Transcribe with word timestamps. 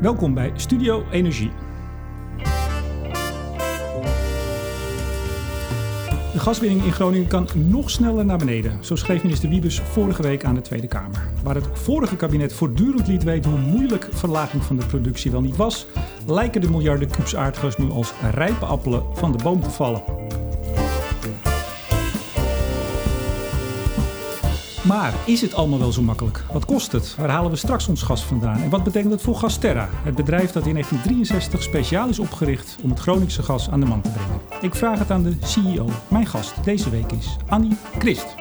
Welkom 0.00 0.34
bij 0.34 0.52
Studio 0.56 1.04
Energie. 1.10 1.50
De 6.32 6.38
gaswinning 6.38 6.84
in 6.84 6.92
Groningen 6.92 7.26
kan 7.26 7.48
nog 7.54 7.90
sneller 7.90 8.24
naar 8.24 8.38
beneden. 8.38 8.84
Zo 8.84 8.96
schreef 8.96 9.22
minister 9.22 9.48
Wiebes 9.48 9.80
vorige 9.80 10.22
week 10.22 10.44
aan 10.44 10.54
de 10.54 10.60
Tweede 10.60 10.86
Kamer. 10.86 11.28
Waar 11.42 11.54
het 11.54 11.68
vorige 11.72 12.16
kabinet 12.16 12.52
voortdurend 12.52 13.06
liet 13.06 13.22
weten 13.22 13.50
hoe 13.50 13.60
moeilijk 13.60 14.08
verlaging 14.12 14.62
van 14.62 14.76
de 14.76 14.86
productie 14.86 15.30
wel 15.30 15.40
niet 15.40 15.56
was, 15.56 15.86
lijken 16.26 16.60
de 16.60 16.70
miljarden 16.70 17.10
kubus 17.10 17.36
aardgas 17.36 17.76
nu 17.76 17.90
als 17.90 18.12
rijpe 18.30 18.64
appelen 18.64 19.02
van 19.12 19.32
de 19.32 19.42
boom 19.42 19.60
te 19.60 19.70
vallen. 19.70 20.17
Maar 24.88 25.14
is 25.26 25.40
het 25.40 25.54
allemaal 25.54 25.78
wel 25.78 25.92
zo 25.92 26.02
makkelijk? 26.02 26.44
Wat 26.52 26.64
kost 26.64 26.92
het? 26.92 27.14
Waar 27.16 27.28
halen 27.28 27.50
we 27.50 27.56
straks 27.56 27.88
ons 27.88 28.02
gas 28.02 28.24
vandaan? 28.24 28.62
En 28.62 28.70
wat 28.70 28.84
betekent 28.84 29.12
het 29.12 29.22
voor 29.22 29.34
Gasterra, 29.34 29.88
het 29.92 30.14
bedrijf 30.14 30.50
dat 30.52 30.66
in 30.66 30.72
1963 30.72 31.62
speciaal 31.62 32.08
is 32.08 32.18
opgericht 32.18 32.78
om 32.82 32.90
het 32.90 32.98
Groningse 32.98 33.42
gas 33.42 33.70
aan 33.70 33.80
de 33.80 33.86
man 33.86 34.00
te 34.00 34.10
brengen? 34.10 34.40
Ik 34.60 34.74
vraag 34.74 34.98
het 34.98 35.10
aan 35.10 35.22
de 35.22 35.36
CEO. 35.40 35.88
Mijn 36.10 36.26
gast 36.26 36.64
deze 36.64 36.90
week 36.90 37.12
is 37.12 37.36
Annie 37.48 37.76
Christ. 37.98 38.34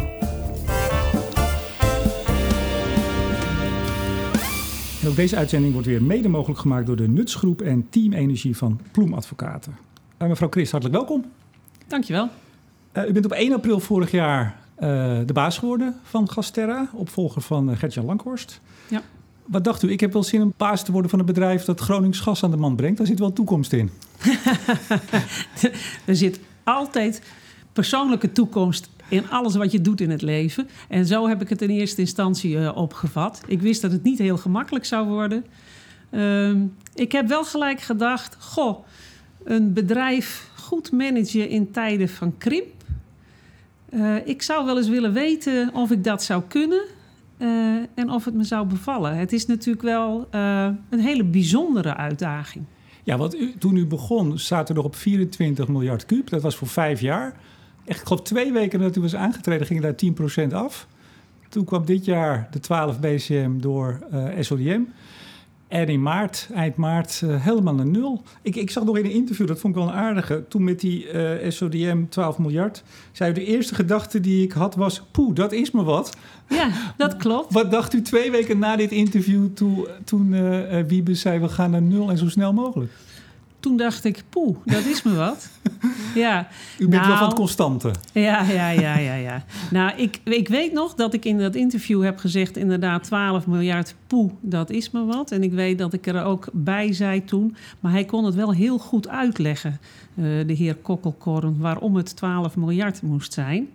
En 5.02 5.08
ook 5.08 5.16
deze 5.16 5.36
uitzending 5.36 5.74
wordt 5.74 5.88
weer 5.88 6.04
mede 6.04 6.30
mogelijk 6.30 6.60
gemaakt 6.60 6.86
door 6.86 6.96
de 6.96 7.08
Nutsgroep 7.08 7.62
en 7.62 7.90
Team 7.90 8.14
Energie 8.14 8.58
van 8.58 8.80
Ploem 8.92 9.14
Advocaten. 9.14 9.78
Uh, 10.22 10.28
mevrouw 10.28 10.50
Christ, 10.50 10.72
hartelijk 10.72 11.00
welkom. 11.00 11.26
Dankjewel. 11.88 12.30
Uh, 12.94 13.08
u 13.08 13.12
bent 13.12 13.26
op 13.26 13.32
1 13.32 13.54
april 13.54 13.80
vorig 13.80 14.12
jaar 14.12 14.66
de 14.80 15.34
baas 15.34 15.58
geworden 15.58 15.96
van 16.04 16.30
Gasterra, 16.30 16.90
opvolger 16.94 17.42
van 17.42 17.70
uh, 17.70 17.78
Gertjan 17.78 18.06
Lankhorst. 18.06 18.62
Ja. 18.90 19.02
Wat 19.46 19.64
dacht 19.64 19.84
u? 19.84 19.92
Ik 19.92 20.00
heb 20.00 20.14
wel 20.14 20.24
zin 20.24 20.42
om 20.42 20.54
baas 20.58 20.84
te 20.84 20.92
worden 20.92 21.10
van 21.10 21.20
een 21.20 21.26
bedrijf 21.26 21.64
dat 21.64 21.80
Gronings 21.80 22.20
gas 22.20 22.44
aan 22.44 22.52
de 22.52 22.58
man 22.58 22.76
brengt. 22.76 22.98
Daar 22.98 23.08
zit 23.08 23.20
wel 23.20 23.34
toekomst 23.34 23.74
in. 23.74 23.90
er 26.06 26.16
zit 26.16 26.40
altijd 26.64 27.22
persoonlijke 27.74 28.32
toekomst 28.32 28.90
in 29.10 29.30
alles 29.30 29.56
wat 29.56 29.72
je 29.72 29.82
doet 29.82 30.02
in 30.02 30.10
het 30.10 30.22
leven. 30.22 30.68
En 30.90 31.06
zo 31.06 31.28
heb 31.28 31.42
ik 31.42 31.50
het 31.50 31.62
in 31.62 31.70
eerste 31.70 32.02
instantie 32.02 32.56
uh, 32.56 32.78
opgevat. 32.78 33.42
Ik 33.48 33.62
wist 33.62 33.82
dat 33.82 33.92
het 33.92 34.04
niet 34.04 34.18
heel 34.18 34.38
gemakkelijk 34.38 34.86
zou 34.86 35.08
worden. 35.08 35.46
Uh, 36.12 36.52
ik 36.94 37.12
heb 37.12 37.28
wel 37.28 37.44
gelijk 37.44 37.82
gedacht: 37.82 38.36
goh, 38.40 38.86
een 39.44 39.74
bedrijf 39.74 40.50
goed 40.56 40.92
managen 40.92 41.50
in 41.50 41.72
tijden 41.72 42.10
van 42.10 42.38
krimp 42.38 42.77
uh, 43.90 44.28
ik 44.28 44.42
zou 44.42 44.66
wel 44.66 44.78
eens 44.78 44.88
willen 44.88 45.14
weten 45.14 45.74
of 45.74 45.92
ik 45.92 46.04
dat 46.04 46.24
zou 46.24 46.44
kunnen 46.48 46.82
uh, 47.38 47.48
en 47.96 48.10
of 48.10 48.26
het 48.26 48.34
me 48.34 48.44
zou 48.44 48.68
bevallen. 48.68 49.18
Het 49.18 49.34
is 49.34 49.46
natuurlijk 49.46 49.84
wel 49.84 50.28
uh, 50.36 50.68
een 50.90 51.00
hele 51.00 51.24
bijzondere 51.24 51.96
uitdaging. 51.96 52.66
Ja, 53.04 53.18
want 53.18 53.36
u, 53.36 53.54
toen 53.60 53.76
u 53.76 53.86
begon 53.86 54.40
zaten 54.40 54.68
er 54.68 54.76
nog 54.76 54.86
op 54.86 54.96
24 54.96 55.68
miljard 55.68 56.06
kuub. 56.06 56.30
Dat 56.30 56.42
was 56.42 56.56
voor 56.56 56.68
vijf 56.68 57.02
jaar. 57.02 57.34
Echt, 57.86 58.00
ik 58.00 58.08
geloof 58.08 58.22
twee 58.22 58.52
weken 58.52 58.80
nadat 58.80 58.96
u 58.96 59.02
was 59.02 59.16
aangetreden 59.16 59.68
ging 59.68 59.82
daar 59.82 60.50
10% 60.50 60.54
af. 60.54 60.88
Toen 61.50 61.66
kwam 61.66 61.86
dit 61.86 62.06
jaar 62.06 62.48
de 62.52 62.60
12 62.60 63.00
BCM 63.00 63.60
door 63.60 64.00
SODM. 64.40 64.82
En 65.68 65.88
in 65.88 66.02
maart, 66.02 66.48
eind 66.54 66.76
maart, 66.76 67.22
uh, 67.24 67.44
helemaal 67.44 67.74
naar 67.74 67.86
nul. 67.86 68.24
Ik, 68.42 68.56
ik 68.56 68.70
zag 68.70 68.84
nog 68.84 68.98
in 68.98 69.06
een 69.06 69.12
interview, 69.12 69.48
dat 69.48 69.60
vond 69.60 69.76
ik 69.76 69.82
wel 69.82 69.90
een 69.90 69.96
aardige. 69.96 70.46
Toen 70.48 70.64
met 70.64 70.80
die 70.80 71.12
uh, 71.12 71.52
SODM 71.52 72.04
12 72.10 72.38
miljard, 72.38 72.84
zei 73.12 73.32
u 73.32 73.34
de 73.34 73.46
eerste 73.46 73.76
gedachte 73.76 74.20
die 74.20 74.44
ik 74.44 74.52
had 74.52 74.76
was... 74.76 75.02
poeh, 75.12 75.36
dat 75.36 75.52
is 75.52 75.72
me 75.72 75.84
wat. 75.84 76.18
Ja, 76.50 76.70
dat 76.98 77.18
klopt. 77.24 77.54
Wat 77.54 77.72
dacht 77.72 77.94
u 77.94 78.02
twee 78.02 78.32
weken 78.32 78.60
na 78.60 78.76
dit 78.76 78.92
interview 78.92 79.48
toen, 79.54 79.88
toen 80.04 80.34
uh, 80.34 80.84
Wiebe 80.88 81.16
zei... 81.16 81.40
we 81.40 81.50
gaan 81.50 81.72
naar 81.72 81.82
nul 81.82 82.10
en 82.10 82.18
zo 82.18 82.30
snel 82.30 82.54
mogelijk? 82.54 82.92
Toen 83.68 83.78
dacht 83.78 84.04
ik, 84.04 84.24
poeh, 84.30 84.58
dat 84.66 84.86
is 84.86 85.04
me 85.04 85.16
wat. 85.16 85.50
ja. 86.16 86.48
U 86.80 86.88
bent 86.88 86.92
nou, 86.92 87.08
wel 87.08 87.18
van 87.18 87.28
het 87.28 87.36
constante. 87.36 87.92
Ja, 88.12 88.42
ja, 88.44 88.70
ja, 88.70 88.98
ja. 88.98 89.14
ja. 89.14 89.44
nou, 89.72 89.98
ik, 89.98 90.20
ik 90.24 90.48
weet 90.48 90.74
nog 90.74 90.94
dat 90.94 91.14
ik 91.14 91.26
in 91.26 91.38
dat 91.38 91.56
interview 91.56 92.04
heb 92.04 92.18
gezegd... 92.18 92.58
inderdaad 92.58 93.04
12 93.04 93.48
miljard, 93.48 93.96
poeh, 94.08 94.32
dat 94.42 94.70
is 94.70 94.92
me 94.92 95.06
wat. 95.06 95.32
En 95.32 95.44
ik 95.44 95.52
weet 95.52 95.78
dat 95.78 95.94
ik 95.94 96.08
er 96.08 96.24
ook 96.24 96.50
bij 96.54 96.94
zei 96.94 97.24
toen. 97.24 97.56
Maar 97.80 97.92
hij 97.92 98.06
kon 98.06 98.26
het 98.26 98.36
wel 98.36 98.54
heel 98.54 98.78
goed 98.78 99.08
uitleggen, 99.08 99.80
uh, 100.16 100.48
de 100.48 100.54
heer 100.54 100.76
Kokkelkorn... 100.76 101.58
waarom 101.60 101.96
het 101.96 102.16
12 102.16 102.56
miljard 102.56 103.02
moest 103.02 103.34
zijn. 103.34 103.70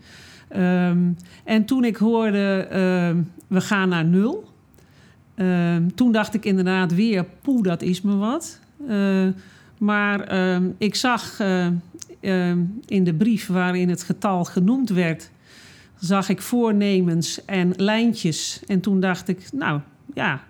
Um, 0.57 1.17
en 1.45 1.65
toen 1.65 1.85
ik 1.85 1.97
hoorde, 1.97 2.67
uh, 2.67 3.23
we 3.47 3.61
gaan 3.61 3.89
naar 3.89 4.05
nul... 4.05 4.51
Uh, 5.37 5.77
toen 5.95 6.13
dacht 6.13 6.35
ik 6.35 6.45
inderdaad 6.45 6.95
weer, 6.95 7.25
poeh, 7.43 7.63
dat 7.63 7.83
is 7.83 8.03
me 8.03 8.17
wat... 8.17 8.61
Uh, 8.89 9.27
maar 9.83 10.33
uh, 10.33 10.69
ik 10.79 10.95
zag 10.95 11.41
uh, 11.41 11.67
uh, 12.21 12.57
in 12.87 13.05
de 13.05 13.15
brief 13.15 13.47
waarin 13.47 13.89
het 13.89 14.03
getal 14.03 14.45
genoemd 14.45 14.91
werd, 14.91 15.31
zag 15.99 16.29
ik 16.29 16.43
voornemens 16.43 17.45
en 17.45 17.73
lijntjes. 17.77 18.61
En 18.67 18.81
toen 18.81 19.01
dacht 19.01 19.29
ik, 19.29 19.53
nou 19.53 19.81
ja, 20.15 20.45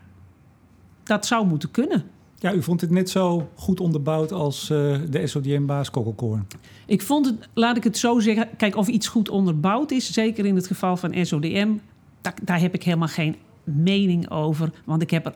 dat 1.03 1.26
zou 1.26 1.47
moeten 1.47 1.70
kunnen. 1.70 2.04
Ja, 2.38 2.53
u 2.53 2.62
vond 2.62 2.81
het 2.81 2.91
net 2.91 3.10
zo 3.10 3.50
goed 3.54 3.81
onderbouwd 3.81 4.32
als 4.32 4.70
uh, 4.70 4.97
de 5.10 5.26
SODM-baas 5.26 5.91
Kokkelkoorn. 5.91 6.47
Ik 6.87 7.03
vond 7.03 7.26
het, 7.26 7.49
laat 7.54 7.76
ik 7.76 7.84
het 7.84 7.99
zo 7.99 8.19
zeggen, 8.19 8.49
kijk 8.56 8.76
of 8.76 8.88
iets 8.88 9.09
goed 9.09 9.28
onderbouwd 9.28 9.91
is, 9.91 10.12
zeker 10.12 10.47
in 10.47 10.56
het 10.56 10.66
geval 10.66 10.97
van 10.97 11.26
SODM, 11.26 11.72
daar, 12.20 12.34
daar 12.43 12.60
heb 12.60 12.75
ik 12.75 12.82
helemaal 12.82 13.09
geen 13.09 13.37
mening 13.64 14.31
over, 14.31 14.70
want 14.84 15.03
ik 15.03 15.10
heb 15.10 15.26
er 15.26 15.34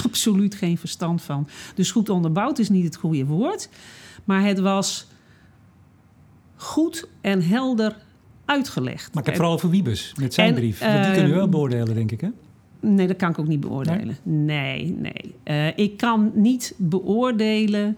absoluut 0.04 0.54
geen 0.54 0.78
verstand 0.78 1.22
van. 1.22 1.48
Dus 1.74 1.90
goed 1.90 2.08
onderbouwd 2.08 2.58
is 2.58 2.68
niet 2.68 2.84
het 2.84 2.96
goede 2.96 3.24
woord. 3.24 3.68
Maar 4.24 4.44
het 4.44 4.58
was 4.58 5.06
goed 6.56 7.08
en 7.20 7.42
helder 7.42 7.96
uitgelegd. 8.44 9.14
Maar 9.14 9.22
ik 9.22 9.28
heb 9.28 9.36
vooral 9.36 9.54
over 9.54 9.70
Wiebes 9.70 10.14
met 10.18 10.34
zijn 10.34 10.48
en, 10.48 10.54
brief. 10.54 10.82
Uh, 10.82 11.02
die 11.02 11.12
kunnen 11.12 11.30
we 11.30 11.36
wel 11.36 11.48
beoordelen, 11.48 11.94
denk 11.94 12.10
ik, 12.10 12.20
hè? 12.20 12.28
Nee, 12.80 13.06
dat 13.06 13.16
kan 13.16 13.30
ik 13.30 13.38
ook 13.38 13.46
niet 13.46 13.60
beoordelen. 13.60 14.16
Nee, 14.22 14.96
nee. 14.98 15.34
nee. 15.44 15.74
Uh, 15.74 15.84
ik 15.84 15.96
kan 15.96 16.32
niet 16.34 16.74
beoordelen 16.76 17.96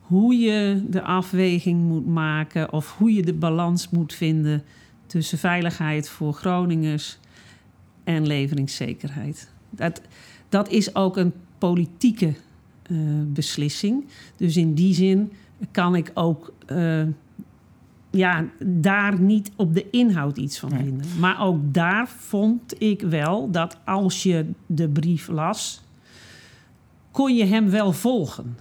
hoe 0.00 0.34
je 0.34 0.84
de 0.88 1.02
afweging 1.02 1.82
moet 1.82 2.06
maken... 2.06 2.72
of 2.72 2.96
hoe 2.96 3.14
je 3.14 3.22
de 3.22 3.32
balans 3.32 3.90
moet 3.90 4.14
vinden 4.14 4.62
tussen 5.06 5.38
veiligheid 5.38 6.08
voor 6.08 6.32
Groningers 6.32 7.18
en 8.04 8.26
leveringszekerheid. 8.26 9.50
Dat, 9.70 10.00
dat 10.48 10.68
is 10.68 10.94
ook 10.94 11.16
een 11.16 11.32
politieke 11.58 12.34
uh, 12.90 12.98
beslissing. 13.26 14.04
Dus 14.36 14.56
in 14.56 14.74
die 14.74 14.94
zin 14.94 15.32
kan 15.70 15.94
ik 15.94 16.10
ook 16.14 16.52
uh, 16.72 17.02
ja, 18.10 18.44
daar 18.64 19.20
niet 19.20 19.50
op 19.56 19.74
de 19.74 19.90
inhoud 19.90 20.36
iets 20.36 20.58
van 20.58 20.70
vinden. 20.70 21.06
Nee. 21.06 21.18
Maar 21.18 21.42
ook 21.42 21.74
daar 21.74 22.08
vond 22.08 22.82
ik 22.82 23.00
wel 23.00 23.50
dat 23.50 23.76
als 23.84 24.22
je 24.22 24.46
de 24.66 24.88
brief 24.88 25.28
las, 25.28 25.82
kon 27.10 27.34
je 27.34 27.44
hem 27.44 27.70
wel 27.70 27.92
volgen. 27.92 28.56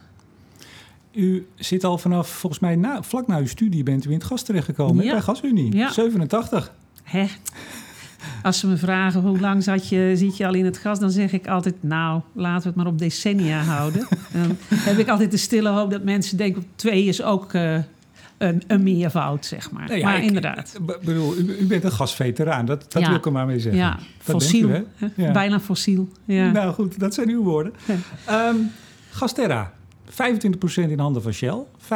U 1.11 1.47
zit 1.55 1.83
al 1.83 1.97
vanaf, 1.97 2.29
volgens 2.29 2.61
mij, 2.61 2.75
na, 2.75 3.03
vlak 3.03 3.27
na 3.27 3.37
uw 3.37 3.47
studie 3.47 3.83
bent 3.83 4.05
u 4.05 4.07
in 4.07 4.15
het 4.15 4.23
gas 4.23 4.43
terechtgekomen 4.43 5.05
ja. 5.05 5.11
bij 5.11 5.21
Gasunie, 5.21 5.75
ja. 5.75 5.91
87. 5.91 6.73
Hè? 7.03 7.27
Als 8.43 8.59
ze 8.59 8.67
me 8.67 8.77
vragen 8.77 9.21
hoe 9.21 9.39
lang 9.39 9.63
zat 9.63 9.89
je, 9.89 10.11
zit 10.15 10.37
je 10.37 10.47
al 10.47 10.53
in 10.53 10.65
het 10.65 10.77
gas, 10.77 10.99
dan 10.99 11.11
zeg 11.11 11.31
ik 11.31 11.47
altijd: 11.47 11.75
Nou, 11.79 12.21
laten 12.33 12.61
we 12.61 12.67
het 12.67 12.77
maar 12.77 12.87
op 12.87 12.99
decennia 12.99 13.61
houden. 13.61 14.07
dan 14.33 14.57
heb 14.69 14.97
ik 14.97 15.07
altijd 15.07 15.31
de 15.31 15.37
stille 15.37 15.69
hoop 15.69 15.91
dat 15.91 16.03
mensen 16.03 16.37
denken: 16.37 16.65
twee 16.75 17.05
is 17.05 17.21
ook 17.21 17.53
uh, 17.53 17.77
een, 18.37 18.63
een 18.67 18.83
meervoud, 18.83 19.45
zeg 19.45 19.71
maar. 19.71 19.87
Nou 19.87 19.99
ja, 19.99 20.05
maar 20.05 20.17
ik, 20.17 20.23
inderdaad. 20.23 20.79
bedoel, 21.03 21.37
u, 21.37 21.57
u, 21.59 21.65
bent 21.65 21.83
een 21.83 21.91
gasveteraan, 21.91 22.65
dat, 22.65 22.91
dat 22.91 23.01
ja. 23.01 23.07
wil 23.07 23.17
ik 23.17 23.25
er 23.25 23.31
maar 23.31 23.45
mee 23.45 23.59
zeggen. 23.59 23.81
Ja, 23.81 23.99
fossiel. 24.17 24.69
U, 24.69 24.85
ja. 25.15 25.31
Bijna 25.31 25.59
fossiel. 25.59 26.09
Ja. 26.25 26.51
Nou 26.51 26.73
goed, 26.73 26.99
dat 26.99 27.13
zijn 27.13 27.29
uw 27.29 27.43
woorden. 27.43 27.73
Um, 28.29 28.71
Gasterra, 29.09 29.73
25% 30.11 30.15
in 30.89 30.99
handen 30.99 31.21
van 31.21 31.33
Shell, 31.33 31.63
25% 31.81 31.87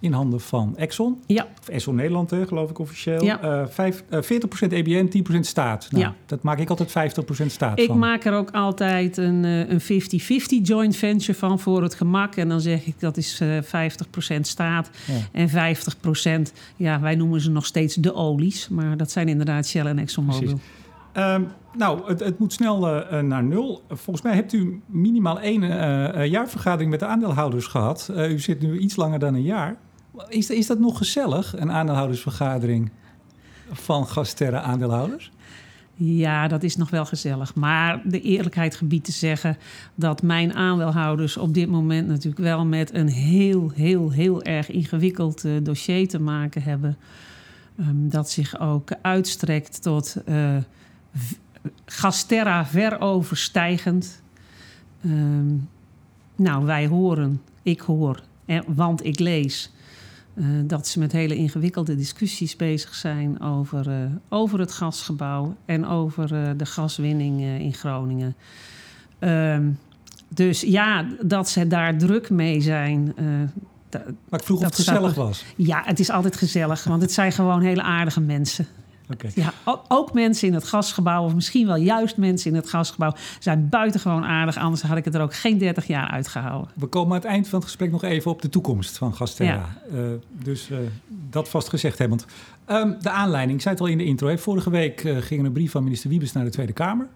in 0.00 0.12
handen 0.12 0.40
van 0.40 0.76
Exxon. 0.76 1.22
Ja. 1.26 1.46
Of 1.60 1.68
Exxon 1.68 1.94
Nederland, 1.94 2.30
hè, 2.30 2.46
geloof 2.46 2.70
ik 2.70 2.78
officieel. 2.78 3.24
Ja. 3.24 3.44
Uh, 3.44 3.66
vijf, 3.66 4.04
uh, 4.10 4.22
40% 4.22 4.72
EBN, 4.72 5.08
10% 5.36 5.46
staat. 5.46 5.88
Nou, 5.90 6.04
ja. 6.04 6.14
Dat 6.26 6.42
maak 6.42 6.58
ik 6.58 6.70
altijd 6.70 6.88
50% 6.88 7.46
staat 7.46 7.78
ik 7.78 7.86
van. 7.86 7.94
Ik 7.94 8.00
maak 8.00 8.24
er 8.24 8.32
ook 8.32 8.50
altijd 8.50 9.16
een, 9.16 9.44
een 9.44 9.80
50-50 9.80 9.84
joint 10.62 10.96
venture 10.96 11.38
van 11.38 11.58
voor 11.58 11.82
het 11.82 11.94
gemak. 11.94 12.36
En 12.36 12.48
dan 12.48 12.60
zeg 12.60 12.86
ik 12.86 13.00
dat 13.00 13.16
is 13.16 13.40
uh, 13.40 13.58
50% 13.62 14.40
staat 14.40 14.90
ja. 15.06 15.14
en 15.32 16.48
50%, 16.48 16.52
ja, 16.76 17.00
wij 17.00 17.14
noemen 17.14 17.40
ze 17.40 17.50
nog 17.50 17.66
steeds 17.66 17.94
de 17.94 18.14
olies. 18.14 18.68
Maar 18.68 18.96
dat 18.96 19.10
zijn 19.10 19.28
inderdaad 19.28 19.66
Shell 19.66 19.86
en 19.86 19.98
ExxonMobil. 19.98 20.60
Um, 21.16 21.48
nou, 21.76 22.08
het, 22.08 22.20
het, 22.20 22.38
moet 22.38 22.52
snel 22.52 22.88
uh, 22.88 23.20
naar 23.20 23.42
nul. 23.42 23.82
Volgens 23.88 24.22
mij 24.22 24.34
hebt 24.34 24.52
u 24.52 24.82
minimaal 24.86 25.40
één 25.40 25.62
uh, 25.62 26.26
jaarvergadering 26.26 26.90
met 26.90 27.00
de 27.00 27.06
aandeelhouders 27.06 27.66
gehad. 27.66 28.10
U 28.16 28.38
zit 28.38 28.60
nu 28.60 28.78
iets 28.78 28.96
langer 28.96 29.18
dan 29.18 29.34
een 29.34 29.42
jaar. 29.42 29.76
Is, 30.28 30.50
is 30.50 30.66
dat 30.66 30.78
nog 30.78 30.98
gezellig, 30.98 31.58
een 31.58 31.72
aandeelhoudersvergadering 31.72 32.90
van 33.72 34.06
Gasterra 34.06 34.60
aandeelhouders? 34.60 35.30
Ja, 35.94 36.48
dat 36.48 36.62
is 36.62 36.76
nog 36.76 36.90
wel 36.90 37.06
gezellig. 37.06 37.54
Maar 37.54 38.02
de 38.04 38.20
eerlijkheid 38.20 38.76
gebied 38.76 39.04
te 39.04 39.12
zeggen 39.12 39.56
dat 39.94 40.22
mijn 40.22 40.54
aandeelhouders 40.54 41.36
op 41.36 41.54
dit 41.54 41.68
moment 41.68 42.08
natuurlijk 42.08 42.42
wel 42.42 42.64
met 42.64 42.94
een 42.94 43.08
heel, 43.08 43.70
heel, 43.74 44.10
heel 44.10 44.42
erg 44.42 44.70
ingewikkeld 44.70 45.44
dossier 45.62 46.08
te 46.08 46.20
maken 46.20 46.62
hebben. 46.62 46.96
Um, 47.80 48.08
dat 48.08 48.30
zich 48.30 48.60
ook 48.60 48.90
uitstrekt 49.02 49.82
tot 49.82 50.16
Gasterra 51.84 52.66
veroverstijgend. 52.66 54.22
Um, 55.04 55.68
nou, 56.36 56.64
wij 56.64 56.86
horen, 56.86 57.42
ik 57.62 57.80
hoor, 57.80 58.22
want 58.66 59.04
ik 59.04 59.18
lees 59.18 59.72
uh, 60.34 60.46
dat 60.64 60.88
ze 60.88 60.98
met 60.98 61.12
hele 61.12 61.36
ingewikkelde 61.36 61.96
discussies 61.96 62.56
bezig 62.56 62.94
zijn 62.94 63.40
over, 63.40 63.88
uh, 63.88 64.10
over 64.28 64.58
het 64.58 64.72
gasgebouw 64.72 65.56
en 65.64 65.86
over 65.86 66.32
uh, 66.32 66.50
de 66.56 66.66
gaswinning 66.66 67.40
in 67.40 67.74
Groningen. 67.74 68.34
Ehm, 69.18 69.70
dus 70.28 70.60
ja, 70.60 71.06
dat 71.20 71.48
ze 71.48 71.66
daar 71.66 71.96
druk 71.98 72.30
mee 72.30 72.60
zijn. 72.60 73.14
maar 74.28 74.40
ik 74.40 74.42
vroeg 74.42 74.58
of 74.58 74.64
het 74.64 74.74
gezellig 74.74 75.14
was. 75.14 75.44
Ja, 75.56 75.82
het 75.84 76.00
is 76.00 76.10
altijd 76.10 76.36
gezellig, 76.36 76.84
want 76.84 77.02
het 77.02 77.12
zijn 77.12 77.32
gewoon 77.32 77.62
hele 77.62 77.82
aardige 77.82 78.20
mensen. 78.20 78.66
Okay. 79.12 79.30
Ja, 79.34 79.52
ook 79.88 80.12
mensen 80.12 80.48
in 80.48 80.54
het 80.54 80.64
gasgebouw, 80.64 81.24
of 81.24 81.34
misschien 81.34 81.66
wel 81.66 81.76
juist 81.76 82.16
mensen 82.16 82.50
in 82.50 82.56
het 82.56 82.68
gasgebouw, 82.68 83.14
zijn 83.38 83.68
buitengewoon 83.68 84.24
aardig. 84.24 84.56
Anders 84.56 84.82
had 84.82 84.96
ik 84.96 85.04
het 85.04 85.14
er 85.14 85.20
ook 85.20 85.34
geen 85.34 85.58
30 85.58 85.86
jaar 85.86 86.08
uitgehouden. 86.08 86.70
We 86.74 86.86
komen 86.86 87.10
aan 87.10 87.16
het 87.16 87.24
eind 87.24 87.48
van 87.48 87.58
het 87.58 87.68
gesprek 87.68 87.90
nog 87.90 88.02
even 88.02 88.30
op 88.30 88.42
de 88.42 88.48
toekomst 88.48 88.98
van 88.98 89.14
Gasterra. 89.14 89.76
Ja. 89.90 89.98
Uh, 89.98 90.10
dus 90.44 90.70
uh, 90.70 90.78
dat 91.30 91.48
vast 91.48 91.68
gezegd 91.68 91.98
hebbend. 91.98 92.26
Um, 92.70 92.96
de 93.00 93.10
aanleiding, 93.10 93.56
ik 93.56 93.62
zei 93.62 93.74
het 93.74 93.82
al 93.82 93.90
in 93.90 93.98
de 93.98 94.04
intro. 94.04 94.28
Hè. 94.28 94.38
Vorige 94.38 94.70
week 94.70 95.04
uh, 95.04 95.16
ging 95.16 95.44
een 95.44 95.52
brief 95.52 95.70
van 95.70 95.84
minister 95.84 96.10
Wiebes 96.10 96.32
naar 96.32 96.44
de 96.44 96.50
Tweede 96.50 96.72
Kamer. 96.72 97.06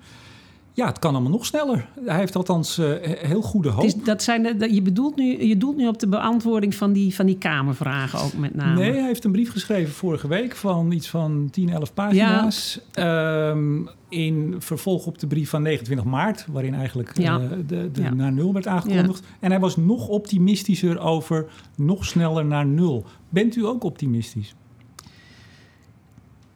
Ja, 0.77 0.87
het 0.87 0.99
kan 0.99 1.13
allemaal 1.13 1.31
nog 1.31 1.47
sneller. 1.47 1.89
Hij 2.05 2.19
heeft 2.19 2.37
althans 2.37 2.79
uh, 2.79 2.87
heel 3.03 3.43
goede 3.43 3.69
hoop. 3.69 3.85
Is, 3.85 3.95
dat 3.95 4.23
zijn 4.23 4.59
de, 4.59 4.75
je, 4.75 4.83
bedoelt 4.83 5.17
nu, 5.17 5.47
je 5.47 5.57
doelt 5.57 5.77
nu 5.77 5.89
op 5.89 5.99
de 5.99 6.09
beantwoording 6.09 6.75
van 6.75 6.93
die, 6.93 7.15
van 7.15 7.27
die 7.27 7.39
Kamervragen 7.39 8.19
ook 8.21 8.33
met 8.33 8.55
name. 8.55 8.81
Nee, 8.81 8.93
hij 8.93 9.07
heeft 9.07 9.25
een 9.25 9.33
brief 9.33 9.51
geschreven 9.51 9.95
vorige 9.95 10.29
week 10.29 10.57
van 10.57 10.93
iets 10.93 11.09
van 11.09 11.49
10, 11.51 11.69
11 11.69 11.95
pagina's. 11.95 12.81
Ja. 12.93 13.49
Um, 13.49 13.89
in 14.09 14.55
vervolg 14.59 15.07
op 15.07 15.19
de 15.19 15.27
brief 15.27 15.51
van 15.51 15.63
29 15.63 16.07
maart, 16.07 16.47
waarin 16.53 16.75
eigenlijk 16.75 17.19
ja. 17.19 17.41
uh, 17.41 17.51
de, 17.67 17.91
de 17.91 18.03
ja. 18.03 18.15
naar 18.15 18.33
nul 18.33 18.53
werd 18.53 18.67
aangekondigd. 18.67 19.27
En 19.41 19.51
hij 19.51 19.61
was 19.61 19.77
nog 19.77 20.09
optimistischer 20.09 20.99
over 20.99 21.47
nog 21.77 22.05
sneller 22.05 22.45
naar 22.45 22.67
nul. 22.67 23.05
Bent 23.29 23.57
u 23.57 23.67
ook 23.67 23.85
optimistisch? 23.85 24.55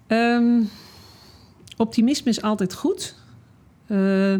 Um, 0.09 0.69
optimisme 1.77 2.31
is 2.31 2.43
altijd 2.43 2.75
goed. 2.75 3.27
Uh, 3.89 4.35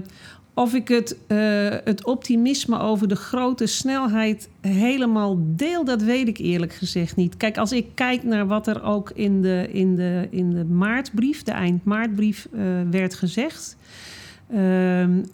of 0.55 0.75
ik 0.75 0.89
het, 0.89 1.17
uh, 1.29 1.39
het 1.85 2.05
optimisme 2.05 2.79
over 2.79 3.09
de 3.09 3.17
grote 3.17 3.67
snelheid 3.67 4.49
helemaal 4.61 5.39
deel, 5.41 5.85
dat 5.85 6.03
weet 6.03 6.29
ik 6.29 6.39
eerlijk 6.39 6.73
gezegd 6.73 7.17
niet. 7.17 7.37
Kijk, 7.37 7.59
als 7.59 7.73
ik 7.73 7.87
kijk 7.95 8.23
naar 8.23 8.47
wat 8.47 8.67
er 8.67 8.83
ook 8.83 9.11
in 9.15 9.43
de, 9.43 9.69
in 9.73 9.97
de, 9.97 10.29
in 10.31 10.51
de 10.51 10.65
maartbrief, 10.65 11.43
de 11.43 11.53
eind-maartbrief, 11.53 12.49
uh, 12.53 12.63
werd 12.91 13.15
gezegd. 13.15 13.77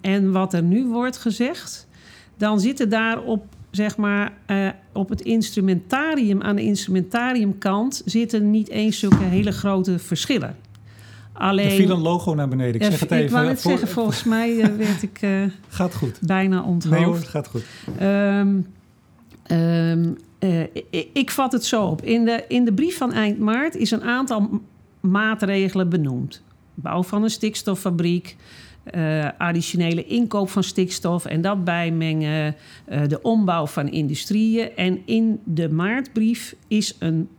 En 0.01 0.31
wat 0.31 0.53
er 0.53 0.63
nu 0.63 0.85
wordt 0.85 1.17
gezegd, 1.17 1.87
dan 2.37 2.59
zitten 2.59 2.89
daar 2.89 3.21
op, 3.21 3.45
zeg 3.71 3.97
maar, 3.97 4.33
op 4.93 5.09
het 5.09 5.21
instrumentarium, 5.21 6.41
aan 6.41 6.55
de 6.55 6.61
instrumentariumkant, 6.61 8.01
zitten 8.05 8.51
niet 8.51 8.69
eens 8.69 8.99
zulke 8.99 9.23
hele 9.23 9.51
grote 9.51 9.99
verschillen. 9.99 10.55
Alleen, 11.37 11.65
er 11.65 11.71
viel 11.71 11.89
een 11.89 12.01
logo 12.01 12.33
naar 12.33 12.47
beneden. 12.47 12.75
Ik 12.75 12.83
zeg 12.83 12.99
het 12.99 13.11
even. 13.11 13.25
Ik 13.25 13.31
wou 13.31 13.47
het 13.47 13.61
voor, 13.61 13.71
zeggen, 13.71 13.89
volgens 13.89 14.23
mij 14.23 14.55
uh, 14.55 14.65
werd 14.65 15.03
ik 15.03 15.21
uh, 15.21 15.43
gaat 15.67 15.95
goed. 15.95 16.19
bijna 16.21 16.63
onthoofd. 16.63 16.95
Nee 16.95 17.05
hoor, 17.05 17.15
het 17.15 17.27
gaat 17.27 17.47
goed. 17.47 17.63
Um, 18.01 18.67
um, 19.51 20.17
uh, 20.39 20.61
ik, 20.89 21.07
ik, 21.13 21.31
vat 21.31 21.51
het 21.51 21.65
zo 21.65 21.85
op. 21.85 22.01
In 22.01 22.25
de, 22.25 22.43
in 22.47 22.65
de 22.65 22.73
brief 22.73 22.97
van 22.97 23.13
eind 23.13 23.39
maart 23.39 23.75
is 23.75 23.91
een 23.91 24.03
aantal 24.03 24.61
maatregelen 24.99 25.89
benoemd. 25.89 26.43
Bouw 26.73 27.03
van 27.03 27.23
een 27.23 27.29
stikstoffabriek, 27.29 28.35
additionele 29.37 30.05
inkoop 30.05 30.49
van 30.49 30.63
stikstof 30.63 31.25
en 31.25 31.41
dat 31.41 31.63
bijmengen, 31.63 32.55
de 33.07 33.21
ombouw 33.21 33.67
van 33.67 33.87
industrieën. 33.87 34.75
En 34.75 35.01
in 35.05 35.39
de 35.43 35.69
maartbrief 35.69 36.55
is 36.67 36.95
een 36.99 37.29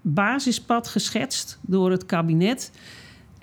basispad 0.00 0.88
geschetst 0.88 1.58
door 1.62 1.90
het 1.90 2.06
kabinet 2.06 2.70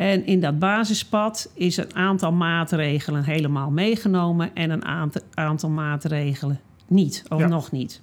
en 0.01 0.25
in 0.25 0.39
dat 0.39 0.59
basispad 0.59 1.51
is 1.53 1.77
een 1.77 1.95
aantal 1.95 2.31
maatregelen 2.31 3.23
helemaal 3.23 3.71
meegenomen 3.71 4.55
en 4.55 4.69
een 4.69 4.85
aantal 5.33 5.69
maatregelen 5.69 6.59
niet, 6.87 7.23
of 7.29 7.39
ja. 7.39 7.47
nog 7.47 7.71
niet. 7.71 8.01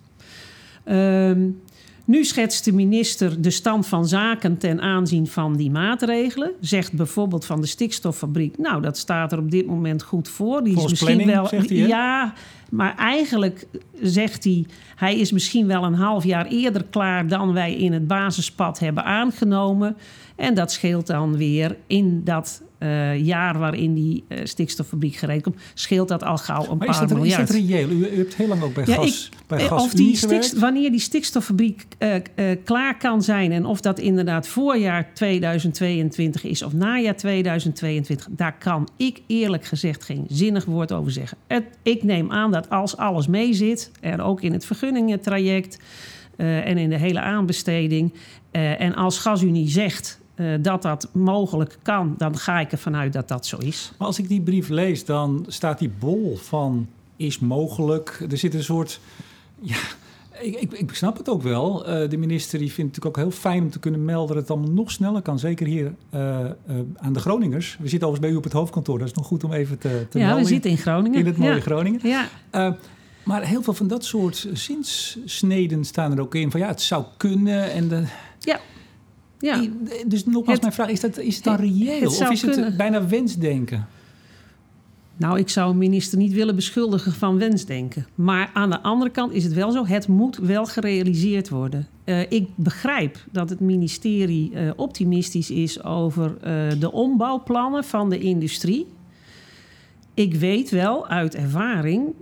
Um, 0.84 1.60
nu 2.04 2.24
schetst 2.24 2.64
de 2.64 2.72
minister 2.72 3.42
de 3.42 3.50
stand 3.50 3.86
van 3.86 4.06
zaken 4.08 4.58
ten 4.58 4.80
aanzien 4.80 5.26
van 5.26 5.56
die 5.56 5.70
maatregelen. 5.70 6.52
Zegt 6.60 6.92
bijvoorbeeld 6.92 7.44
van 7.44 7.60
de 7.60 7.66
stikstoffabriek, 7.66 8.58
nou 8.58 8.82
dat 8.82 8.98
staat 8.98 9.32
er 9.32 9.38
op 9.38 9.50
dit 9.50 9.66
moment 9.66 10.02
goed 10.02 10.28
voor. 10.28 10.64
Die 10.64 10.72
Volgens 10.72 10.92
is 10.92 11.00
misschien 11.00 11.24
planning, 11.24 11.50
wel. 11.50 11.60
Zegt 11.60 11.68
hij, 11.68 11.78
ja, 11.78 12.32
maar 12.70 12.96
eigenlijk 12.96 13.66
zegt 14.02 14.44
hij, 14.44 14.66
hij 14.94 15.18
is 15.18 15.32
misschien 15.32 15.66
wel 15.66 15.84
een 15.84 15.94
half 15.94 16.24
jaar 16.24 16.46
eerder 16.46 16.84
klaar 16.84 17.26
dan 17.26 17.52
wij 17.52 17.74
in 17.74 17.92
het 17.92 18.06
basispad 18.06 18.78
hebben 18.78 19.04
aangenomen. 19.04 19.96
En 20.36 20.54
dat 20.54 20.72
scheelt 20.72 21.06
dan 21.06 21.36
weer 21.36 21.76
in 21.86 22.24
dat 22.24 22.62
uh, 22.78 23.24
jaar 23.24 23.58
waarin 23.58 23.94
die 23.94 24.24
uh, 24.28 24.38
stikstoffabriek 24.42 25.14
gereed 25.14 25.42
komt, 25.42 25.56
scheelt 25.74 26.08
dat 26.08 26.22
al 26.22 26.36
gauw 26.36 26.62
een 26.62 26.68
maar 26.68 26.86
paar 26.86 27.02
is 27.02 27.08
dat, 27.08 27.18
miljard. 27.18 27.40
Is 27.40 27.46
dat 27.46 27.56
reëel? 27.56 27.88
U, 27.88 28.06
u, 28.06 28.16
hebt 28.16 28.34
heel 28.34 28.48
lang 28.48 28.62
ook 28.62 28.74
bij 28.74 28.84
ja, 28.86 28.94
gas, 28.94 29.30
ik, 29.32 29.38
bij 29.46 29.60
gas 29.60 29.82
of 29.82 29.92
die 29.92 30.16
stikst, 30.16 30.58
Wanneer 30.58 30.90
die 30.90 31.00
stikstoffabriek 31.00 31.86
uh, 31.98 32.14
klaar 32.64 32.96
kan 32.96 33.22
zijn 33.22 33.52
en 33.52 33.64
of 33.64 33.80
dat 33.80 33.98
inderdaad 33.98 34.48
voorjaar 34.48 35.10
2022 35.14 36.44
is 36.44 36.62
of 36.62 36.72
najaar 36.72 37.16
2022, 37.16 38.28
daar 38.30 38.58
kan 38.58 38.88
ik 38.96 39.20
eerlijk 39.26 39.64
gezegd 39.64 40.04
geen 40.04 40.26
zinnig 40.28 40.64
woord 40.64 40.92
over 40.92 41.12
zeggen. 41.12 41.38
Het, 41.46 41.64
ik 41.82 42.02
neem 42.02 42.32
aan 42.32 42.50
dat 42.50 42.57
als 42.68 42.96
alles 42.96 43.26
meezit, 43.26 43.90
en 44.00 44.20
ook 44.20 44.40
in 44.40 44.52
het 44.52 44.64
vergunningentraject 44.66 45.78
en 46.36 46.78
in 46.78 46.90
de 46.90 46.98
hele 46.98 47.20
aanbesteding, 47.20 48.14
en 48.50 48.94
als 48.94 49.18
GasUnie 49.18 49.68
zegt 49.68 50.20
uh, 50.38 50.54
dat 50.60 50.82
dat 50.82 51.08
mogelijk 51.12 51.78
kan, 51.82 52.14
dan 52.18 52.36
ga 52.36 52.60
ik 52.60 52.72
ervan 52.72 52.96
uit 52.96 53.12
dat 53.12 53.28
dat 53.28 53.46
zo 53.46 53.56
is. 53.56 53.92
Maar 53.98 54.06
als 54.06 54.18
ik 54.18 54.28
die 54.28 54.40
brief 54.40 54.68
lees, 54.68 55.04
dan 55.04 55.44
staat 55.48 55.78
die 55.78 55.90
bol 55.98 56.36
van 56.36 56.88
is 57.16 57.38
mogelijk. 57.38 58.26
Er 58.30 58.38
zit 58.38 58.54
een 58.54 58.64
soort. 58.64 59.00
Ja, 59.60 59.76
ik, 60.40 60.60
ik, 60.60 60.72
ik 60.72 60.94
snap 60.94 61.16
het 61.16 61.28
ook 61.28 61.42
wel. 61.42 61.88
Uh, 61.88 62.08
de 62.08 62.16
minister 62.16 62.58
die 62.58 62.72
vindt 62.72 62.96
het 62.96 63.04
natuurlijk 63.04 63.16
ook 63.16 63.32
heel 63.32 63.40
fijn 63.50 63.62
om 63.62 63.70
te 63.70 63.78
kunnen 63.78 64.04
melden 64.04 64.34
dat 64.34 64.48
het 64.48 64.50
allemaal 64.50 64.74
nog 64.74 64.90
sneller 64.90 65.22
kan. 65.22 65.38
Zeker 65.38 65.66
hier 65.66 65.94
uh, 66.14 66.38
aan 66.96 67.12
de 67.12 67.20
Groningers. 67.20 67.76
We 67.80 67.88
zitten 67.88 68.08
overigens 68.08 68.20
bij 68.20 68.30
u 68.30 68.36
op 68.36 68.44
het 68.44 68.52
hoofdkantoor. 68.52 68.98
Dat 68.98 69.08
is 69.08 69.14
nog 69.14 69.26
goed 69.26 69.44
om 69.44 69.52
even 69.52 69.78
te, 69.78 70.06
te 70.10 70.18
ja, 70.18 70.24
melden. 70.26 70.44
we 70.44 70.50
zitten 70.50 70.70
in 70.70 70.78
Groningen. 70.78 71.18
In 71.18 71.26
het 71.26 71.36
mooie 71.36 71.54
ja. 71.54 71.60
Groningen. 71.60 72.00
Ja. 72.02 72.76
maar 73.24 73.42
heel 73.42 73.62
veel 73.62 73.74
van 73.74 73.86
dat 73.86 74.04
soort 74.04 74.48
zinssneden 74.52 75.84
staan 75.84 76.12
er 76.12 76.20
ook 76.20 76.34
in. 76.34 76.50
Van 76.50 76.60
ja, 76.60 76.68
het 76.68 76.82
zou 76.82 77.04
kunnen. 77.16 77.72
En 77.72 77.88
de, 77.88 78.04
ja. 78.38 78.60
Ja. 79.38 79.66
Dus 80.06 80.24
nogmaals, 80.24 80.52
het, 80.52 80.60
mijn 80.60 80.72
vraag, 80.72 80.88
is, 80.88 81.00
dat, 81.00 81.18
is 81.18 81.34
het 81.34 81.44
dan 81.44 81.56
reëel? 81.56 82.00
Het 82.00 82.20
of 82.20 82.30
is 82.30 82.42
het 82.42 82.76
bijna 82.76 83.06
wensdenken? 83.06 83.88
Nou, 85.18 85.38
ik 85.38 85.48
zou 85.48 85.70
een 85.70 85.78
minister 85.78 86.18
niet 86.18 86.32
willen 86.32 86.54
beschuldigen 86.54 87.12
van 87.12 87.38
wensdenken. 87.38 88.06
Maar 88.14 88.50
aan 88.52 88.70
de 88.70 88.82
andere 88.82 89.10
kant 89.10 89.32
is 89.32 89.44
het 89.44 89.52
wel 89.52 89.70
zo, 89.70 89.86
het 89.86 90.08
moet 90.08 90.36
wel 90.36 90.66
gerealiseerd 90.66 91.48
worden. 91.48 91.86
Uh, 92.04 92.20
ik 92.20 92.48
begrijp 92.54 93.24
dat 93.30 93.50
het 93.50 93.60
ministerie 93.60 94.52
uh, 94.52 94.70
optimistisch 94.76 95.50
is 95.50 95.82
over 95.84 96.30
uh, 96.30 96.80
de 96.80 96.92
ombouwplannen 96.92 97.84
van 97.84 98.10
de 98.10 98.18
industrie. 98.18 98.86
Ik 100.14 100.34
weet 100.34 100.70
wel 100.70 101.08
uit 101.08 101.34
ervaring 101.34 102.14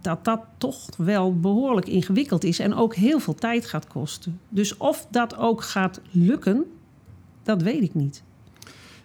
dat 0.00 0.24
dat 0.24 0.40
toch 0.58 0.88
wel 0.96 1.40
behoorlijk 1.40 1.88
ingewikkeld 1.88 2.44
is 2.44 2.58
en 2.58 2.74
ook 2.74 2.94
heel 2.94 3.20
veel 3.20 3.34
tijd 3.34 3.66
gaat 3.66 3.86
kosten. 3.86 4.40
Dus 4.48 4.76
of 4.76 5.06
dat 5.10 5.36
ook 5.36 5.62
gaat 5.62 6.00
lukken, 6.10 6.64
dat 7.42 7.62
weet 7.62 7.82
ik 7.82 7.94
niet. 7.94 8.22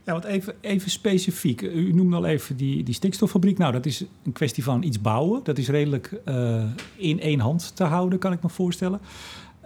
Ja, 0.06 0.12
want 0.12 0.24
even, 0.24 0.54
even 0.62 0.90
specifiek. 0.90 1.62
U 1.62 1.94
noemde 1.94 2.16
al 2.16 2.26
even 2.26 2.58
die, 2.58 2.84
die 2.84 2.94
stikstoffabriek. 2.94 3.58
Nou, 3.58 3.72
dat 3.72 3.86
is 3.86 4.06
een 4.24 4.32
kwestie 4.32 4.64
van 4.64 4.84
iets 4.84 5.02
bouwen. 5.02 5.44
Dat 5.44 5.58
is 5.58 5.70
redelijk 5.70 6.22
uh, 6.26 6.64
in 6.96 7.20
één 7.20 7.40
hand 7.40 7.76
te 7.76 7.84
houden, 7.84 8.20
kan 8.20 8.32
ik 8.32 8.44
me 8.44 8.50
voorstellen. 8.50 9.00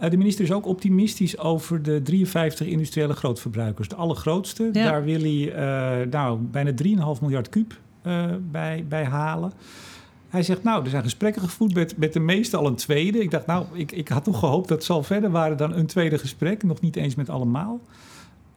Uh, 0.00 0.10
de 0.10 0.16
minister 0.16 0.44
is 0.44 0.52
ook 0.52 0.66
optimistisch 0.66 1.38
over 1.38 1.82
de 1.82 2.02
53 2.02 2.66
industriële 2.66 3.12
grootverbruikers. 3.12 3.88
De 3.88 3.94
allergrootste. 3.94 4.70
Ja. 4.72 4.84
Daar 4.84 5.04
wil 5.04 5.20
hij 5.20 6.00
uh, 6.00 6.06
nou, 6.10 6.38
bijna 6.38 6.72
3,5 7.16 7.20
miljard 7.20 7.48
kuub 7.48 7.78
bij, 8.50 8.84
bij 8.88 9.04
halen. 9.04 9.52
Hij 10.28 10.42
zegt, 10.42 10.62
nou, 10.62 10.84
er 10.84 10.90
zijn 10.90 11.02
gesprekken 11.02 11.42
gevoerd 11.42 11.74
met, 11.74 11.96
met 11.96 12.12
de 12.12 12.20
meeste 12.20 12.56
al 12.56 12.66
een 12.66 12.74
tweede. 12.74 13.18
Ik 13.18 13.30
dacht, 13.30 13.46
nou, 13.46 13.66
ik, 13.72 13.92
ik 13.92 14.08
had 14.08 14.24
toch 14.24 14.38
gehoopt 14.38 14.68
dat 14.68 14.76
het 14.76 14.86
zal 14.86 15.02
verder 15.02 15.30
waren 15.30 15.56
dan 15.56 15.74
een 15.74 15.86
tweede 15.86 16.18
gesprek. 16.18 16.62
Nog 16.62 16.80
niet 16.80 16.96
eens 16.96 17.14
met 17.14 17.28
allemaal. 17.28 17.80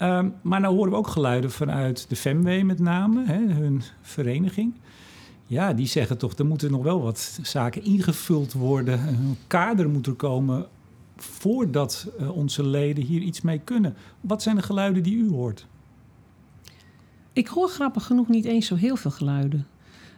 Ehm, 0.03 0.29
maar 0.41 0.60
nou 0.60 0.75
horen 0.75 0.91
we 0.91 0.98
ook 0.98 1.07
geluiden 1.07 1.51
vanuit 1.51 2.10
de 2.10 2.15
FEMW 2.15 2.63
met 2.63 2.79
name, 2.79 3.25
hè, 3.25 3.53
hun 3.53 3.81
vereniging. 4.01 4.74
Ja, 5.48 5.74
die 5.74 5.88
zeggen 5.88 6.17
toch, 6.17 6.33
er 6.33 6.45
moeten 6.45 6.72
nog 6.72 6.83
wel 6.83 7.01
wat 7.01 7.39
zaken 7.41 7.83
ingevuld 7.83 8.53
worden. 8.53 9.07
Een 9.07 9.38
kader 9.48 9.89
moet 9.89 10.07
er 10.07 10.13
komen 10.13 10.65
voordat 11.17 12.07
uh, 12.19 12.36
onze 12.36 12.67
leden 12.67 13.03
hier 13.03 13.22
iets 13.22 13.41
mee 13.41 13.60
kunnen. 13.63 13.95
Wat 14.22 14.41
zijn 14.41 14.55
de 14.55 14.62
geluiden 14.62 15.03
die 15.03 15.15
u 15.15 15.29
hoort? 15.29 15.65
Ik 17.33 17.48
hoor 17.48 17.69
grappig 17.69 18.05
genoeg 18.05 18.27
niet 18.27 18.45
eens 18.45 18.67
zo 18.67 18.75
heel 18.75 18.95
veel 18.95 19.12
geluiden. 19.12 19.67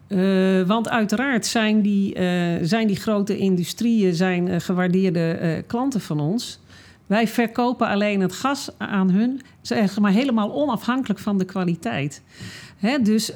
Uh, 0.08 0.68
want 0.68 0.90
uiteraard 0.90 1.46
zijn 1.46 1.82
die, 1.82 2.16
uh, 2.16 2.56
zijn 2.62 2.88
die 2.88 2.96
grote 2.96 3.38
industrieën 3.38 4.16
zijn, 4.16 4.62
gewaardeerde 4.62 5.64
klanten 5.68 6.02
van 6.02 6.20
ons. 6.20 6.60
Wij 7.06 7.28
verkopen 7.28 7.88
alleen 7.88 8.20
het 8.20 8.34
gas 8.34 8.70
aan 8.78 9.10
hun, 9.10 9.42
zeg 9.62 10.00
maar 10.00 10.12
helemaal 10.12 10.54
onafhankelijk 10.54 11.20
van 11.20 11.38
de 11.38 11.46
kwaliteit. 11.46 12.22
Dus 13.02 13.32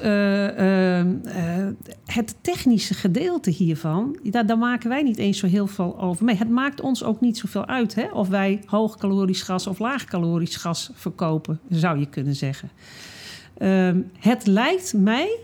het 2.04 2.34
technische 2.40 2.94
gedeelte 2.94 3.50
hiervan, 3.50 4.18
daar, 4.22 4.46
daar, 4.46 4.58
maken 4.58 4.88
wij 4.88 5.02
niet 5.02 5.18
eens 5.18 5.38
zo 5.38 5.46
heel 5.46 5.66
veel 5.66 6.00
over 6.00 6.24
mee. 6.24 6.36
Het 6.36 6.50
maakt 6.50 6.80
ons 6.80 7.04
ook 7.04 7.20
niet 7.20 7.38
zoveel 7.38 7.66
uit 7.66 7.94
hè, 7.94 8.06
of 8.12 8.28
wij 8.28 8.62
hoogcalorisch 8.66 9.42
gas 9.42 9.66
of 9.66 9.78
laagcalorisch 9.78 10.56
gas 10.56 10.90
verkopen, 10.94 11.60
zou 11.68 11.98
je 11.98 12.06
kunnen 12.06 12.34
zeggen. 12.34 12.70
Ehm, 13.58 14.00
het 14.18 14.46
lijkt 14.46 14.94
mij 14.94 15.38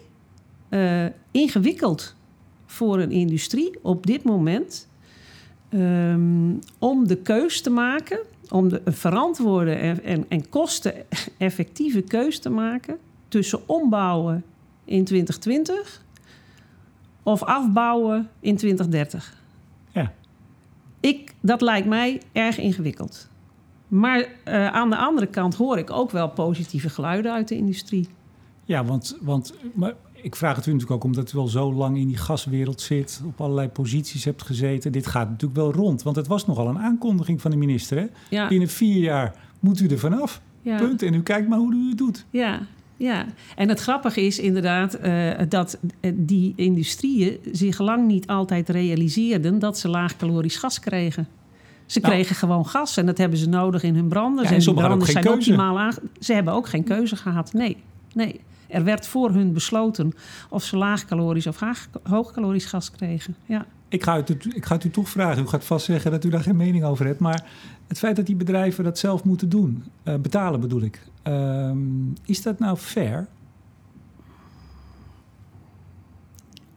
ingewikkeld 1.30 2.14
voor 2.66 2.98
een 2.98 3.10
industrie 3.10 3.78
op 3.82 4.06
dit 4.06 4.22
moment 4.22 4.88
um, 5.70 6.58
om 6.78 7.06
de 7.06 7.16
keus 7.16 7.60
te 7.60 7.70
maken, 7.70 8.18
om 8.50 8.68
de, 8.68 8.80
een 8.84 8.92
verantwoorde 8.92 9.72
en, 9.72 10.04
en, 10.04 10.24
en 10.28 10.48
kosteneffectieve 10.48 12.02
keus 12.02 12.38
te 12.38 12.50
maken 12.50 12.98
tussen 13.28 13.68
ombouwen 13.68 14.44
in 14.84 15.04
2020 15.04 16.04
of 17.22 17.42
afbouwen 17.42 18.28
in 18.40 18.56
2030. 18.56 19.34
Ja. 19.92 20.12
Ik, 21.00 21.34
dat 21.40 21.60
lijkt 21.60 21.88
mij 21.88 22.22
erg 22.32 22.58
ingewikkeld. 22.58 23.28
Maar 23.88 24.18
uh, 24.18 24.66
aan 24.66 24.90
de 24.90 24.96
andere 24.96 25.26
kant 25.26 25.54
hoor 25.54 25.78
ik 25.78 25.90
ook 25.90 26.10
wel 26.10 26.28
positieve 26.28 26.88
geluiden 26.88 27.32
uit 27.32 27.48
de 27.48 27.56
industrie. 27.56 28.08
Ja, 28.64 28.84
want, 28.84 29.16
want 29.20 29.54
maar 29.74 29.94
ik 30.26 30.36
vraag 30.36 30.56
het 30.56 30.66
u 30.66 30.72
natuurlijk 30.72 30.96
ook 30.96 31.04
omdat 31.04 31.32
u 31.32 31.38
al 31.38 31.46
zo 31.46 31.72
lang 31.72 31.98
in 31.98 32.06
die 32.06 32.16
gaswereld 32.16 32.80
zit, 32.80 33.22
op 33.24 33.40
allerlei 33.40 33.68
posities 33.68 34.24
hebt 34.24 34.42
gezeten. 34.42 34.92
Dit 34.92 35.06
gaat 35.06 35.28
natuurlijk 35.28 35.60
wel 35.60 35.72
rond, 35.72 36.02
want 36.02 36.16
het 36.16 36.26
was 36.26 36.46
nogal 36.46 36.68
een 36.68 36.78
aankondiging 36.78 37.40
van 37.40 37.50
de 37.50 37.56
minister. 37.56 37.98
Hè? 37.98 38.06
Ja. 38.30 38.48
Binnen 38.48 38.68
vier 38.68 39.00
jaar 39.00 39.34
moet 39.60 39.80
u 39.80 39.86
er 39.86 39.98
vanaf. 39.98 40.40
Ja. 40.62 40.76
Punt. 40.76 41.02
En 41.02 41.14
u 41.14 41.22
kijkt 41.22 41.48
maar 41.48 41.58
hoe 41.58 41.74
u 41.74 41.88
het 41.88 41.98
doet. 41.98 42.24
Ja, 42.30 42.60
ja, 42.96 43.26
en 43.56 43.68
het 43.68 43.80
grappige 43.80 44.20
is 44.20 44.38
inderdaad 44.38 44.98
uh, 45.04 45.30
dat 45.48 45.78
die 46.14 46.52
industrieën 46.56 47.38
zich 47.52 47.78
lang 47.78 48.06
niet 48.06 48.26
altijd 48.26 48.68
realiseerden 48.68 49.58
dat 49.58 49.78
ze 49.78 49.88
laagcalorisch 49.88 50.56
gas 50.56 50.80
kregen. 50.80 51.28
Ze 51.86 52.00
nou, 52.00 52.12
kregen 52.12 52.36
gewoon 52.36 52.66
gas 52.66 52.96
en 52.96 53.06
dat 53.06 53.18
hebben 53.18 53.38
ze 53.38 53.48
nodig 53.48 53.82
in 53.82 53.94
hun 53.94 54.08
branders. 54.08 54.48
Ja, 54.48 54.54
en, 54.54 54.60
en 54.60 54.66
die 54.66 54.74
branders 54.74 55.10
zijn 55.12 55.24
keuze. 55.24 55.38
optimaal 55.38 55.78
aan. 55.78 55.94
Ze 56.20 56.32
hebben 56.32 56.52
ook 56.52 56.68
geen 56.68 56.84
keuze 56.84 57.16
gehad. 57.16 57.52
Nee, 57.52 57.76
nee. 58.14 58.40
Er 58.68 58.84
werd 58.84 59.06
voor 59.06 59.30
hun 59.30 59.52
besloten 59.52 60.12
of 60.50 60.62
ze 60.62 60.76
laagcalorisch 60.76 61.46
of 61.46 61.60
hoogcalorisch 62.02 62.64
gas 62.64 62.90
kregen. 62.90 63.36
Ja. 63.46 63.66
Ik 63.88 64.02
ga, 64.02 64.16
het, 64.16 64.54
ik 64.54 64.64
ga 64.64 64.74
het 64.74 64.84
u 64.84 64.90
toch 64.90 65.08
vragen. 65.08 65.42
U 65.42 65.46
gaat 65.46 65.64
vast 65.64 65.84
zeggen 65.84 66.10
dat 66.10 66.24
u 66.24 66.28
daar 66.28 66.42
geen 66.42 66.56
mening 66.56 66.84
over 66.84 67.06
hebt. 67.06 67.20
Maar 67.20 67.44
het 67.86 67.98
feit 67.98 68.16
dat 68.16 68.26
die 68.26 68.36
bedrijven 68.36 68.84
dat 68.84 68.98
zelf 68.98 69.24
moeten 69.24 69.48
doen, 69.48 69.84
uh, 70.04 70.14
betalen 70.14 70.60
bedoel 70.60 70.82
ik, 70.82 71.00
uh, 71.26 71.70
is 72.24 72.42
dat 72.42 72.58
nou 72.58 72.76
fair? 72.76 73.26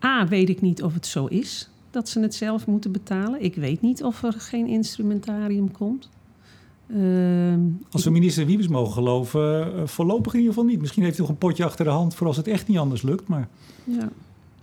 A, 0.05 0.27
weet 0.27 0.49
ik 0.49 0.61
niet 0.61 0.83
of 0.83 0.93
het 0.93 1.05
zo 1.05 1.25
is 1.25 1.69
dat 1.91 2.09
ze 2.09 2.19
het 2.19 2.35
zelf 2.35 2.67
moeten 2.67 2.91
betalen. 2.91 3.43
Ik 3.43 3.55
weet 3.55 3.81
niet 3.81 4.03
of 4.03 4.23
er 4.23 4.33
geen 4.33 4.67
instrumentarium 4.67 5.71
komt. 5.71 6.09
Ehm, 6.93 7.59
als 7.91 8.03
we 8.03 8.09
minister 8.09 8.45
Wiebes 8.45 8.67
mogen 8.67 8.93
geloven, 8.93 9.73
uh, 9.75 9.81
voorlopig 9.85 10.33
in 10.33 10.39
ieder 10.39 10.53
geval 10.53 10.69
niet. 10.69 10.79
Misschien 10.79 11.03
heeft 11.03 11.17
hij 11.17 11.25
nog 11.25 11.35
een 11.35 11.47
potje 11.47 11.65
achter 11.65 11.85
de 11.85 11.91
hand 11.91 12.15
voor 12.15 12.27
als 12.27 12.37
het 12.37 12.47
echt 12.47 12.67
niet 12.67 12.77
anders 12.77 13.01
lukt. 13.01 13.27
Maar... 13.27 13.47
Ja. 13.83 14.09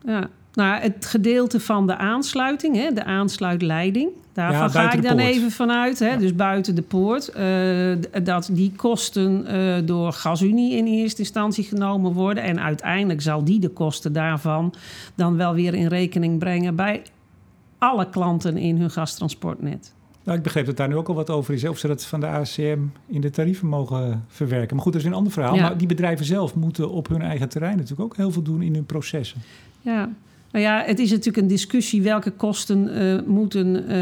ja, 0.04 0.28
nou, 0.52 0.80
het 0.80 1.06
gedeelte 1.06 1.60
van 1.60 1.86
de 1.86 1.96
aansluiting, 1.96 2.76
hè, 2.76 2.92
de 2.92 3.04
aansluitleiding, 3.04 4.10
daarvan 4.32 4.60
ja, 4.60 4.68
ga 4.68 4.92
ik 4.92 5.02
dan 5.02 5.18
even 5.18 5.50
vanuit. 5.50 5.98
Hè, 5.98 6.08
ja. 6.08 6.16
Dus 6.16 6.34
buiten 6.34 6.74
de 6.74 6.82
poort. 6.82 7.32
Uh, 7.36 7.96
dat 8.24 8.48
die 8.52 8.72
kosten 8.76 9.54
uh, 9.54 9.76
door 9.84 10.12
GasUnie 10.12 10.76
in 10.76 10.86
eerste 10.86 11.20
instantie 11.20 11.64
genomen 11.64 12.12
worden. 12.12 12.42
En 12.42 12.60
uiteindelijk 12.60 13.22
zal 13.22 13.44
die 13.44 13.60
de 13.60 13.68
kosten 13.68 14.12
daarvan 14.12 14.74
dan 15.14 15.36
wel 15.36 15.54
weer 15.54 15.74
in 15.74 15.86
rekening 15.86 16.38
brengen 16.38 16.76
bij 16.76 17.02
alle 17.78 18.10
klanten 18.10 18.56
in 18.56 18.76
hun 18.76 18.90
gastransportnet. 18.90 19.94
Nou, 20.26 20.38
ik 20.38 20.44
begreep 20.44 20.66
dat 20.66 20.76
daar 20.76 20.88
nu 20.88 20.96
ook 20.96 21.08
al 21.08 21.14
wat 21.14 21.30
over 21.30 21.54
is. 21.54 21.64
Of 21.64 21.78
ze 21.78 21.86
dat 21.86 22.04
van 22.04 22.20
de 22.20 22.26
ACM 22.26 22.78
in 23.06 23.20
de 23.20 23.30
tarieven 23.30 23.68
mogen 23.68 24.24
verwerken. 24.28 24.74
Maar 24.74 24.84
goed, 24.84 24.92
dat 24.92 25.02
is 25.02 25.08
een 25.08 25.14
ander 25.14 25.32
verhaal. 25.32 25.54
Ja. 25.54 25.62
Maar 25.62 25.78
die 25.78 25.86
bedrijven 25.86 26.24
zelf 26.24 26.54
moeten 26.54 26.90
op 26.90 27.08
hun 27.08 27.22
eigen 27.22 27.48
terrein 27.48 27.76
natuurlijk 27.76 28.00
ook 28.00 28.16
heel 28.16 28.30
veel 28.30 28.42
doen 28.42 28.62
in 28.62 28.74
hun 28.74 28.86
processen. 28.86 29.40
Ja, 29.80 30.10
nou 30.50 30.64
ja, 30.64 30.82
het 30.86 30.98
is 30.98 31.10
natuurlijk 31.10 31.36
een 31.36 31.46
discussie 31.46 32.02
welke 32.02 32.30
kosten 32.30 33.02
uh, 33.02 33.20
moeten, 33.26 33.92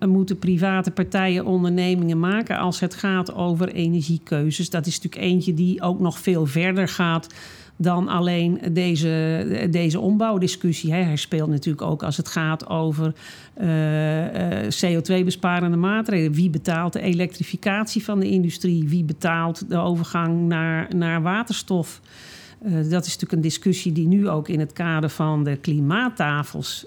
uh, 0.00 0.08
moeten 0.08 0.38
private 0.38 0.90
partijen, 0.90 1.46
ondernemingen 1.46 2.20
maken 2.20 2.58
als 2.58 2.80
het 2.80 2.94
gaat 2.94 3.34
over 3.34 3.68
energiekeuzes. 3.68 4.70
Dat 4.70 4.86
is 4.86 5.00
natuurlijk 5.00 5.32
eentje 5.32 5.54
die 5.54 5.82
ook 5.82 6.00
nog 6.00 6.18
veel 6.18 6.46
verder 6.46 6.88
gaat 6.88 7.34
dan 7.80 8.08
alleen 8.08 8.60
deze, 8.72 9.68
deze 9.70 10.00
ombouwdiscussie. 10.00 10.92
Hij 10.92 11.16
speelt 11.16 11.48
natuurlijk 11.48 11.82
ook 11.90 12.02
als 12.02 12.16
het 12.16 12.28
gaat 12.28 12.68
over 12.68 13.14
uh, 13.60 14.64
uh, 14.64 14.70
CO2-besparende 14.70 15.76
maatregelen. 15.76 16.32
Wie 16.32 16.50
betaalt 16.50 16.92
de 16.92 17.00
elektrificatie 17.00 18.04
van 18.04 18.20
de 18.20 18.28
industrie? 18.28 18.88
Wie 18.88 19.04
betaalt 19.04 19.70
de 19.70 19.76
overgang 19.76 20.48
naar, 20.48 20.96
naar 20.96 21.22
waterstof? 21.22 22.00
Uh, 22.62 22.72
dat 22.72 22.84
is 22.84 22.90
natuurlijk 22.90 23.32
een 23.32 23.40
discussie 23.40 23.92
die 23.92 24.06
nu 24.06 24.28
ook 24.28 24.48
in 24.48 24.60
het 24.60 24.72
kader 24.72 25.10
van 25.10 25.44
de 25.44 25.56
klimaattafels 25.56 26.86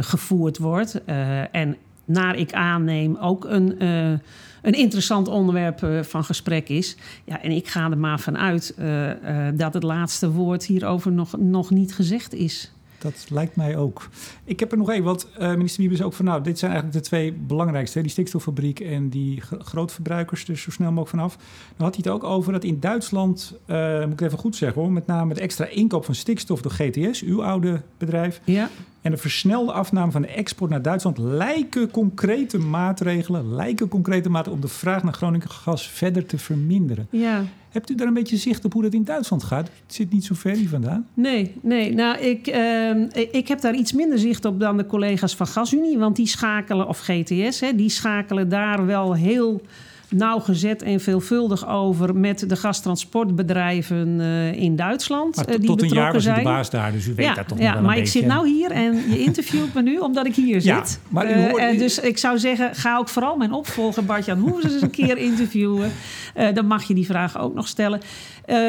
gevoerd 0.00 0.58
wordt. 0.58 1.04
en 1.50 1.76
naar 2.04 2.36
ik 2.36 2.52
aanneem 2.52 3.16
ook 3.16 3.44
een 3.44 3.82
een 4.64 4.74
interessant 4.74 5.28
onderwerp 5.28 5.82
uh, 5.82 6.02
van 6.02 6.24
gesprek 6.24 6.68
is. 6.68 6.96
Ja, 7.24 7.42
en 7.42 7.50
ik 7.50 7.68
ga 7.68 7.90
er 7.90 7.98
maar 7.98 8.20
vanuit 8.20 8.74
uh, 8.78 9.10
dat 9.54 9.74
het 9.74 9.82
laatste 9.82 10.30
woord 10.30 10.64
hierover 10.64 11.12
nog, 11.12 11.36
nog 11.38 11.70
niet 11.70 11.94
gezegd 11.94 12.34
is. 12.34 12.72
Dat 13.04 13.26
lijkt 13.30 13.56
mij 13.56 13.76
ook. 13.76 14.08
Ik 14.44 14.60
heb 14.60 14.72
er 14.72 14.78
nog 14.78 14.90
één, 14.90 15.02
want 15.02 15.28
minister 15.38 15.80
Wiebes 15.80 16.02
ook 16.02 16.12
van... 16.12 16.24
nou, 16.24 16.42
dit 16.42 16.58
zijn 16.58 16.72
eigenlijk 16.72 17.02
de 17.02 17.08
twee 17.08 17.32
belangrijkste... 17.32 18.00
die 18.00 18.10
stikstoffabriek 18.10 18.80
en 18.80 19.08
die 19.08 19.40
grootverbruikers 19.40 20.44
dus 20.44 20.62
zo 20.62 20.70
snel 20.70 20.88
mogelijk 20.88 21.10
vanaf. 21.10 21.36
Dan 21.76 21.86
had 21.86 21.94
hij 21.94 22.04
het 22.04 22.08
ook 22.08 22.24
over 22.24 22.52
dat 22.52 22.64
in 22.64 22.80
Duitsland... 22.80 23.58
moet 23.66 24.12
ik 24.12 24.20
even 24.20 24.38
goed 24.38 24.56
zeggen 24.56 24.82
hoor... 24.82 24.92
met 24.92 25.06
name 25.06 25.34
de 25.34 25.40
extra 25.40 25.66
inkoop 25.66 26.04
van 26.04 26.14
stikstof 26.14 26.62
door 26.62 26.72
GTS... 26.72 27.22
uw 27.22 27.44
oude 27.44 27.82
bedrijf... 27.98 28.40
Ja 28.44 28.70
en 29.04 29.10
de 29.10 29.16
versnelde 29.16 29.72
afname 29.72 30.12
van 30.12 30.22
de 30.22 30.28
export 30.28 30.70
naar 30.70 30.82
Duitsland 30.82 31.18
lijken 31.18 31.90
concrete 31.90 32.58
maatregelen, 32.58 33.54
lijken 33.54 33.88
concrete 33.88 34.28
maatregelen 34.28 34.64
om 34.64 34.70
de 34.70 34.76
vraag 34.76 35.02
naar 35.02 35.12
Groningen 35.12 35.50
gas 35.50 35.88
verder 35.88 36.26
te 36.26 36.38
verminderen. 36.38 37.06
Ja. 37.10 37.44
Hebt 37.74 37.90
u 37.90 37.94
daar 37.94 38.06
een 38.06 38.14
beetje 38.14 38.36
zicht 38.36 38.64
op 38.64 38.72
hoe 38.72 38.82
dat 38.82 38.92
in 38.92 39.04
Duitsland 39.04 39.42
gaat? 39.42 39.70
Het 39.86 39.94
zit 39.94 40.12
niet 40.12 40.24
zo 40.24 40.34
ver 40.34 40.56
hier 40.56 40.68
vandaan. 40.68 41.08
Nee, 41.14 41.54
nee. 41.62 41.94
Nou, 41.94 42.18
ik, 42.18 42.48
uh, 42.48 43.32
ik 43.32 43.48
heb 43.48 43.60
daar 43.60 43.74
iets 43.74 43.92
minder 43.92 44.18
zicht 44.18 44.44
op 44.44 44.60
dan 44.60 44.76
de 44.76 44.86
collega's 44.86 45.36
van 45.36 45.46
GasUnie, 45.46 45.98
want 45.98 46.16
die 46.16 46.26
schakelen, 46.26 46.88
of 46.88 46.98
GTS, 46.98 47.60
hè, 47.60 47.74
die 47.74 47.88
schakelen 47.88 48.48
daar 48.48 48.86
wel 48.86 49.14
heel 49.14 49.60
nauwgezet 50.14 50.82
en 50.82 51.00
veelvuldig 51.00 51.68
over 51.68 52.16
met 52.16 52.48
de 52.48 52.56
gastransportbedrijven 52.56 54.08
uh, 54.20 54.52
in 54.52 54.76
Duitsland. 54.76 55.36
Maar 55.36 55.48
uh, 55.50 55.54
die 55.58 55.66
tot 55.66 55.82
een 55.82 55.88
jaar 55.88 56.12
was 56.12 56.22
zijn. 56.22 56.36
de 56.36 56.42
baas 56.42 56.70
daar, 56.70 56.92
dus 56.92 57.06
u 57.06 57.14
weet 57.14 57.26
ja, 57.26 57.34
dat 57.34 57.48
toch 57.48 57.58
ja, 57.58 57.72
wel 57.72 57.82
maar 57.82 57.90
een 57.90 57.96
ik 57.98 58.04
beetje. 58.04 58.18
zit 58.18 58.28
nou 58.28 58.48
hier 58.48 58.70
en 58.70 58.94
je 59.10 59.18
interviewt 59.18 59.74
me 59.74 59.82
nu 59.82 59.98
omdat 59.98 60.26
ik 60.26 60.34
hier 60.34 60.60
Ja, 60.64 60.84
zit. 60.84 61.00
maar 61.08 61.30
u 61.30 61.34
hoort- 61.48 61.62
Uh, 61.72 61.78
dus 61.78 61.98
ik 62.00 62.18
zou 62.18 62.38
zeggen, 62.38 62.74
ga 62.74 62.98
ook 62.98 63.08
vooral 63.08 63.36
mijn 63.36 63.52
opvolger 63.52 64.04
Bart-Jan 64.04 64.38
Hoeves 64.38 64.72
eens 64.72 64.82
een 64.82 64.90
keer 64.90 65.18
interviewen. 65.18 65.90
Uh, 66.36 66.48
dan 66.54 66.66
mag 66.66 66.82
je 66.84 66.94
die 66.94 67.06
vraag 67.06 67.38
ook 67.38 67.54
nog 67.54 67.68
stellen. 67.68 68.00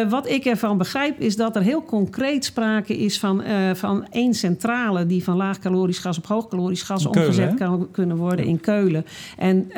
Wat 0.09 0.29
ik 0.29 0.45
ervan 0.45 0.77
begrijp 0.77 1.19
is 1.19 1.35
dat 1.35 1.55
er 1.55 1.61
heel 1.61 1.83
concreet 1.83 2.45
sprake 2.45 2.97
is 2.97 3.19
van, 3.19 3.43
van 3.73 4.05
één 4.11 4.33
centrale... 4.33 5.05
die 5.05 5.23
van 5.23 5.35
laagcalorisch 5.35 5.97
gas 5.99 6.17
op 6.17 6.25
hoogcalorisch 6.25 6.81
gas 6.81 7.03
Keulen, 7.03 7.21
omgezet 7.21 7.53
kan 7.53 7.87
kunnen 7.91 8.17
worden 8.17 8.45
in 8.45 8.59
Keulen. 8.59 9.05
En 9.37 9.71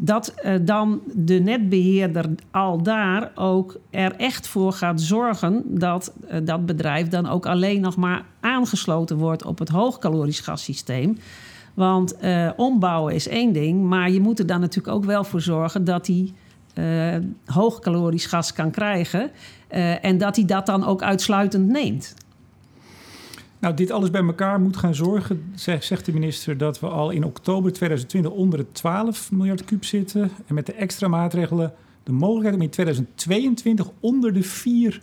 dat 0.00 0.34
uh, 0.44 0.52
de 1.04 1.38
netbeheerder 1.38 2.26
al 2.50 2.82
daar 2.82 3.30
ook 3.34 3.78
er 3.90 4.14
echt 4.16 4.48
voor 4.48 4.72
gaat 4.72 5.00
zorgen... 5.00 5.62
dat 5.66 6.12
uh, 6.32 6.36
dat 6.44 6.66
bedrijf 6.66 7.08
dan 7.08 7.28
ook 7.28 7.46
alleen 7.46 7.80
nog 7.80 7.96
maar 7.96 8.24
aangesloten 8.40 9.16
wordt 9.16 9.44
op 9.44 9.58
het 9.58 9.68
hoogcalorisch 9.68 10.40
gassysteem... 10.40 11.16
Want 11.78 12.14
uh, 12.22 12.50
ombouwen 12.56 13.14
is 13.14 13.28
één 13.28 13.52
ding, 13.52 13.82
maar 13.82 14.10
je 14.10 14.20
moet 14.20 14.38
er 14.38 14.46
dan 14.46 14.60
natuurlijk 14.60 14.96
ook 14.96 15.04
wel 15.04 15.24
voor 15.24 15.40
zorgen 15.40 15.84
dat 15.84 16.04
die 16.04 16.34
uh, 16.74 17.16
hoogcalorisch 17.44 18.26
gas 18.26 18.52
kan 18.52 18.70
krijgen. 18.70 19.30
Uh, 19.70 20.04
en 20.04 20.18
dat 20.18 20.36
hij 20.36 20.44
dat 20.44 20.66
dan 20.66 20.84
ook 20.84 21.02
uitsluitend 21.02 21.68
neemt. 21.68 22.14
Nou, 23.60 23.74
dit 23.74 23.90
alles 23.90 24.10
bij 24.10 24.22
elkaar 24.22 24.60
moet 24.60 24.76
gaan 24.76 24.94
zorgen, 24.94 25.52
zegt 25.54 26.04
de 26.04 26.12
minister, 26.12 26.58
dat 26.58 26.80
we 26.80 26.86
al 26.86 27.10
in 27.10 27.24
oktober 27.24 27.72
2020 27.72 28.32
onder 28.32 28.58
de 28.58 28.66
12 28.72 29.30
miljard 29.32 29.64
kuub 29.64 29.84
zitten. 29.84 30.30
En 30.46 30.54
met 30.54 30.66
de 30.66 30.72
extra 30.72 31.08
maatregelen 31.08 31.72
de 32.02 32.12
mogelijkheid 32.12 32.54
om 32.54 32.62
in 32.62 32.70
2022 32.70 33.90
onder 34.00 34.32
de 34.32 34.42
4 34.42 35.00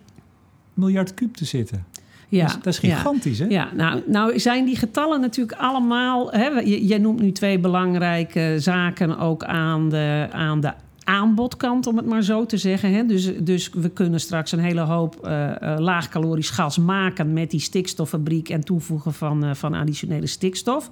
miljard 0.74 1.14
kuub 1.14 1.36
te 1.36 1.46
zitten. 1.46 1.86
Ja, 2.30 2.46
dat, 2.46 2.66
is, 2.66 2.80
gigantisch, 2.80 3.38
ja. 3.38 3.46
hè? 3.46 3.52
Ja, 3.52 3.70
nou, 3.74 4.02
nou 4.06 4.40
zijn 4.40 4.66
die 4.66 4.76
getallen 4.76 5.22
natuurlijk 5.22 5.60
allemaal... 5.60 6.32
Hè, 6.32 6.48
jij 6.64 6.98
noemt 6.98 7.22
nu 7.22 7.32
twee 7.32 7.60
belangrijke 7.60 8.56
zaken 8.60 9.18
ook 9.18 9.44
aan 9.44 9.90
de, 9.90 10.28
aan 10.32 10.60
de 10.60 10.74
aanbodkant, 11.06 11.88
om 11.88 11.98
het 11.98 12.06
maar 12.06 12.24
zo 12.24 12.46
te 12.46 12.58
zeggen. 12.58 12.94
Hè. 12.94 13.06
Dus, 13.06 13.32
dus 13.40 13.70
we 13.70 13.90
kunnen 13.90 14.20
straks 14.20 14.52
een 14.52 14.60
hele 14.60 14.82
hoop 14.82 15.20
uh, 15.24 15.32
uh, 15.32 15.76
laagcalorisch 15.78 16.50
gas 16.50 16.78
maken 16.78 17.34
met 17.34 17.52
die 17.52 17.60
stikstoffabriek 17.60 18.50
en 18.50 18.64
toevoegen 18.64 19.14
van, 19.14 19.46
uh, 19.46 19.54
van 19.54 19.74
additionele 19.74 20.28
stikstof. 20.28 20.92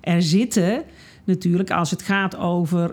Er 0.00 0.22
zitten 0.22 0.82
natuurlijk, 1.24 1.70
als 1.70 1.90
het 1.90 2.02
gaat 2.02 2.36
over 2.36 2.90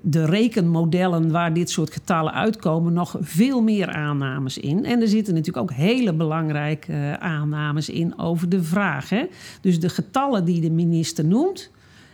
de 0.00 0.24
rekenmodellen 0.24 1.30
waar 1.30 1.52
dit 1.52 1.70
soort 1.70 1.92
getallen 1.92 2.32
uitkomen, 2.32 2.92
nog 2.92 3.16
veel 3.20 3.62
meer 3.62 3.88
aannames 3.88 4.58
in. 4.58 4.84
En 4.84 5.00
er 5.00 5.08
zitten 5.08 5.34
natuurlijk 5.34 5.70
ook 5.70 5.76
hele 5.76 6.12
belangrijke 6.12 7.16
aannames 7.18 7.88
in 7.88 8.18
over 8.18 8.48
de 8.48 8.62
vraag. 8.62 9.08
Hè. 9.08 9.24
Dus 9.60 9.80
de 9.80 9.88
getallen 9.88 10.44
die 10.44 10.60
de 10.60 10.70
minister 10.70 11.24
noemt 11.24 11.70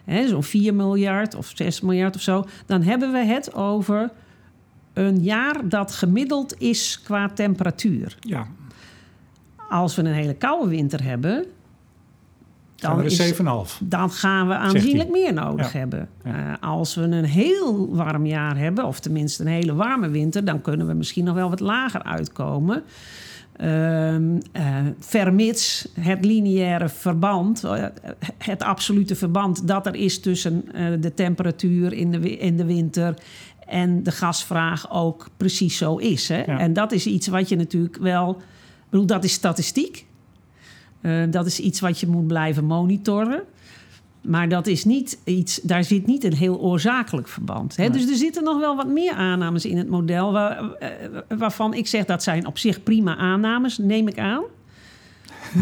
zo'n 0.06 0.42
4 0.42 0.75
miljard 0.75 1.34
of 1.34 1.52
6 1.54 1.80
miljard 1.80 2.16
of 2.16 2.22
zo, 2.22 2.44
dan 2.66 2.82
hebben 2.82 3.12
we 3.12 3.18
het 3.18 3.54
over 3.54 4.10
een 4.92 5.22
jaar 5.22 5.68
dat 5.68 5.92
gemiddeld 5.92 6.60
is 6.60 7.00
qua 7.04 7.28
temperatuur. 7.28 8.16
Ja. 8.20 8.46
Als 9.68 9.96
we 9.96 10.02
een 10.02 10.12
hele 10.12 10.34
koude 10.34 10.68
winter 10.68 11.02
hebben, 11.02 11.46
dan, 12.76 13.02
is, 13.02 13.32
7,5. 13.32 13.38
dan 13.80 14.10
gaan 14.10 14.48
we 14.48 14.54
aanzienlijk 14.54 15.10
meer 15.10 15.32
nodig 15.32 15.72
hebben. 15.72 16.08
Uh, 16.26 16.32
als 16.60 16.94
we 16.94 17.02
een 17.02 17.25
heel 17.25 17.94
warm 17.94 18.26
jaar 18.26 18.56
hebben, 18.56 18.84
of 18.84 19.00
tenminste 19.00 19.42
een 19.42 19.48
hele 19.48 19.75
warme 19.75 20.08
winter, 20.08 20.44
dan 20.44 20.60
kunnen 20.60 20.86
we 20.86 20.92
misschien 20.92 21.25
nog 21.25 21.34
wel 21.34 21.50
wat 21.50 21.60
lager 21.60 22.02
uitkomen. 22.02 22.82
Um, 23.62 24.38
uh, 24.52 24.76
vermits 24.98 25.88
het 26.00 26.25
lineaire 26.25 26.88
verband, 26.88 27.64
uh, 27.64 27.84
het 28.38 28.62
absolute 28.62 29.16
verband 29.16 29.68
dat 29.68 29.86
er 29.86 29.94
is 29.94 30.20
tussen 30.20 30.64
uh, 30.75 30.86
de 31.00 31.14
temperatuur 31.14 31.92
in 31.92 32.10
de, 32.10 32.36
in 32.36 32.56
de 32.56 32.64
winter 32.64 33.14
en 33.66 34.02
de 34.02 34.10
gasvraag 34.10 34.90
ook 34.90 35.28
precies 35.36 35.76
zo 35.76 35.96
is. 35.96 36.28
Hè? 36.28 36.38
Ja. 36.44 36.58
En 36.58 36.72
dat 36.72 36.92
is 36.92 37.06
iets 37.06 37.26
wat 37.26 37.48
je 37.48 37.56
natuurlijk 37.56 37.96
wel. 37.96 38.42
Bedoel, 38.90 39.06
dat 39.06 39.25
is 39.25 39.32
statistiek. 39.32 40.06
dat 41.30 41.46
is 41.46 41.60
iets 41.60 41.80
wat 41.80 42.00
je 42.00 42.06
moet 42.06 42.26
blijven 42.26 42.64
monitoren. 42.64 43.42
Maar 44.26 44.49
dat 44.49 44.66
is 44.66 44.85
niet 44.85 45.18
iets, 45.25 45.61
daar 45.62 45.85
zit 45.85 46.06
niet 46.06 46.25
een 46.25 46.35
heel 46.35 46.61
oorzakelijk 46.61 47.28
verband. 47.28 47.76
Hè? 47.76 47.83
Nee. 47.83 47.92
Dus 47.92 48.11
er 48.11 48.16
zitten 48.16 48.45
nog 48.45 48.59
wel 48.59 48.76
wat 48.76 48.88
meer 48.88 49.12
aannames 49.12 49.64
in 49.64 49.76
het 49.76 49.88
model. 49.88 50.33
Waar, 50.33 50.62
uh, 50.62 50.88
waarvan 51.38 51.75
ik 51.75 51.87
zeg 51.87 52.04
dat 52.04 52.23
zijn 52.23 52.47
op 52.47 52.59
zich 52.59 52.83
prima 52.83 53.16
aannames, 53.16 53.78
neem 53.78 54.09
ik 54.09 54.18
aan. 54.18 54.42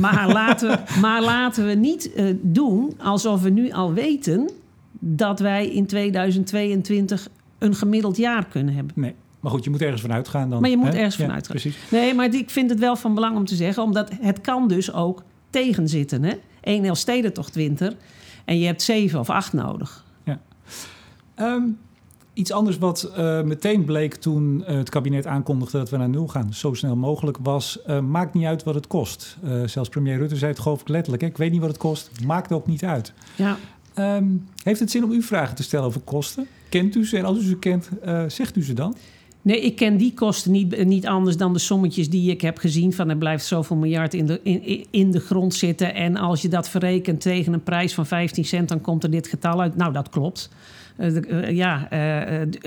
Maar 0.01 0.33
laten 0.33 0.69
we, 0.69 1.01
maar 1.01 1.23
laten 1.23 1.67
we 1.67 1.75
niet 1.75 2.11
uh, 2.17 2.35
doen 2.43 2.93
alsof 2.99 3.43
we 3.43 3.51
nu 3.51 3.71
al 3.71 3.93
weten 3.93 4.51
dat 4.99 5.41
wij 5.41 5.69
in 5.69 5.87
2022 5.87 7.29
een 7.59 7.75
gemiddeld 7.75 8.17
jaar 8.17 8.47
kunnen 8.47 8.75
hebben. 8.75 8.93
Nee. 8.97 9.15
Maar 9.41 9.53
goed, 9.53 9.65
je 9.65 9.71
moet 9.71 9.83
ergens 9.83 10.03
vanuit 10.03 10.29
gaan 10.29 10.51
dan. 10.51 10.61
Maar 10.61 10.71
je 10.71 10.77
moet 10.77 10.93
hè? 10.93 10.97
ergens 10.97 11.17
ja, 11.17 11.25
vanuit 11.25 11.47
gaan. 11.47 11.57
Precies. 11.57 11.77
Nee, 11.91 12.15
maar 12.15 12.35
ik 12.35 12.51
vind 12.51 12.71
het 12.71 12.79
wel 12.79 12.97
van 12.97 13.15
belang 13.15 13.37
om 13.37 13.45
te 13.45 13.55
zeggen, 13.55 13.83
omdat 13.83 14.11
het 14.21 14.41
kan 14.41 14.69
dus 14.69 14.93
ook 14.93 15.23
tegenzitten. 15.51 16.23
Hè? 16.23 16.33
Eén 16.61 16.85
Elfstedentocht 16.85 17.55
winter. 17.55 17.97
En 18.45 18.59
je 18.59 18.67
hebt 18.67 18.83
zeven 18.83 19.19
of 19.19 19.31
acht 19.31 19.53
nodig. 19.53 20.05
Ja. 20.25 20.41
Um, 21.37 21.79
iets 22.33 22.53
anders 22.53 22.79
wat 22.79 23.13
uh, 23.19 23.43
meteen 23.43 23.85
bleek 23.85 24.15
toen 24.15 24.61
uh, 24.61 24.67
het 24.67 24.91
kabinet 24.91 25.27
aankondigde 25.27 25.79
dat 25.79 25.91
we 25.91 25.97
naar 25.97 26.09
nul 26.09 26.29
gaan, 26.29 26.55
zo 26.55 26.75
snel 26.75 26.97
mogelijk, 26.97 27.39
was: 27.43 27.79
uh, 27.87 28.01
maakt 28.01 28.35
niet 28.35 28.47
uit 28.47 28.63
wat 28.63 28.75
het 28.75 28.87
kost. 28.87 29.37
zelfs 29.65 29.89
premier 29.89 30.19
Rutte 30.19 30.37
zei 30.37 30.51
het 30.51 30.61
geloof 30.61 30.81
ik 30.81 30.89
letterlijk: 30.89 31.23
hè? 31.23 31.29
ik 31.29 31.37
weet 31.37 31.51
niet 31.51 31.61
wat 31.61 31.71
het 31.71 31.79
kost, 31.79 32.11
maakt 32.27 32.53
ook 32.53 32.67
niet 32.67 32.85
uit. 32.85 33.13
Ja. 33.37 33.57
Um, 34.17 34.49
heeft 34.63 34.81
het 34.81 34.91
zin 34.91 35.05
om 35.05 35.13
u 35.13 35.23
vragen 35.23 35.57
te 35.57 35.63
stellen 35.63 35.87
over 35.87 36.01
kosten? 36.01 36.47
Kent 36.69 36.95
u 36.95 37.07
ze 37.07 37.19
en 37.19 37.25
als 37.25 37.39
u 37.39 37.43
ze 37.43 37.59
kent, 37.59 37.89
zegt 38.27 38.57
u 38.57 38.65
ze 38.65 38.73
dan? 38.73 38.97
Nee, 39.45 39.61
ik 39.61 39.77
ken 39.77 39.97
die 39.97 40.15
kosten 40.15 40.53
niet, 40.53 40.85
niet 40.85 41.07
anders 41.07 41.37
dan 41.37 41.53
de 41.53 41.59
sommetjes 41.59 42.11
die 42.11 42.31
ik 42.31 42.41
heb 42.41 42.59
gezien. 42.59 42.93
Van 42.93 43.09
er 43.09 43.17
blijft 43.17 43.45
zoveel 43.45 43.77
miljard 43.77 44.15
in 44.15 44.27
de, 44.27 44.41
in, 44.43 44.87
in 44.91 45.11
de 45.11 45.21
grond 45.21 45.55
zitten. 45.55 45.95
En 45.95 46.17
als 46.17 46.43
je 46.43 46.49
dat 46.49 46.69
verrekent 46.69 47.21
tegen 47.21 47.53
een 47.53 47.63
prijs 47.63 47.95
van 47.95 48.07
15 48.07 48.45
cent, 48.45 48.69
dan 48.69 48.81
komt 48.81 49.03
er 49.03 49.11
dit 49.11 49.29
getal 49.29 49.61
uit. 49.61 49.77
Nou, 49.77 49.93
dat 49.93 50.09
klopt. 50.09 50.51
Uh, 50.99 51.15
uh, 51.15 51.51
ja, 51.51 51.89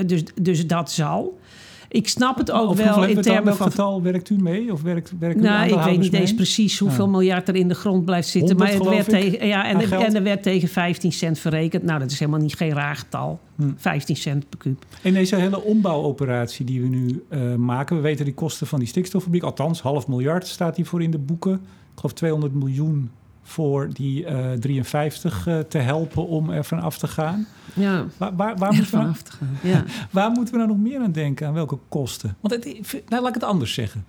dus, 0.06 0.24
dus 0.42 0.68
dat 0.68 0.92
zal. 0.92 1.40
Ik 1.90 2.08
snap 2.08 2.38
het 2.38 2.52
ook 2.52 2.70
of 2.70 2.78
wel 2.78 3.06
in 3.06 3.22
termen 3.22 3.56
van. 3.56 3.72
getal 3.72 4.02
werkt 4.02 4.30
u 4.30 4.36
mee? 4.36 4.72
Of 4.72 4.82
werkt, 4.82 5.14
werkt 5.20 5.40
nou, 5.40 5.70
ik 5.70 5.80
weet 5.80 6.00
niet 6.00 6.12
mee? 6.12 6.22
eens 6.22 6.34
precies 6.34 6.80
hoeveel 6.80 7.06
ja. 7.06 7.12
miljard 7.12 7.48
er 7.48 7.56
in 7.56 7.68
de 7.68 7.74
grond 7.74 8.06
blijft 8.06 8.28
zitten. 8.28 8.58
Maar 8.58 8.72
het 8.72 8.84
werd 8.84 9.10
tegen, 9.10 9.48
ja, 9.48 9.68
en, 9.68 9.92
en 9.92 10.16
er 10.16 10.24
werd 10.24 10.44
tegen 10.44 10.68
15 10.68 11.12
cent 11.12 11.40
verrekend. 11.40 11.84
Nou, 11.84 12.00
dat 12.00 12.12
is 12.12 12.20
helemaal 12.20 12.40
niet 12.40 12.56
geen 12.56 12.74
raar 12.74 12.96
getal. 12.96 13.40
Hm. 13.56 13.72
15 13.76 14.16
cent 14.16 14.50
per 14.50 14.60
kuub. 14.60 14.86
In 15.02 15.14
deze 15.14 15.36
hele 15.36 15.64
ombouwoperatie 15.64 16.66
die 16.66 16.82
we 16.82 16.88
nu 16.88 17.24
uh, 17.30 17.56
maken, 17.56 17.96
we 17.96 18.02
weten 18.02 18.26
die 18.26 18.34
kosten 18.34 18.68
van 18.68 18.80
die 18.80 18.88
stikstoffabriek, 18.88 19.44
althans 19.44 19.82
half 19.82 20.08
miljard 20.08 20.48
staat 20.48 20.76
hiervoor 20.76 21.02
in 21.02 21.12
de 21.12 21.18
boeken. 21.18 21.54
Ik 21.54 21.60
geloof 21.96 22.14
200 22.14 22.54
miljoen 22.54 23.10
voor 23.48 23.90
die 23.94 24.26
uh, 24.26 24.52
53 24.52 25.48
uh, 25.48 25.60
te 25.60 25.78
helpen 25.78 26.28
om 26.28 26.50
er 26.50 26.64
van 26.64 26.80
af 26.80 26.98
te 26.98 27.08
gaan. 27.08 27.48
Ja, 27.74 28.06
waar, 28.18 28.36
waar, 28.36 28.58
waar, 28.58 28.74
moeten 28.78 28.98
we 29.00 29.04
nou, 29.04 29.16
te 29.24 29.32
gaan. 29.32 29.58
Ja. 29.62 29.84
waar 30.12 30.32
moeten 30.32 30.54
we 30.54 30.60
nou 30.60 30.70
nog 30.70 30.80
meer 30.80 31.00
aan 31.00 31.12
denken? 31.12 31.48
Aan 31.48 31.54
welke 31.54 31.78
kosten? 31.90 32.38
Want 32.40 32.54
het, 32.54 32.66
nou, 33.08 33.22
laat 33.22 33.28
ik 33.28 33.42
het 33.42 33.44
anders 33.44 33.74
zeggen. 33.74 34.06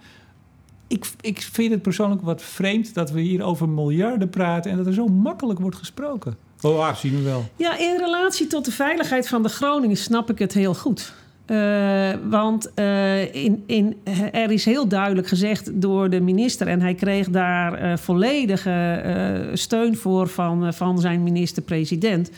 Ik, 0.87 1.11
ik 1.21 1.43
vind 1.43 1.73
het 1.73 1.83
persoonlijk 1.83 2.23
wat 2.23 2.43
vreemd 2.43 2.95
dat 2.95 3.11
we 3.11 3.21
hier 3.21 3.43
over 3.43 3.69
miljarden 3.69 4.31
praten 4.31 4.71
en 4.71 4.77
dat 4.77 4.87
er 4.87 4.95
zo 4.95 5.07
makkelijk 5.07 5.61
wordt 5.61 5.77
gesproken. 5.77 6.37
Oh, 6.61 6.87
ah, 6.87 6.95
zien 6.95 7.17
we 7.17 7.23
wel. 7.23 7.45
Ja, 7.57 7.79
in 7.79 7.97
relatie 7.99 8.47
tot 8.47 8.65
de 8.65 8.73
veiligheid 8.73 9.29
van 9.29 9.43
de 9.43 9.49
Groningen 9.49 9.97
snap 9.97 10.31
ik 10.31 10.39
het 10.39 10.53
heel 10.53 10.75
goed. 10.75 11.13
Uh, 11.51 12.11
want 12.31 12.71
uh, 12.75 13.35
in, 13.35 13.63
in, 13.67 13.97
er 14.33 14.51
is 14.51 14.65
heel 14.65 14.89
duidelijk 14.89 15.27
gezegd 15.27 15.81
door 15.81 16.11
de 16.11 16.21
minister, 16.21 16.67
en 16.67 16.81
hij 16.81 16.95
kreeg 16.95 17.31
daar 17.31 17.83
uh, 17.83 17.97
volledige 17.97 19.51
steun 19.53 19.97
voor 19.97 20.29
van, 20.29 20.75
van 20.75 20.99
zijn 20.99 21.23
minister-president, 21.23 22.31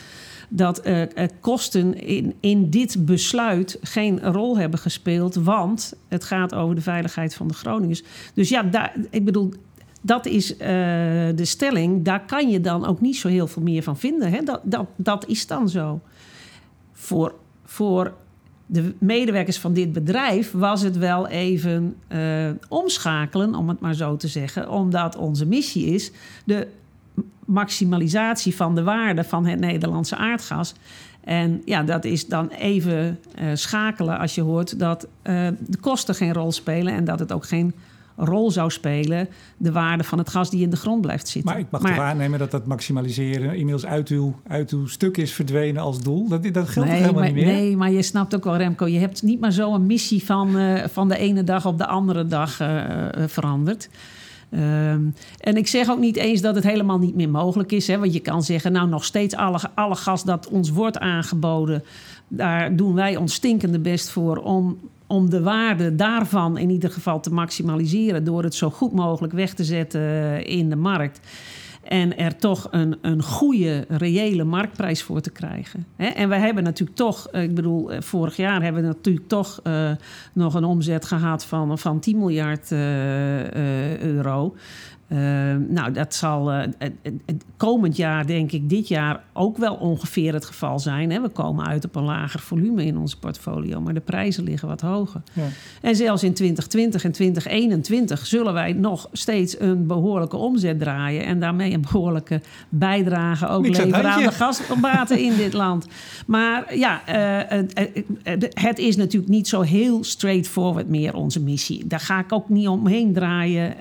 dat 0.49 0.83
kosten 1.41 2.07
in, 2.07 2.35
in 2.41 2.71
dit 2.71 3.07
besluit 3.07 3.79
geen 3.83 4.21
rol 4.23 4.59
hebben 4.59 4.79
gespeeld, 4.79 5.35
want 5.35 5.95
het 6.09 6.25
gaat 6.25 6.55
over 6.55 6.75
de 6.75 6.81
veiligheid 6.81 7.35
van 7.35 7.49
de 7.49 7.55
Groningers. 7.55 8.03
Dus 8.35 8.49
ja, 8.49 8.63
daar, 8.63 8.95
ik 9.11 9.25
bedoel, 9.25 9.53
dat 10.01 10.27
is 10.27 10.57
de 10.59 11.45
stelling. 11.45 12.05
Daar 12.05 12.25
kan 12.27 12.51
je 12.51 12.61
dan 12.61 12.87
ook 12.87 13.01
niet 13.01 13.17
zo 13.17 13.29
heel 13.29 13.47
veel 13.47 13.63
meer 13.63 13.83
van 13.83 13.99
vinden. 13.99 14.31
Hè? 14.31 14.43
Dat, 14.43 14.61
dat, 14.65 14.87
dat 14.97 15.27
is 15.27 15.47
dan 15.47 15.69
zo. 15.69 16.01
Voor, 16.93 17.35
voor 17.65 18.15
de 18.73 18.95
medewerkers 18.99 19.59
van 19.59 19.73
dit 19.73 19.93
bedrijf 19.93 20.53
was 20.53 20.83
het 20.83 20.99
wel 20.99 21.29
even 21.29 21.97
uh, 22.09 22.51
omschakelen, 22.69 23.55
om 23.55 23.69
het 23.69 23.81
maar 23.81 23.95
zo 23.95 24.17
te 24.17 24.29
zeggen. 24.29 24.71
Omdat 24.71 25.17
onze 25.17 25.47
missie 25.47 25.87
is 25.87 26.11
de 26.45 26.67
maximalisatie 27.45 28.57
van 28.57 28.75
de 28.75 28.83
waarde 28.83 29.25
van 29.25 29.47
het 29.47 29.61
Nederlandse 29.61 30.17
aardgas. 30.17 30.75
En 31.21 31.63
ja, 31.65 31.83
dat 31.83 32.05
is 32.05 32.27
dan 32.27 32.49
even 32.49 33.19
uh, 33.41 33.51
schakelen 33.55 34.19
als 34.19 34.35
je 34.35 34.41
hoort 34.41 34.79
dat 34.79 35.05
uh, 35.05 35.49
de 35.59 35.79
kosten 35.81 36.15
geen 36.15 36.33
rol 36.33 36.53
spelen 36.53 36.93
en 36.93 37.05
dat 37.05 37.19
het 37.19 37.33
ook 37.33 37.47
geen 37.47 37.75
rol 38.17 38.51
zou 38.51 38.71
spelen, 38.71 39.29
de 39.57 39.73
waarde 39.73 40.05
van 40.05 40.19
het 40.19 40.29
gas 40.29 40.51
die 40.51 40.63
in 40.63 40.71
de 40.71 40.77
grond 40.77 41.01
blijft 41.01 41.29
zitten. 41.29 41.53
Maar 41.53 41.61
ik 41.61 41.71
mag 41.71 41.83
maar, 41.83 41.95
toch 41.95 42.05
aannemen 42.05 42.39
dat 42.39 42.51
dat 42.51 42.67
maximaliseren 42.67 43.55
inmiddels 43.55 43.87
uit 43.87 44.09
uw, 44.09 44.35
uit 44.47 44.71
uw 44.71 44.87
stuk 44.87 45.17
is 45.17 45.33
verdwenen 45.33 45.83
als 45.83 46.01
doel? 46.01 46.29
Dat, 46.29 46.43
dat 46.53 46.69
geldt 46.69 46.89
nee, 46.89 46.99
helemaal 46.99 47.23
maar, 47.23 47.33
niet 47.33 47.45
meer? 47.45 47.55
Nee, 47.55 47.77
maar 47.77 47.91
je 47.91 48.03
snapt 48.03 48.35
ook 48.35 48.45
wel, 48.45 48.57
Remco, 48.57 48.87
je 48.87 48.99
hebt 48.99 49.23
niet 49.23 49.41
maar 49.41 49.53
zo 49.53 49.75
een 49.75 49.87
missie 49.87 50.25
van, 50.25 50.57
uh, 50.57 50.85
van 50.87 51.09
de 51.09 51.17
ene 51.17 51.45
dag 51.45 51.67
op 51.67 51.79
de 51.79 51.87
andere 51.87 52.27
dag 52.27 52.61
uh, 52.61 53.07
veranderd. 53.27 53.89
Um, 54.53 55.15
en 55.41 55.57
ik 55.57 55.67
zeg 55.67 55.91
ook 55.91 55.99
niet 55.99 56.17
eens 56.17 56.41
dat 56.41 56.55
het 56.55 56.65
helemaal 56.65 56.99
niet 56.99 57.15
meer 57.15 57.29
mogelijk 57.29 57.73
is. 57.73 57.87
Hè, 57.87 57.99
want 57.99 58.13
je 58.13 58.21
kan 58.21 58.43
zeggen, 58.43 58.73
nou 58.73 58.89
nog 58.89 59.05
steeds 59.05 59.35
alle, 59.35 59.61
alle 59.75 59.95
gas 59.95 60.25
dat 60.25 60.49
ons 60.49 60.71
wordt 60.71 60.99
aangeboden... 60.99 61.85
daar 62.29 62.77
doen 62.77 62.95
wij 62.95 63.17
ons 63.17 63.35
stinkende 63.35 63.79
best 63.79 64.11
voor 64.11 64.37
om, 64.37 64.79
om 65.11 65.31
de 65.31 65.43
waarde 65.43 65.95
daarvan 65.95 66.59
in 66.59 66.71
ieder 66.71 66.91
geval 66.91 67.21
te 67.21 67.33
maximaliseren... 67.33 68.25
door 68.25 68.43
het 68.43 68.55
zo 68.55 68.71
goed 68.71 68.93
mogelijk 68.93 69.33
weg 69.33 69.55
te 69.55 69.65
zetten 69.65 70.47
in 70.47 70.69
de 70.69 70.77
markt. 70.77 71.21
En 71.83 72.19
er 72.19 72.37
toch 72.37 72.69
een, 72.71 72.99
een 73.01 73.23
goede, 73.23 73.85
reële 73.89 74.45
marktprijs 74.45 75.03
voor 75.03 75.21
te 75.21 75.31
krijgen. 75.31 75.87
En 75.97 76.29
wij 76.29 76.39
hebben 76.39 76.65
natuurlijk 76.65 76.99
toch, 76.99 77.29
eh, 77.29 77.43
ik 77.43 77.55
bedoel, 77.55 77.93
eh, 77.93 78.01
vorig 78.01 78.37
jaar 78.37 78.63
hebben 78.63 78.83
we 78.83 78.89
natuurlijk 78.89 79.29
toch 79.29 79.61
nog 80.33 80.55
een 80.55 80.65
omzet 80.65 81.05
gehad 81.05 81.45
van, 81.45 81.79
van 81.79 82.01
10 82.01 82.19
miljard 82.19 82.73
euro. 84.03 84.55
Uh, 85.13 85.19
nou, 85.69 85.93
dat 85.93 86.15
zal 86.15 86.53
uh, 86.53 86.61
het, 86.79 86.93
het 87.27 87.45
komend 87.57 87.97
jaar, 87.97 88.27
denk 88.27 88.53
ik, 88.53 88.69
dit 88.69 88.89
jaar 88.89 89.23
ook 89.33 89.57
wel 89.57 89.75
ongeveer 89.75 90.33
het 90.33 90.45
geval 90.45 90.79
zijn. 90.79 91.11
Hè? 91.11 91.21
We 91.21 91.29
komen 91.29 91.67
uit 91.67 91.85
op 91.85 91.97
een 91.97 92.05
lager 92.05 92.41
volume 92.41 92.85
in 92.85 92.99
onze 92.99 93.19
portfolio, 93.19 93.81
maar 93.81 93.95
de 93.95 94.01
prijzen 94.01 94.45
liggen 94.45 94.69
wat 94.69 94.81
hoger. 94.81 95.23
Ja. 95.33 95.43
En 95.81 95.97
zelfs 95.97 96.23
in 96.23 96.35
2020 96.35 97.05
en 97.05 97.13
2021 97.13 98.27
zullen 98.27 98.53
wij 98.53 98.73
nog 98.73 99.09
steeds 99.13 99.61
een 99.61 99.87
behoorlijke 99.87 100.37
omzet 100.37 100.79
draaien 100.79 101.25
en 101.25 101.41
daarmee 101.41 101.73
een 101.73 101.81
behoorlijke 101.91 102.41
bijdrage 102.69 103.49
ook 103.49 103.63
Niks 103.63 103.79
leveren 103.79 104.11
aan 104.11 104.23
de 104.23 104.33
gasbaten 104.33 105.19
in 105.19 105.37
dit 105.37 105.53
land. 105.53 105.87
Maar 106.27 106.77
ja, 106.77 107.01
uh, 107.09 107.63
het 108.55 108.79
is 108.79 108.97
natuurlijk 108.97 109.33
niet 109.33 109.49
zo 109.49 109.61
heel 109.61 110.05
straightforward 110.05 110.89
meer, 110.89 111.15
onze 111.15 111.41
missie. 111.41 111.87
Daar 111.87 112.01
ga 112.01 112.19
ik 112.19 112.33
ook 112.33 112.49
niet 112.49 112.69
omheen 112.69 113.13
draaien. 113.13 113.75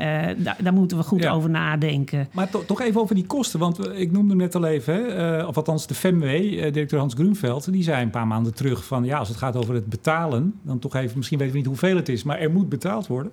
Daar, 0.43 0.57
daar 0.61 0.73
moeten 0.73 0.97
we 0.97 1.03
goed 1.03 1.18
ja. 1.23 1.31
over 1.31 1.49
nadenken. 1.49 2.27
Maar 2.31 2.49
to 2.49 2.65
toch 2.65 2.81
even 2.81 3.01
over 3.01 3.15
die 3.15 3.25
kosten. 3.25 3.59
Want 3.59 3.87
ik 3.93 4.11
noemde 4.11 4.35
net 4.35 4.55
al 4.55 4.65
even, 4.65 4.93
hè, 4.93 5.39
uh, 5.39 5.47
of 5.47 5.57
althans 5.57 5.87
de 5.87 5.93
FEMW, 5.93 6.23
uh, 6.23 6.61
directeur 6.61 6.99
Hans 6.99 7.13
Grunveld... 7.13 7.71
die 7.71 7.83
zei 7.83 8.03
een 8.03 8.09
paar 8.09 8.27
maanden 8.27 8.53
terug 8.53 8.85
van... 8.85 9.03
ja, 9.03 9.17
als 9.17 9.27
het 9.27 9.37
gaat 9.37 9.55
over 9.55 9.73
het 9.73 9.85
betalen... 9.85 10.53
dan 10.61 10.79
toch 10.79 10.95
even, 10.95 11.17
misschien 11.17 11.37
weten 11.37 11.53
we 11.53 11.59
niet 11.59 11.67
hoeveel 11.67 11.95
het 11.95 12.09
is... 12.09 12.23
maar 12.23 12.39
er 12.39 12.51
moet 12.51 12.69
betaald 12.69 13.07
worden. 13.07 13.31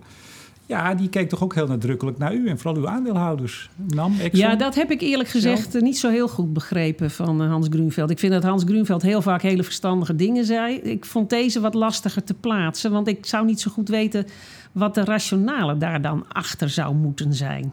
Ja, 0.68 0.94
die 0.94 1.08
keek 1.08 1.28
toch 1.28 1.42
ook 1.42 1.54
heel 1.54 1.66
nadrukkelijk 1.66 2.18
naar 2.18 2.34
u 2.34 2.48
en 2.48 2.58
vooral 2.58 2.82
uw 2.82 2.88
aandeelhouders. 2.88 3.70
NAM, 3.94 4.12
Exxon, 4.20 4.48
ja, 4.48 4.56
dat 4.56 4.74
heb 4.74 4.90
ik 4.90 5.00
eerlijk 5.00 5.28
gezegd 5.28 5.70
zelf? 5.70 5.84
niet 5.84 5.98
zo 5.98 6.10
heel 6.10 6.28
goed 6.28 6.52
begrepen 6.52 7.10
van 7.10 7.40
Hans 7.40 7.66
Grunveld. 7.70 8.10
Ik 8.10 8.18
vind 8.18 8.32
dat 8.32 8.42
Hans 8.42 8.62
Grunveld 8.64 9.02
heel 9.02 9.22
vaak 9.22 9.42
hele 9.42 9.62
verstandige 9.62 10.14
dingen 10.14 10.44
zei. 10.44 10.74
Ik 10.74 11.04
vond 11.04 11.30
deze 11.30 11.60
wat 11.60 11.74
lastiger 11.74 12.24
te 12.24 12.34
plaatsen, 12.34 12.90
want 12.90 13.08
ik 13.08 13.26
zou 13.26 13.46
niet 13.46 13.60
zo 13.60 13.70
goed 13.70 13.88
weten 13.88 14.26
wat 14.76 14.94
de 14.94 15.04
rationale 15.04 15.76
daar 15.76 16.02
dan 16.02 16.24
achter 16.28 16.68
zou 16.68 16.94
moeten 16.94 17.34
zijn. 17.34 17.72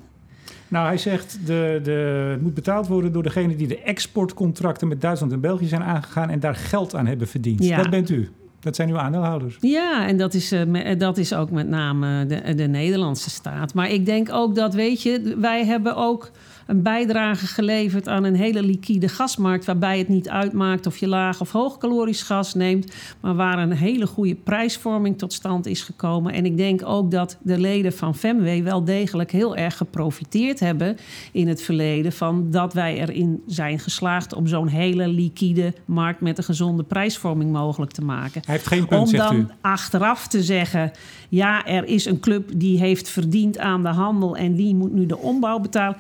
Nou, 0.67 0.85
hij 0.85 0.97
zegt 0.97 1.39
de, 1.45 1.79
de, 1.83 1.91
het 2.31 2.41
moet 2.41 2.53
betaald 2.53 2.87
worden 2.87 3.11
door 3.11 3.23
degene 3.23 3.55
die 3.55 3.67
de 3.67 3.81
exportcontracten 3.81 4.87
met 4.87 5.01
Duitsland 5.01 5.31
en 5.31 5.39
België 5.39 5.67
zijn 5.67 5.83
aangegaan 5.83 6.29
en 6.29 6.39
daar 6.39 6.55
geld 6.55 6.95
aan 6.95 7.05
hebben 7.05 7.27
verdiend. 7.27 7.63
Ja. 7.63 7.77
Dat 7.77 7.89
bent 7.89 8.09
u. 8.09 8.29
Dat 8.59 8.75
zijn 8.75 8.89
uw 8.89 8.97
aandeelhouders. 8.97 9.57
Ja, 9.59 10.07
en 10.07 10.17
dat 10.17 10.33
is, 10.33 10.53
uh, 10.53 10.97
dat 10.97 11.17
is 11.17 11.33
ook 11.33 11.51
met 11.51 11.67
name 11.67 12.25
de, 12.25 12.55
de 12.55 12.67
Nederlandse 12.67 13.29
staat. 13.29 13.73
Maar 13.73 13.89
ik 13.89 14.05
denk 14.05 14.31
ook 14.31 14.55
dat, 14.55 14.73
weet 14.73 15.01
je, 15.01 15.35
wij 15.39 15.65
hebben 15.65 15.95
ook 15.95 16.31
een 16.67 16.82
bijdrage 16.82 17.47
geleverd 17.47 18.08
aan 18.08 18.23
een 18.23 18.36
hele 18.36 18.63
liquide 18.63 19.08
gasmarkt. 19.08 19.65
Waarbij 19.65 19.97
het 19.97 20.08
niet 20.08 20.30
uitmaakt 20.30 20.86
of 20.86 20.97
je 20.97 21.08
laag 21.08 21.41
of 21.41 21.52
hoogcalorisch 21.52 22.21
gas 22.21 22.54
neemt. 22.54 22.93
Maar 23.19 23.36
waar 23.36 23.60
een 23.60 23.71
hele 23.71 24.08
goede 24.08 24.36
prijsvorming 24.36 25.17
tot 25.17 25.34
stand 25.34 25.65
is 25.65 25.82
gekomen. 25.82 26.34
En 26.34 26.45
ik 26.45 26.58
denk 26.58 26.86
ook 26.86 27.12
dat 27.12 27.38
de 27.41 27.60
leden 27.60 27.93
van 27.93 28.15
FEMW 28.15 28.63
wel 28.63 28.84
degelijk 28.84 29.32
heel 29.32 29.56
erg 29.56 29.78
geprofiteerd 29.78 30.60
hebben 30.60 30.97
in 31.32 31.47
het 31.47 31.62
verleden. 31.62 32.12
Van 32.12 32.52
dat 32.52 32.73
wij 32.73 32.99
erin 32.99 33.43
zijn 33.47 33.80
geslaagd 33.80 34.34
om 34.34 34.47
zo'n 34.47 34.67
hele 34.67 35.08
liquide 35.08 35.73
markt 35.86 36.21
met 36.21 36.38
een 36.38 36.43
gezonde 36.43 36.84
prijsvorming 36.84 37.52
mogelijk 37.52 37.91
te 37.91 38.04
maken. 38.04 38.41
Hij 38.45 38.56
heeft 38.56 38.67
geen 38.67 38.88
punt, 38.88 39.02
om 39.02 39.08
zegt 39.08 39.28
dan 39.28 39.36
u. 39.36 39.47
achteraf 39.62 40.28
te 40.28 40.43
zeggen: 40.43 40.91
ja, 41.30 41.65
er 41.65 41.86
is 41.86 42.06
een 42.06 42.19
club 42.19 42.49
die 42.56 42.80
heeft 42.80 43.10
verdiend 43.10 43.58
aan 43.58 43.84
de 43.84 43.89
handel 43.89 44.38
en 44.38 44.56
die 44.56 44.76
moet 44.76 44.93
nu 44.93 45.06
de 45.06 45.17
ombouw 45.17 45.60
betalen. 45.60 45.97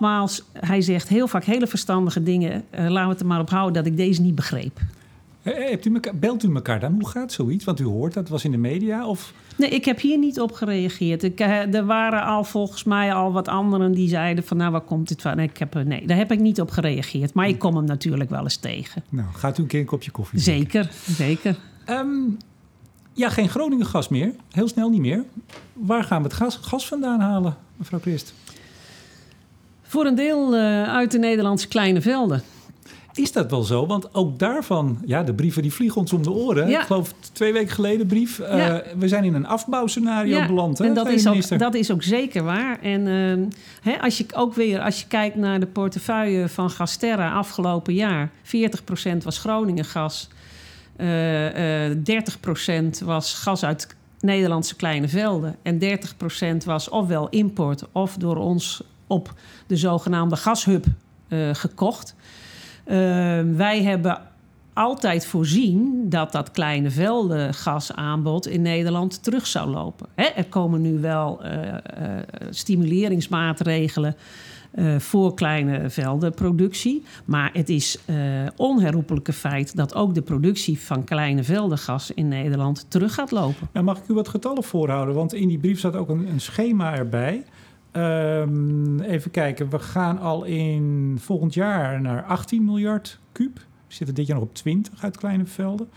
Nogmaals, 0.00 0.42
hij 0.52 0.80
zegt 0.80 1.08
heel 1.08 1.28
vaak 1.28 1.44
hele 1.44 1.66
verstandige 1.66 2.22
dingen. 2.22 2.64
Uh, 2.74 2.88
laten 2.88 3.04
we 3.04 3.12
het 3.12 3.20
er 3.20 3.26
maar 3.26 3.40
op 3.40 3.50
houden 3.50 3.72
dat 3.72 3.86
ik 3.86 3.96
deze 3.96 4.22
niet 4.22 4.34
begreep. 4.34 4.80
Hebt 5.42 5.84
u 5.84 5.94
elkaar, 5.94 6.16
belt 6.16 6.42
u 6.42 6.54
elkaar 6.54 6.80
dan? 6.80 6.92
Hoe 6.92 7.08
gaat 7.08 7.32
zoiets? 7.32 7.64
Want 7.64 7.80
u 7.80 7.84
hoort 7.84 8.14
dat 8.14 8.28
was 8.28 8.44
in 8.44 8.50
de 8.50 8.56
media 8.56 9.06
of... 9.06 9.32
Nee, 9.56 9.70
ik 9.70 9.84
heb 9.84 10.00
hier 10.00 10.18
niet 10.18 10.40
op 10.40 10.52
gereageerd. 10.52 11.22
Ik, 11.22 11.40
er 11.40 11.86
waren 11.86 12.24
al 12.24 12.44
volgens 12.44 12.84
mij 12.84 13.14
al 13.14 13.32
wat 13.32 13.48
anderen 13.48 13.92
die 13.92 14.08
zeiden 14.08 14.44
van... 14.44 14.56
nou, 14.56 14.72
waar 14.72 14.80
komt 14.80 15.08
dit 15.08 15.22
van? 15.22 15.36
Nee, 15.36 15.48
ik 15.48 15.58
heb, 15.58 15.84
nee, 15.84 16.06
daar 16.06 16.16
heb 16.16 16.32
ik 16.32 16.40
niet 16.40 16.60
op 16.60 16.70
gereageerd. 16.70 17.34
Maar 17.34 17.48
ik 17.48 17.58
kom 17.58 17.76
hem 17.76 17.84
natuurlijk 17.84 18.30
wel 18.30 18.42
eens 18.42 18.56
tegen. 18.56 19.02
Nou, 19.08 19.28
gaat 19.34 19.58
u 19.58 19.62
een 19.62 19.68
keer 19.68 19.80
een 19.80 19.86
kopje 19.86 20.10
koffie 20.10 20.40
Zeker, 20.40 20.90
zeker. 21.06 21.56
Um, 21.88 22.36
ja, 23.12 23.28
geen 23.28 23.48
Groningen 23.48 23.86
gas 23.86 24.08
meer. 24.08 24.32
Heel 24.50 24.68
snel 24.68 24.90
niet 24.90 25.00
meer. 25.00 25.24
Waar 25.72 26.04
gaan 26.04 26.22
we 26.22 26.28
het 26.28 26.36
gas, 26.36 26.56
gas 26.56 26.88
vandaan 26.88 27.20
halen, 27.20 27.56
mevrouw 27.76 28.00
Christ? 28.00 28.34
Voor 29.86 30.06
een 30.06 30.14
deel 30.14 30.54
uh, 30.54 30.82
uit 30.82 31.10
de 31.10 31.18
Nederlandse 31.18 31.68
kleine 31.68 32.00
velden. 32.00 32.42
Is 33.14 33.32
dat 33.32 33.50
wel 33.50 33.62
zo? 33.62 33.86
Want 33.86 34.14
ook 34.14 34.38
daarvan, 34.38 34.98
ja, 35.04 35.22
de 35.22 35.34
brieven 35.34 35.62
die 35.62 35.72
vliegen 35.72 36.00
ons 36.00 36.12
om 36.12 36.22
de 36.22 36.30
oren. 36.30 36.68
Ja. 36.68 36.80
Ik 36.80 36.86
geloof 36.86 37.12
twee 37.32 37.52
weken 37.52 37.74
geleden 37.74 38.06
brief. 38.06 38.38
Ja. 38.38 38.84
Uh, 38.84 38.92
we 38.98 39.08
zijn 39.08 39.24
in 39.24 39.34
een 39.34 39.46
afbouwscenario 39.46 40.36
ja, 40.36 40.46
beland. 40.46 40.78
Hè, 40.78 40.84
en 40.84 40.94
dat 40.94 41.08
is, 41.08 41.26
ook, 41.26 41.58
dat 41.58 41.74
is 41.74 41.90
ook 41.90 42.02
zeker 42.02 42.42
waar. 42.42 42.80
En 42.80 43.06
uh, 43.06 43.46
hè, 43.80 44.00
als 44.00 44.18
je 44.18 44.26
ook 44.34 44.54
weer, 44.54 44.80
als 44.80 45.00
je 45.00 45.06
kijkt 45.06 45.36
naar 45.36 45.60
de 45.60 45.66
portefeuille 45.66 46.48
van 46.48 46.70
Gasterra 46.70 47.32
afgelopen 47.32 47.94
jaar, 47.94 48.30
40% 48.44 49.16
was 49.22 49.38
Groningen 49.38 49.84
gas. 49.84 50.28
Uh, 50.96 51.88
30% 51.90 53.04
was 53.04 53.34
gas 53.34 53.64
uit 53.64 53.94
Nederlandse 54.20 54.76
kleine 54.76 55.08
velden. 55.08 55.56
En 55.62 55.78
30% 56.62 56.64
was 56.64 56.88
ofwel 56.88 57.28
import 57.28 57.84
of 57.92 58.16
door 58.16 58.36
ons 58.36 58.82
op 59.06 59.34
de 59.66 59.76
zogenaamde 59.76 60.36
gashub 60.36 60.86
uh, 61.28 61.48
gekocht. 61.52 62.14
Uh, 62.86 62.94
wij 63.56 63.82
hebben 63.82 64.20
altijd 64.72 65.26
voorzien 65.26 66.06
dat 66.08 66.32
dat 66.32 66.50
kleine 66.50 66.90
veldengasaanbod 66.90 68.46
in 68.46 68.62
Nederland 68.62 69.22
terug 69.22 69.46
zou 69.46 69.70
lopen. 69.70 70.06
Hè, 70.14 70.24
er 70.24 70.44
komen 70.44 70.80
nu 70.80 70.98
wel 70.98 71.40
uh, 71.44 71.50
stimuleringsmaatregelen 72.50 74.16
uh, 74.74 74.98
voor 74.98 75.34
kleine 75.34 75.90
veldenproductie. 75.90 77.02
Maar 77.24 77.50
het 77.52 77.68
is 77.68 77.98
onherroepelijke 78.56 79.32
feit 79.32 79.76
dat 79.76 79.94
ook 79.94 80.14
de 80.14 80.22
productie 80.22 80.80
van 80.80 81.04
kleine 81.04 81.44
veldengas 81.44 82.10
in 82.10 82.28
Nederland 82.28 82.86
terug 82.88 83.14
gaat 83.14 83.30
lopen. 83.30 83.68
Nou, 83.72 83.84
mag 83.84 83.98
ik 83.98 84.08
u 84.08 84.14
wat 84.14 84.28
getallen 84.28 84.64
voorhouden? 84.64 85.14
Want 85.14 85.34
in 85.34 85.48
die 85.48 85.58
brief 85.58 85.78
staat 85.78 85.96
ook 85.96 86.08
een, 86.08 86.28
een 86.28 86.40
schema 86.40 86.94
erbij. 86.96 87.44
Um, 87.96 89.00
even 89.00 89.30
kijken, 89.30 89.70
we 89.70 89.78
gaan 89.78 90.18
al 90.18 90.44
in 90.44 91.16
volgend 91.20 91.54
jaar 91.54 92.00
naar 92.00 92.24
18 92.24 92.64
miljard 92.64 93.18
kuub. 93.32 93.56
We 93.88 93.94
zitten 93.94 94.14
dit 94.14 94.26
jaar 94.26 94.36
nog 94.36 94.46
op 94.46 94.54
20 94.54 95.02
uit 95.02 95.16
kleine 95.16 95.44
velden. 95.44 95.88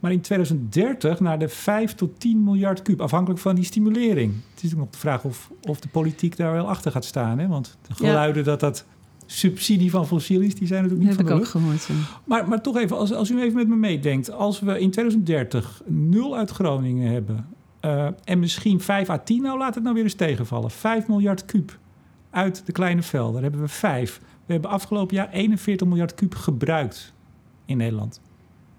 Maar 0.00 0.12
in 0.12 0.20
2030 0.20 1.20
naar 1.20 1.38
de 1.38 1.48
5 1.48 1.94
tot 1.94 2.20
10 2.20 2.44
miljard 2.44 2.82
kuub, 2.82 3.00
afhankelijk 3.00 3.40
van 3.40 3.54
die 3.54 3.64
stimulering. 3.64 4.34
Het 4.54 4.62
is 4.62 4.72
ook 4.72 4.78
nog 4.78 4.90
de 4.90 4.98
vraag 4.98 5.24
of, 5.24 5.50
of 5.62 5.80
de 5.80 5.88
politiek 5.88 6.36
daar 6.36 6.52
wel 6.52 6.68
achter 6.68 6.92
gaat 6.92 7.04
staan. 7.04 7.38
Hè? 7.38 7.46
Want 7.46 7.76
de 7.88 7.94
geluiden 7.94 8.44
ja. 8.44 8.48
dat 8.48 8.60
dat 8.60 8.84
subsidie 9.26 9.90
van 9.90 10.06
fossiel 10.06 10.40
is, 10.40 10.54
die 10.54 10.66
zijn 10.66 10.82
natuurlijk 10.82 11.08
niet 11.08 11.18
Heb 11.18 11.26
van 11.26 11.36
ik 11.36 11.42
ook 11.42 11.48
gehoord. 11.50 11.84
Ja. 11.84 11.94
Maar, 12.24 12.48
maar 12.48 12.62
toch 12.62 12.76
even, 12.76 12.96
als, 12.96 13.12
als 13.12 13.30
u 13.30 13.40
even 13.40 13.54
met 13.54 13.68
me 13.68 13.76
meedenkt. 13.76 14.30
Als 14.30 14.60
we 14.60 14.80
in 14.80 14.90
2030 14.90 15.82
nul 15.86 16.36
uit 16.36 16.50
Groningen 16.50 17.12
hebben... 17.12 17.46
Uh, 17.86 18.06
en 18.24 18.38
misschien 18.38 18.80
5 18.80 19.08
à 19.08 19.18
10, 19.18 19.42
nou 19.42 19.58
laat 19.58 19.74
het 19.74 19.82
nou 19.82 19.94
weer 19.94 20.04
eens 20.04 20.14
tegenvallen. 20.14 20.70
5 20.70 21.08
miljard 21.08 21.44
kuub 21.44 21.78
uit 22.30 22.66
de 22.66 22.72
kleine 22.72 23.02
velden. 23.02 23.32
Daar 23.32 23.42
hebben 23.42 23.60
we 23.60 23.68
5. 23.68 24.20
We 24.46 24.52
hebben 24.52 24.70
afgelopen 24.70 25.16
jaar 25.16 25.30
41 25.30 25.86
miljard 25.86 26.14
kuub 26.14 26.34
gebruikt 26.34 27.12
in 27.64 27.76
Nederland. 27.76 28.20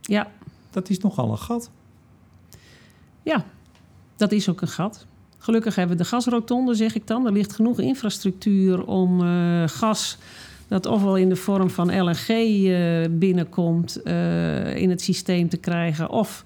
Ja. 0.02 0.32
Dat 0.70 0.89
is 0.89 1.00
nogal 1.00 1.32
een 1.32 1.38
gat. 1.38 1.72
Ja, 3.24 3.46
dat 4.15 4.32
is 4.32 4.50
ook 4.50 4.62
een 4.62 4.67
gat. 4.67 5.06
Gelukkig 5.38 5.76
hebben 5.76 5.98
we 5.98 6.04
de 6.04 6.10
gasrotonde, 6.10 6.74
zeg 6.74 6.96
ik 6.96 7.08
dan. 7.08 7.26
Er 7.26 7.32
ligt 7.32 7.54
genoeg 7.54 7.80
infrastructuur 7.80 8.86
om 8.86 9.22
uh, 9.22 9.67
gas 9.67 10.17
dat 10.67 10.86
ofwel 10.86 11.17
in 11.17 11.30
de 11.30 11.36
vorm 11.36 11.70
van 11.70 12.02
LNG 12.02 12.30
uh, 12.30 13.06
binnenkomt 13.10 14.06
in 14.76 14.89
het 14.89 15.02
systeem 15.02 15.50
te 15.50 15.58
krijgen... 15.58 16.10
of 16.10 16.46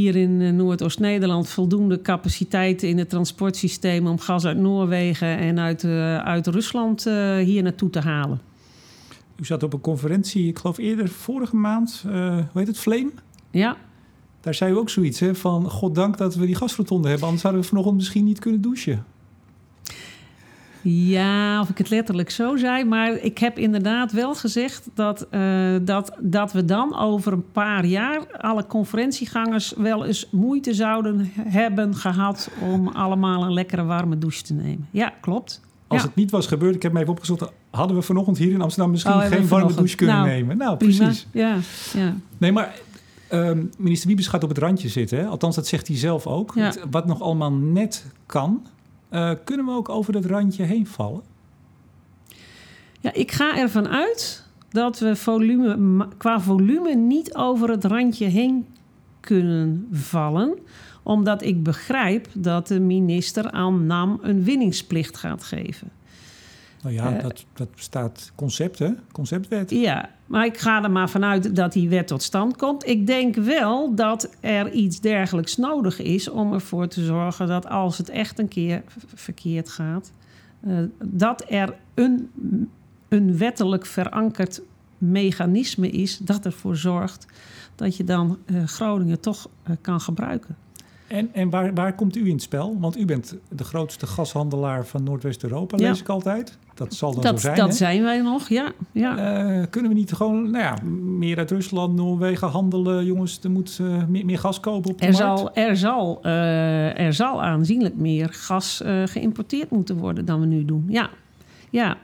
hier 0.00 0.16
in 0.16 0.56
Noordoost-Nederland 0.56 1.48
voldoende 1.48 2.02
capaciteit 2.02 2.82
in 2.82 2.98
het 2.98 3.08
transportsysteem... 3.08 4.06
om 4.06 4.18
gas 4.18 4.44
uit 4.44 4.56
Noorwegen 4.56 5.38
en 5.38 5.58
uit, 5.58 5.84
uit 6.24 6.46
Rusland 6.46 7.04
hier 7.42 7.62
naartoe 7.62 7.90
te 7.90 8.00
halen. 8.00 8.40
U 9.36 9.44
zat 9.44 9.62
op 9.62 9.72
een 9.72 9.80
conferentie, 9.80 10.48
ik 10.48 10.58
geloof 10.58 10.78
eerder 10.78 11.08
vorige 11.08 11.56
maand, 11.56 12.00
hoe 12.02 12.46
heet 12.52 12.66
het, 12.66 12.78
Flame? 12.78 13.10
Ja. 13.50 13.76
Daar 14.40 14.54
zei 14.54 14.72
u 14.72 14.76
ook 14.76 14.90
zoiets 14.90 15.20
hè, 15.20 15.34
van, 15.34 15.70
goddank 15.70 16.16
dat 16.18 16.34
we 16.34 16.46
die 16.46 16.54
gasrotonde 16.54 17.08
hebben... 17.08 17.24
anders 17.24 17.42
zouden 17.42 17.62
we 17.62 17.68
vanochtend 17.68 17.96
misschien 17.96 18.24
niet 18.24 18.38
kunnen 18.38 18.60
douchen. 18.60 19.04
Ja, 20.90 21.60
of 21.60 21.68
ik 21.68 21.78
het 21.78 21.90
letterlijk 21.90 22.30
zo 22.30 22.56
zei. 22.56 22.84
Maar 22.84 23.12
ik 23.12 23.38
heb 23.38 23.58
inderdaad 23.58 24.12
wel 24.12 24.34
gezegd 24.34 24.88
dat, 24.94 25.26
uh, 25.30 25.76
dat, 25.82 26.12
dat 26.20 26.52
we 26.52 26.64
dan 26.64 26.98
over 26.98 27.32
een 27.32 27.50
paar 27.52 27.84
jaar... 27.84 28.20
alle 28.40 28.66
conferentiegangers 28.66 29.72
wel 29.76 30.04
eens 30.04 30.28
moeite 30.30 30.74
zouden 30.74 31.30
hebben 31.38 31.94
gehad... 31.94 32.50
om 32.60 32.88
allemaal 32.88 33.42
een 33.44 33.52
lekkere 33.52 33.84
warme 33.84 34.18
douche 34.18 34.42
te 34.42 34.52
nemen. 34.54 34.88
Ja, 34.90 35.12
klopt. 35.20 35.60
Als 35.86 36.00
Ja. 36.00 36.06
het 36.06 36.16
niet 36.16 36.30
was 36.30 36.46
gebeurd, 36.46 36.74
ik 36.74 36.82
heb 36.82 36.92
me 36.92 36.98
even 37.00 37.12
opgezocht, 37.12 37.52
hadden 37.70 37.96
we 37.96 38.02
vanochtend 38.02 38.38
hier 38.38 38.52
in 38.52 38.60
Amsterdam 38.62 38.90
misschien 38.90 39.12
Oh, 39.14 39.20
geen 39.24 39.48
warme 39.48 39.74
douche 39.74 39.96
kunnen 39.96 40.16
Nou, 40.16 40.28
nemen. 40.28 40.56
Nou, 40.56 40.76
Prima. 40.76 41.04
precies. 41.04 41.26
Ja, 41.32 41.56
ja. 41.94 42.14
Nee, 42.38 42.52
maar 42.52 42.74
ehm, 43.28 43.64
minister 43.78 44.06
Wiebes 44.08 44.26
gaat 44.26 44.42
op 44.42 44.48
het 44.48 44.58
randje 44.58 44.88
zitten. 44.88 45.18
Hè? 45.18 45.26
Althans, 45.26 45.54
dat 45.56 45.66
zegt 45.66 45.88
hij 45.88 45.96
zelf 45.96 46.26
ook. 46.26 46.52
Ja. 46.54 46.72
Wat 46.90 47.06
nog 47.06 47.20
allemaal 47.20 47.52
net 47.52 48.06
kan. 48.26 48.66
Eh, 49.08 49.30
kunnen 49.44 49.66
we 49.66 49.72
ook 49.72 49.88
over 49.88 50.12
dat 50.12 50.24
randje 50.24 50.62
heen 50.64 50.86
vallen? 50.86 51.20
ja, 53.00 53.12
ik 53.12 53.32
ga 53.32 53.56
ervan 53.58 53.88
uit 53.88 54.44
dat 54.68 54.98
we 54.98 55.16
volume, 55.16 56.08
qua 56.16 56.40
volume 56.40 56.94
niet 56.94 57.34
over 57.34 57.70
het 57.70 57.84
randje 57.84 58.26
heen 58.26 58.66
kunnen 59.20 59.88
vallen. 59.92 60.58
Omdat 61.02 61.42
ik 61.42 61.62
begrijp 61.62 62.28
dat 62.34 62.66
de 62.66 62.80
minister 62.80 63.50
aan 63.50 63.86
NAM 63.86 64.18
een 64.22 64.44
winningsplicht 64.44 65.16
gaat 65.16 65.42
geven. 65.42 65.90
Nou 66.82 66.94
ja, 66.94 67.16
Eh. 67.16 67.22
dat, 67.22 67.44
dat 67.52 67.68
staat 67.74 68.32
concept, 68.34 68.78
hè? 68.78 68.90
Conceptwet. 69.12 69.70
Ja, 69.70 70.10
maar 70.26 70.46
ik 70.46 70.58
ga 70.58 70.82
er 70.82 70.90
maar 70.90 71.10
vanuit 71.10 71.56
dat 71.56 71.72
die 71.72 71.88
wet 71.88 72.06
tot 72.06 72.22
stand 72.22 72.56
komt. 72.56 72.86
Ik 72.86 73.06
denk 73.06 73.34
wel 73.34 73.94
dat 73.94 74.30
er 74.40 74.70
iets 74.70 75.00
dergelijks 75.00 75.56
nodig 75.56 76.00
is 76.00 76.28
om 76.28 76.52
ervoor 76.52 76.88
te 76.88 77.04
zorgen 77.04 77.46
dat 77.46 77.66
als 77.66 77.98
het 77.98 78.08
echt 78.08 78.38
een 78.38 78.48
keer 78.48 78.82
verkeerd 79.14 79.68
gaat, 79.68 80.12
eh, 80.60 80.78
dat 81.04 81.44
er 81.48 81.74
een, 81.94 82.30
een 83.08 83.38
wettelijk 83.38 83.86
verankerd 83.86 84.62
mechanisme 84.98 85.90
is 85.90 86.18
dat 86.18 86.44
ervoor 86.44 86.76
zorgt 86.76 87.26
dat 87.74 87.96
je 87.96 88.04
dan 88.04 88.38
eh, 88.44 88.64
Groningen 88.64 89.20
toch 89.20 89.48
eh, 89.62 89.76
kan 89.80 90.00
gebruiken. 90.00 90.56
En, 91.08 91.28
en 91.32 91.50
waar, 91.50 91.74
waar 91.74 91.94
komt 91.94 92.16
u 92.16 92.24
in 92.26 92.32
het 92.32 92.42
spel? 92.42 92.76
Want 92.80 92.98
u 92.98 93.04
bent 93.04 93.36
de 93.48 93.64
grootste 93.64 94.06
gashandelaar 94.06 94.86
van 94.86 95.02
Noordwest-Europa, 95.02 95.76
Ja. 95.78 95.88
lees 95.88 96.00
ik 96.00 96.08
altijd. 96.08 96.58
Dat 96.74 96.94
zal 96.94 97.12
dan 97.14 97.22
Dat, 97.22 97.34
zo 97.34 97.40
zijn, 97.46 97.56
dat 97.56 97.68
hè? 97.68 97.74
zijn 97.74 98.02
wij 98.02 98.20
nog, 98.20 98.48
ja. 98.48 98.72
ja. 98.92 99.16
Eh, 99.18 99.62
kunnen 99.70 99.90
we 99.90 99.96
niet 99.96 100.12
gewoon 100.12 100.50
nou 100.50 100.64
ja, 100.64 100.76
meer 101.18 101.38
uit 101.38 101.50
Rusland, 101.50 101.94
Noorwegen 101.94 102.48
handelen? 102.48 103.04
Jongens, 103.04 103.38
er 103.42 103.50
moet 103.50 103.78
eh, 103.80 104.04
meer, 104.08 104.24
meer 104.24 104.38
gas 104.38 104.60
kopen 104.60 104.90
op 104.90 104.98
de 105.00 105.06
Er 105.06 105.12
markt. 105.12 105.38
zal, 105.38 105.54
er, 105.54 105.76
zal, 105.76 106.18
eh, 106.22 106.98
er 107.00 107.12
zal 107.12 107.42
aanzienlijk 107.42 107.96
meer 107.96 108.28
gas 108.32 108.82
geïmporteerd 109.04 109.70
moeten 109.70 109.96
worden 109.96 110.24
dan 110.24 110.40
we 110.40 110.46
nu 110.46 110.64
doen. 110.64 110.84
Ja, 110.88 111.10
ja. 111.70 111.96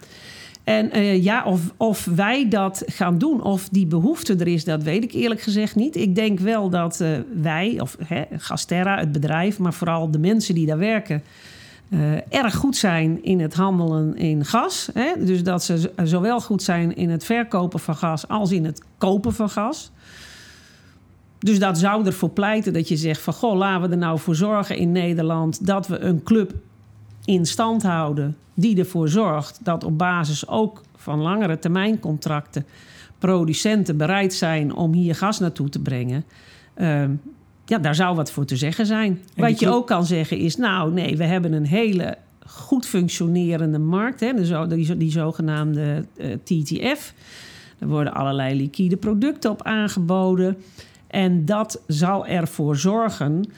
En 0.64 0.90
eh, 0.90 1.22
ja, 1.22 1.44
of, 1.44 1.60
of 1.76 2.04
wij 2.04 2.48
dat 2.48 2.82
gaan 2.86 3.18
doen, 3.18 3.42
of 3.42 3.68
die 3.68 3.86
behoefte 3.86 4.36
er 4.36 4.48
is, 4.48 4.64
dat 4.64 4.82
weet 4.82 5.04
ik 5.04 5.12
eerlijk 5.12 5.40
gezegd 5.40 5.74
niet. 5.74 5.96
Ik 5.96 6.14
denk 6.14 6.38
wel 6.38 6.70
dat 6.70 7.00
eh, 7.00 7.08
wij, 7.34 7.80
of 7.80 7.96
hè, 8.04 8.22
Gasterra, 8.36 8.98
het 8.98 9.12
bedrijf, 9.12 9.58
maar 9.58 9.74
vooral 9.74 10.10
de 10.10 10.18
mensen 10.18 10.54
die 10.54 10.66
daar 10.66 10.78
werken, 10.78 11.22
eh, 11.88 12.12
erg 12.28 12.54
goed 12.54 12.76
zijn 12.76 13.24
in 13.24 13.40
het 13.40 13.54
handelen 13.54 14.16
in 14.16 14.44
gas. 14.44 14.88
Hè? 14.94 15.24
Dus 15.24 15.42
dat 15.42 15.64
ze 15.64 15.92
zowel 16.04 16.40
goed 16.40 16.62
zijn 16.62 16.96
in 16.96 17.10
het 17.10 17.24
verkopen 17.24 17.80
van 17.80 17.96
gas 17.96 18.28
als 18.28 18.52
in 18.52 18.64
het 18.64 18.82
kopen 18.98 19.32
van 19.34 19.50
gas. 19.50 19.90
Dus 21.38 21.58
dat 21.58 21.78
zou 21.78 22.06
ervoor 22.06 22.30
pleiten 22.30 22.72
dat 22.72 22.88
je 22.88 22.96
zegt 22.96 23.20
van... 23.20 23.32
goh, 23.32 23.56
laten 23.56 23.88
we 23.88 23.94
er 23.94 24.00
nou 24.00 24.18
voor 24.18 24.34
zorgen 24.34 24.76
in 24.76 24.92
Nederland... 24.92 25.66
dat 25.66 25.86
we 25.86 25.98
een 25.98 26.22
club 26.22 26.54
in 27.24 27.46
stand 27.46 27.82
houden 27.82 28.36
die 28.54 28.78
ervoor 28.78 29.08
zorgt... 29.08 29.58
dat 29.62 29.84
op 29.84 29.98
basis 29.98 30.48
ook 30.48 30.82
van 30.96 31.20
langere 31.20 31.58
termijncontracten... 31.58 32.66
producenten 33.18 33.96
bereid 33.96 34.34
zijn 34.34 34.74
om 34.74 34.92
hier 34.92 35.14
gas 35.14 35.38
naartoe 35.38 35.68
te 35.68 35.78
brengen... 35.78 36.24
Ehm, 36.74 37.10
ja, 37.64 37.78
daar 37.78 37.94
zou 37.94 38.16
wat 38.16 38.30
voor 38.30 38.44
te 38.44 38.56
zeggen 38.56 38.86
zijn. 38.86 39.22
Wat 39.36 39.60
je 39.60 39.68
ook 39.68 39.86
kan 39.86 40.06
zeggen 40.06 40.38
is... 40.38 40.56
nou, 40.56 40.92
nee, 40.92 41.16
we 41.16 41.24
hebben 41.24 41.52
een 41.52 41.66
hele 41.66 42.16
goed 42.46 42.86
functionerende 42.86 43.78
markt... 43.78 44.20
Hè, 44.20 44.34
de 44.34 44.46
zo, 44.46 44.66
die, 44.66 44.96
die 44.96 45.10
zogenaamde 45.10 46.04
eh, 46.16 46.32
TTF... 46.32 47.14
Er 47.78 47.88
worden 47.88 48.14
allerlei 48.14 48.56
liquide 48.56 48.96
producten 48.96 49.50
op 49.50 49.62
aangeboden. 49.62 50.56
En 51.06 51.44
dat 51.44 51.82
zal 51.86 52.26
ervoor 52.26 52.76
zorgen 52.76 53.50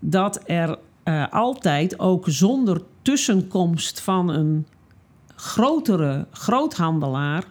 dat 0.00 0.40
er 0.46 0.78
eh, 1.02 1.24
altijd 1.30 1.98
ook 1.98 2.24
zonder 2.28 2.82
tussenkomst 3.02 4.00
van 4.00 4.28
een 4.28 4.66
grotere 5.34 6.26
groothandelaar 6.30 7.44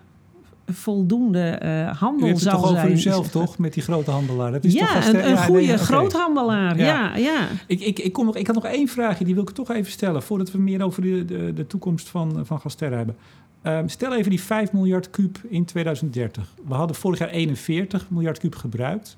voldoende 0.73 1.39
eh, 1.39 1.69
U 1.69 1.93
handel 1.93 2.27
heeft 2.27 2.39
het 2.39 2.49
zal 2.49 2.61
toch 2.61 2.71
over 2.71 2.91
uzelf, 2.91 3.29
toch? 3.29 3.57
Met 3.57 3.73
die 3.73 3.83
grote 3.83 4.11
handelaar. 4.11 4.51
Dat 4.51 4.63
is 4.63 4.73
toch 4.73 4.81
Ja, 4.87 4.93
vast- 4.93 5.07
een, 5.07 5.23
een 5.23 5.29
ja, 5.29 5.35
goede 5.35 5.65
nee, 5.65 5.77
groothandelaar. 5.77 6.77
Ja. 6.77 6.85
Ja, 6.85 7.15
ja. 7.15 7.47
Ik, 7.67 7.79
ik, 7.81 7.99
ik, 7.99 8.13
kom 8.13 8.25
nog, 8.25 8.35
ik 8.35 8.47
had 8.47 8.55
nog 8.55 8.65
één 8.65 8.87
vraagje, 8.87 9.25
die 9.25 9.33
wil 9.33 9.43
ik 9.43 9.49
toch 9.49 9.69
even 9.69 9.91
stellen... 9.91 10.23
voordat 10.23 10.51
we 10.51 10.57
meer 10.57 10.83
over 10.83 11.01
de, 11.01 11.25
de, 11.25 11.53
de 11.53 11.67
toekomst 11.67 12.09
van, 12.09 12.45
van 12.45 12.59
Gasterra 12.59 12.97
hebben. 12.97 13.15
Ehm, 13.61 13.87
stel 13.87 14.15
even 14.15 14.29
die 14.29 14.41
5 14.41 14.71
miljard 14.71 15.09
kuub 15.09 15.39
in 15.47 15.65
2030. 15.65 16.53
We 16.67 16.73
hadden 16.73 16.95
vorig 16.95 17.19
jaar 17.19 17.29
41 17.29 18.09
miljard 18.09 18.37
kuub 18.37 18.55
gebruikt. 18.55 19.17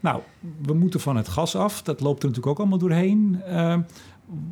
Nou, 0.00 0.20
we 0.62 0.74
moeten 0.74 1.00
van 1.00 1.16
het 1.16 1.28
gas 1.28 1.56
af. 1.56 1.82
Dat 1.82 2.00
loopt 2.00 2.22
er 2.22 2.28
natuurlijk 2.28 2.52
ook 2.52 2.58
allemaal 2.58 2.78
doorheen. 2.78 3.40
Ehm, 3.46 3.80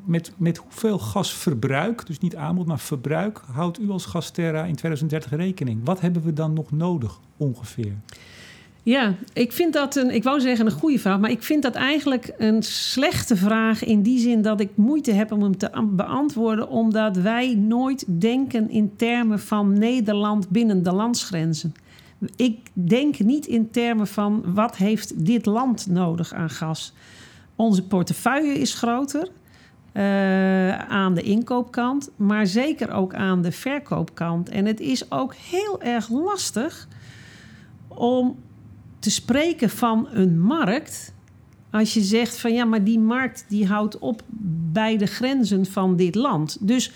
met, 0.04 0.32
met 0.36 0.56
hoeveel 0.56 0.98
gasverbruik, 0.98 2.06
dus 2.06 2.18
niet 2.18 2.36
aanbod, 2.36 2.66
maar 2.66 2.78
verbruik... 2.78 3.40
houdt 3.52 3.80
u 3.80 3.90
als 3.90 4.04
Gasterra 4.04 4.64
in 4.64 4.74
2030 4.74 5.30
rekening? 5.30 5.80
Wat 5.84 6.00
hebben 6.00 6.22
we 6.22 6.32
dan 6.32 6.52
nog 6.52 6.72
nodig, 6.72 7.20
ongeveer? 7.36 7.92
Ja, 8.82 9.14
ik 9.32 9.52
vind 9.52 9.72
dat 9.72 9.96
een, 9.96 10.10
ik 10.10 10.22
wou 10.22 10.40
zeggen 10.40 10.66
een 10.66 10.72
goede 10.72 10.98
vraag, 10.98 11.20
maar 11.20 11.30
ik 11.30 11.42
vind 11.42 11.62
dat 11.62 11.74
eigenlijk 11.74 12.34
een 12.38 12.62
slechte 12.62 13.36
vraag 13.36 13.84
in 13.84 14.02
die 14.02 14.18
zin 14.18 14.42
dat 14.42 14.60
ik 14.60 14.70
moeite 14.74 15.12
heb 15.12 15.32
om 15.32 15.42
hem 15.42 15.56
te 15.56 15.86
beantwoorden, 15.90 16.68
omdat 16.68 17.16
wij 17.16 17.54
nooit 17.54 18.20
denken 18.20 18.70
in 18.70 18.96
termen 18.96 19.40
van 19.40 19.78
Nederland 19.78 20.48
binnen 20.48 20.82
de 20.82 20.92
landsgrenzen. 20.92 21.74
Ik 22.36 22.58
denk 22.72 23.18
niet 23.18 23.46
in 23.46 23.70
termen 23.70 24.06
van 24.06 24.54
wat 24.54 24.76
heeft 24.76 25.26
dit 25.26 25.46
land 25.46 25.86
nodig 25.86 26.32
aan 26.32 26.50
gas. 26.50 26.92
Onze 27.56 27.86
portefeuille 27.86 28.58
is 28.58 28.74
groter 28.74 29.28
aan 30.88 31.14
de 31.14 31.22
inkoopkant, 31.22 32.10
maar 32.16 32.46
zeker 32.46 32.90
ook 32.90 33.14
aan 33.14 33.42
de 33.42 33.52
verkoopkant. 33.52 34.48
En 34.48 34.66
het 34.66 34.80
is 34.80 35.10
ook 35.10 35.34
heel 35.34 35.82
erg 35.82 36.08
lastig 36.08 36.88
om 37.88 38.36
te 38.98 39.10
spreken 39.10 39.70
van 39.70 40.08
een 40.10 40.40
markt. 40.40 41.14
Als 41.70 41.94
je 41.94 42.00
zegt 42.00 42.38
van 42.38 42.52
ja, 42.52 42.64
maar 42.64 42.84
die 42.84 42.98
markt 42.98 43.44
die 43.48 43.66
houdt 43.66 43.98
op 43.98 44.22
bij 44.72 44.96
de 44.96 45.06
grenzen 45.06 45.66
van 45.66 45.96
dit 45.96 46.14
land. 46.14 46.56
Dus 46.60 46.92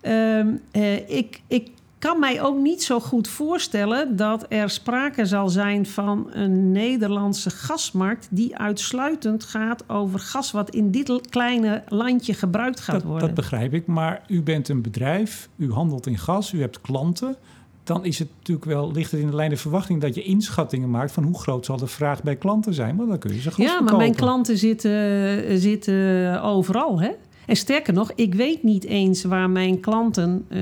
ehm, 0.00 0.56
eh, 0.70 1.08
ik, 1.08 1.40
ik 1.46 1.68
kan 2.02 2.18
mij 2.18 2.42
ook 2.42 2.58
niet 2.58 2.82
zo 2.82 3.00
goed 3.00 3.28
voorstellen 3.28 4.16
dat 4.16 4.46
er 4.48 4.70
sprake 4.70 5.26
zal 5.26 5.48
zijn 5.48 5.86
van 5.86 6.26
een 6.32 6.72
Nederlandse 6.72 7.50
gasmarkt 7.50 8.28
die 8.30 8.56
uitsluitend 8.58 9.44
gaat 9.44 9.88
over 9.88 10.18
gas 10.18 10.50
wat 10.50 10.70
in 10.70 10.90
dit 10.90 11.28
kleine 11.28 11.82
landje 11.88 12.34
gebruikt 12.34 12.80
gaat 12.80 12.94
Dat, 12.94 13.04
worden. 13.04 13.26
dat 13.26 13.34
begrijp 13.36 13.74
ik, 13.74 13.86
maar 13.86 14.22
u 14.28 14.42
bent 14.42 14.68
een 14.68 14.82
bedrijf, 14.82 15.48
u 15.56 15.72
handelt 15.72 16.06
in 16.06 16.18
gas, 16.18 16.52
u 16.52 16.60
hebt 16.60 16.80
klanten. 16.80 17.36
Dan 17.84 18.04
is 18.04 18.18
het 18.18 18.28
natuurlijk 18.38 18.66
wel, 18.66 18.92
ligt 18.92 19.10
het 19.10 19.20
in 19.20 19.26
de 19.30 19.36
lijn 19.36 19.50
de 19.50 19.56
verwachting 19.56 20.00
dat 20.00 20.14
je 20.14 20.22
inschattingen 20.22 20.90
maakt 20.90 21.12
van 21.12 21.22
hoe 21.24 21.38
groot 21.38 21.64
zal 21.64 21.76
de 21.76 21.86
vraag 21.86 22.22
bij 22.22 22.36
klanten 22.36 22.74
zijn. 22.74 22.96
Want 22.96 23.08
dan 23.08 23.18
kun 23.18 23.34
je 23.34 23.40
ze 23.40 23.50
gas 23.50 23.56
Ja, 23.58 23.64
maar 23.64 23.76
verkopen. 23.76 23.98
mijn 23.98 24.14
klanten 24.14 24.58
zitten, 24.58 25.58
zitten 25.58 26.42
overal. 26.42 27.00
Hè? 27.00 27.10
En 27.52 27.58
sterker 27.58 27.92
nog, 27.92 28.12
ik 28.14 28.34
weet 28.34 28.62
niet 28.62 28.84
eens 28.84 29.24
waar 29.24 29.50
mijn 29.50 29.80
klanten 29.80 30.44
eh, 30.48 30.58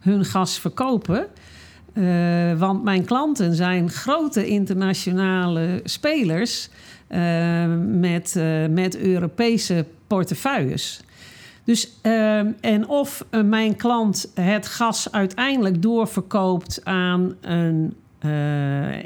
hun 0.00 0.24
gas 0.24 0.58
verkopen. 0.58 1.26
Eh, 1.92 2.58
want 2.58 2.82
mijn 2.82 3.04
klanten 3.04 3.54
zijn 3.54 3.90
grote 3.90 4.46
internationale 4.46 5.80
spelers 5.84 6.68
eh, 7.06 7.20
met, 7.78 8.40
met 8.70 8.96
Europese 8.96 9.84
portefeuilles. 10.06 11.00
Dus, 11.64 11.92
en 12.60 12.88
of 12.88 13.24
mijn 13.44 13.76
klant 13.76 14.30
het 14.34 14.66
gas 14.66 15.12
uiteindelijk 15.12 15.82
doorverkoopt 15.82 16.80
aan 16.84 17.34
een, 17.40 17.94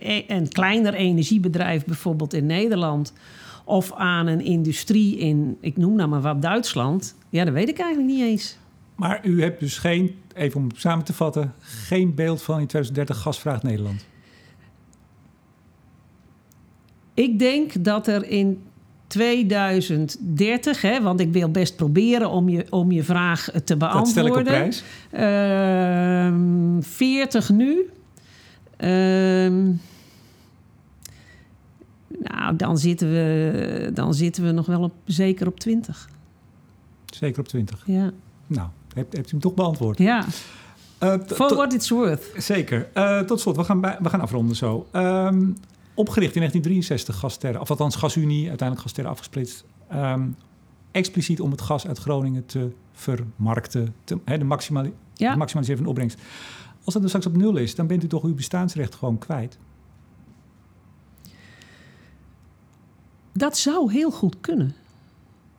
e- 0.01 0.25
een 0.27 0.49
kleiner 0.49 0.95
energiebedrijf, 0.95 1.85
bijvoorbeeld 1.85 2.35
in 2.35 2.47
Nederland, 2.47 3.13
of 3.69 3.93
aan 3.93 4.27
een 4.27 4.41
industrie 4.41 5.19
in, 5.19 5.57
ik 5.61 5.77
noem 5.77 5.95
nou 5.95 6.09
maar 6.09 6.21
wat, 6.21 6.43
Duitsland, 6.43 7.15
ja, 7.29 7.45
dat 7.45 7.55
weet 7.55 7.69
ik 7.69 7.79
eigenlijk 7.79 8.13
niet 8.13 8.25
eens. 8.25 8.59
Maar 8.95 9.27
u 9.27 9.43
hebt 9.43 9.61
dus 9.61 9.79
geen, 9.79 10.15
even 10.35 10.61
om 10.61 10.69
samen 10.75 11.05
te 11.05 11.13
vatten, 11.13 11.55
geen 11.61 12.15
beeld 12.15 12.43
van 12.43 12.61
in 12.61 12.67
2030 12.67 13.23
gasvraag 13.23 13.63
Nederland. 13.63 14.07
Ik 17.15 17.39
denk 17.39 17.85
dat 17.85 18.07
er 18.07 18.25
in 18.29 18.63
2030, 19.07 20.83
hè, 20.83 21.03
want 21.03 21.21
ik 21.21 21.33
wil 21.33 21.51
best 21.51 21.77
proberen 21.77 22.31
om 22.31 22.49
je, 22.49 22.67
om 22.71 22.93
je 22.93 23.03
vraag 23.03 23.51
te 23.65 23.77
beantwoorden. 23.77 24.05
Dat 24.05 24.09
stel 24.09 24.27
ik 24.27 24.37
op 24.37 24.45
prijs. 24.45 24.83
Ehm, 25.11 26.81
40 26.81 27.51
nu. 27.51 27.91
Ehm, 28.77 29.71
nou, 32.21 32.57
dan 32.57 32.79
zitten, 32.79 33.11
we, 33.11 33.91
dan 33.95 34.15
zitten 34.15 34.45
we 34.45 34.51
nog 34.51 34.67
wel 34.67 34.83
op, 34.83 34.93
zeker 35.05 35.47
op 35.47 35.61
20. 35.61 36.09
Zeker 37.07 37.41
op 37.41 37.49
20. 37.49 37.83
Ja. 37.87 38.11
Nou, 38.47 38.69
hebt, 38.95 39.13
hebt 39.17 39.27
u 39.29 39.31
hem 39.31 39.41
toch 39.41 39.55
beantwoord. 39.55 39.99
Ja, 39.99 40.25
Uh, 41.03 41.15
t- 41.15 41.33
for 41.35 41.55
what 41.55 41.73
it's 41.73 41.89
worth. 41.91 42.31
Zeker. 42.37 42.89
Eh, 42.95 43.21
tot 43.21 43.41
slot, 43.41 43.57
we 43.57 43.65
gaan, 43.65 43.81
bij- 43.81 43.99
we 44.03 44.09
gaan 44.09 44.21
afronden 44.21 44.57
zo. 44.57 44.87
Ehm, 44.93 45.51
opgericht 45.95 46.35
in 46.35 46.41
1963, 46.41 47.17
Gasterre, 47.19 47.61
of 47.61 47.71
althans 47.71 47.97
Gasunie, 47.97 48.49
uiteindelijk 48.49 48.81
Gasterre 48.81 49.09
afgesplitst. 49.11 49.65
Ehm, 49.89 50.23
expliciet 50.91 51.41
om 51.41 51.51
het 51.51 51.61
gas 51.61 51.87
uit 51.87 51.99
Groningen 51.99 52.47
te 52.47 52.71
vermarkten, 52.93 53.95
te, 54.05 54.19
de, 54.25 54.45
maximali 54.45 54.93
Ja. 55.15 55.33
de 55.33 55.39
maximaliseren 55.39 55.85
van 55.85 55.95
de 55.95 56.01
opbrengst. 56.01 56.19
Als 56.85 56.95
dat 56.95 57.03
dus 57.03 57.11
straks 57.11 57.27
op 57.27 57.37
nul 57.37 57.57
is, 57.57 57.75
dan 57.75 57.87
bent 57.87 58.05
u 58.05 58.07
toch 58.07 58.23
uw 58.23 58.35
bestaansrecht 58.35 58.95
gewoon 58.95 59.19
kwijt. 59.19 59.59
Dat 63.39 63.57
zou 63.59 63.93
heel 63.93 64.11
goed 64.11 64.37
kunnen. 64.41 64.75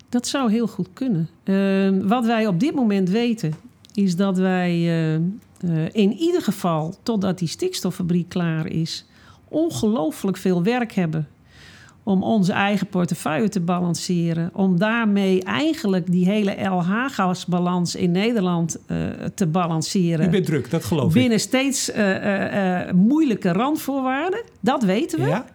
Dat 0.09 0.27
zou 0.27 0.51
heel 0.51 0.67
goed 0.67 0.89
kunnen. 0.93 1.29
Eh, 1.43 2.07
wat 2.07 2.25
wij 2.25 2.47
op 2.47 2.59
dit 2.59 2.75
moment 2.75 3.09
weten, 3.09 3.53
is 3.93 4.15
dat 4.15 4.37
wij 4.37 4.69
eh, 4.71 5.15
eh, 5.15 5.21
in 5.91 6.13
ieder 6.13 6.41
geval, 6.41 6.95
totdat 7.03 7.39
die 7.39 7.47
stikstoffabriek 7.47 8.29
klaar 8.29 8.67
is, 8.67 9.05
ongelooflijk 9.47 10.37
veel 10.37 10.63
werk 10.63 10.91
hebben 10.91 11.27
om 12.03 12.23
onze 12.23 12.51
eigen 12.53 12.87
portefeuille 12.87 13.49
te 13.49 13.59
balanceren. 13.59 14.49
Om 14.53 14.77
daarmee 14.77 15.43
eigenlijk 15.43 16.11
die 16.11 16.25
hele 16.25 16.55
LH-gasbalans 16.63 17.95
in 17.95 18.11
Nederland 18.11 18.77
eh, 18.85 18.97
te 19.35 19.47
balanceren. 19.47 20.25
U 20.25 20.29
bent 20.29 20.45
druk, 20.45 20.69
dat 20.69 20.83
geloof 20.83 21.13
Binnen 21.13 21.39
steeds 21.39 21.91
moeilijke 22.93 23.51
randvoorwaarden. 23.51 24.43
Dat 24.59 24.83
weten 24.83 25.19
ik. 25.19 25.23
we. 25.25 25.29
Ja? 25.29 25.45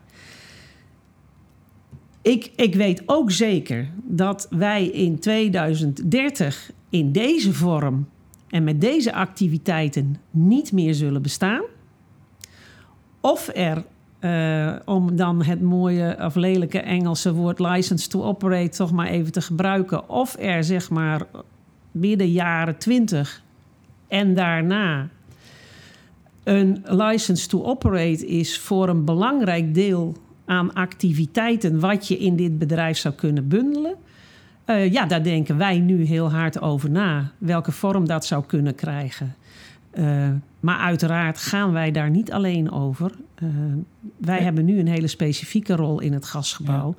Ik, 2.24 2.52
ik 2.56 2.74
weet 2.74 3.02
ook 3.06 3.30
zeker 3.30 3.90
dat 4.04 4.46
wij 4.50 4.86
in 4.86 5.18
2030 5.18 6.70
in 6.88 7.12
deze 7.12 7.52
vorm 7.52 8.08
en 8.48 8.64
met 8.64 8.80
deze 8.80 9.12
activiteiten 9.12 10.16
niet 10.30 10.72
meer 10.72 10.94
zullen 10.94 11.22
bestaan. 11.22 11.62
Of 13.20 13.50
er, 13.54 13.84
eh, 14.18 14.74
om 14.84 15.16
dan 15.16 15.42
het 15.42 15.60
mooie 15.60 16.16
of 16.20 16.34
lelijke 16.34 16.80
Engelse 16.80 17.34
woord 17.34 17.58
license 17.58 18.08
to 18.08 18.22
operate 18.22 18.76
toch 18.76 18.92
maar 18.92 19.06
even 19.06 19.32
te 19.32 19.40
gebruiken, 19.40 20.08
of 20.08 20.36
er 20.38 20.64
zeg 20.64 20.90
maar 20.90 21.26
midden 21.90 22.30
jaren 22.30 22.78
20 22.78 23.42
en 24.08 24.34
daarna 24.34 25.08
een 26.44 26.82
license 26.84 27.48
to 27.48 27.64
operate 27.64 28.26
is 28.26 28.58
voor 28.58 28.88
een 28.88 29.04
belangrijk 29.04 29.74
deel 29.74 30.14
aan 30.44 30.72
activiteiten 30.74 31.80
wat 31.80 32.08
je 32.08 32.18
in 32.18 32.36
dit 32.36 32.58
bedrijf 32.58 32.96
zou 32.98 33.14
kunnen 33.14 33.48
bundelen. 33.48 33.94
Eh, 34.64 34.92
ja, 34.92 35.06
daar 35.06 35.22
denken 35.22 35.56
wij 35.58 35.78
nu 35.78 36.04
heel 36.04 36.30
hard 36.30 36.60
over 36.60 36.90
na. 36.90 37.32
Welke 37.38 37.72
vorm 37.72 38.06
dat 38.06 38.24
zou 38.26 38.44
kunnen 38.46 38.74
krijgen. 38.74 39.34
Eh, 39.90 40.28
maar 40.60 40.78
uiteraard 40.78 41.38
gaan 41.38 41.72
wij 41.72 41.90
daar 41.90 42.10
niet 42.10 42.32
alleen 42.32 42.70
over. 42.72 43.10
Eh, 43.34 43.48
wij 44.16 44.36
Ja. 44.38 44.42
hebben 44.42 44.64
nu 44.64 44.78
een 44.78 44.88
hele 44.88 45.06
specifieke 45.06 45.76
rol 45.76 46.00
in 46.00 46.12
het 46.12 46.24
gasgebouw. 46.24 46.94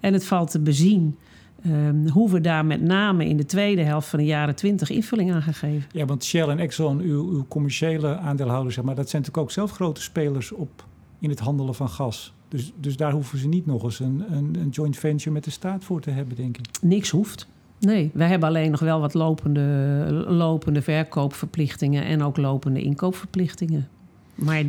En 0.00 0.12
het 0.12 0.24
valt 0.24 0.50
te 0.50 0.60
bezien 0.60 1.16
eh, 1.62 1.72
hoe 2.12 2.30
we 2.30 2.40
daar 2.40 2.64
met 2.66 2.82
name 2.82 3.26
in 3.28 3.36
de 3.36 3.46
tweede 3.46 3.82
helft 3.82 4.08
van 4.08 4.18
de 4.18 4.24
jaren 4.24 4.54
twintig 4.54 4.90
invulling 4.90 5.32
aan 5.32 5.42
gaan 5.42 5.54
geven. 5.54 5.88
ja, 5.92 6.04
want 6.04 6.24
Shell 6.24 6.48
en 6.48 6.58
Exxon, 6.58 7.00
uw, 7.00 7.28
uw 7.30 7.44
commerciële 7.48 8.16
aandeelhouders, 8.16 8.74
zeg 8.74 8.84
maar, 8.84 8.94
dat 8.94 9.08
zijn 9.10 9.22
natuurlijk 9.22 9.48
ook 9.48 9.54
zelf 9.54 9.70
grote 9.70 10.02
spelers 10.02 10.52
op, 10.52 10.84
in 11.18 11.30
het 11.30 11.38
handelen 11.38 11.74
van 11.74 11.88
gas. 11.88 12.34
Dus, 12.54 12.72
dus 12.76 12.96
daar 12.96 13.12
hoeven 13.12 13.38
ze 13.38 13.48
niet 13.48 13.66
nog 13.66 13.82
eens 13.82 14.00
een, 14.00 14.24
een, 14.30 14.56
een 14.60 14.68
joint 14.68 14.96
venture 14.96 15.30
met 15.30 15.44
de 15.44 15.50
staat 15.50 15.84
voor 15.84 16.00
te 16.00 16.10
hebben, 16.10 16.36
denk 16.36 16.56
ik. 16.58 16.66
Niks 16.80 17.10
hoeft. 17.10 17.46
Nee, 17.80 18.10
wij 18.14 18.28
hebben 18.28 18.48
alleen 18.48 18.70
nog 18.70 18.80
wel 18.80 19.00
wat 19.00 19.14
lopende, 19.14 20.24
lopende 20.28 20.82
verkoopverplichtingen 20.82 22.04
en 22.04 22.22
ook 22.22 22.36
lopende 22.36 22.82
inkoopverplichtingen. 22.82 23.88
Maar 24.34 24.62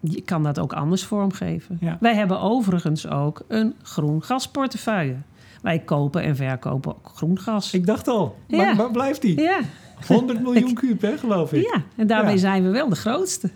je 0.00 0.20
kan 0.24 0.42
dat 0.42 0.58
ook 0.58 0.72
anders 0.72 1.04
vormgeven. 1.04 1.78
Ja. 1.80 1.96
Wij 2.00 2.14
hebben 2.14 2.40
overigens 2.40 3.08
ook 3.08 3.44
een 3.48 3.74
groen 3.82 4.22
gasportefeuille. 4.22 5.16
Wij 5.62 5.78
kopen 5.78 6.22
en 6.22 6.36
verkopen 6.36 6.90
ook 6.94 7.10
groen 7.14 7.38
gas. 7.38 7.74
Ik 7.74 7.86
dacht 7.86 8.08
al, 8.08 8.36
Ja. 8.46 8.56
waar, 8.56 8.76
waar 8.76 8.90
blijft 8.90 9.20
die? 9.22 9.40
Ja, 9.40 9.60
100 10.06 10.42
miljoen 10.42 10.74
kuub, 10.80 11.00
hè, 11.00 11.18
geloof 11.18 11.52
ik. 11.52 11.62
ja, 11.62 11.82
en 11.96 12.06
daarmee 12.06 12.38
zijn 12.38 12.62
we 12.62 12.68
wel 12.70 12.88
de 12.88 12.96
grootste. 12.96 13.50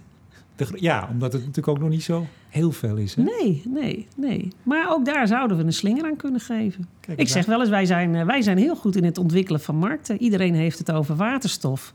De 0.56 0.66
ja, 0.74 1.08
omdat 1.10 1.32
het 1.32 1.40
natuurlijk 1.40 1.68
ook 1.68 1.78
nog 1.78 1.88
niet 1.88 2.02
zo 2.02 2.26
heel 2.48 2.72
veel 2.72 2.96
is. 2.96 3.14
Hè? 3.14 3.22
Nee, 3.22 3.62
nee, 3.68 4.06
nee. 4.16 4.48
Maar 4.62 4.90
ook 4.90 5.04
daar 5.04 5.26
zouden 5.26 5.56
we 5.56 5.62
een 5.62 5.72
slinger 5.72 6.04
aan 6.04 6.16
kunnen 6.16 6.40
geven. 6.40 6.88
Kijk, 7.00 7.20
Ik 7.20 7.28
zeg 7.28 7.46
wel 7.46 7.60
eens, 7.60 7.68
wij 7.68 7.86
zijn, 7.86 8.14
eh, 8.14 8.24
wij 8.24 8.42
zijn 8.42 8.58
heel 8.58 8.76
goed 8.76 8.96
in 8.96 9.04
het 9.04 9.18
ontwikkelen 9.18 9.60
van 9.60 9.76
markten. 9.76 10.22
Iedereen 10.22 10.54
heeft 10.54 10.78
het 10.78 10.92
over 10.92 11.16
waterstof. 11.16 11.92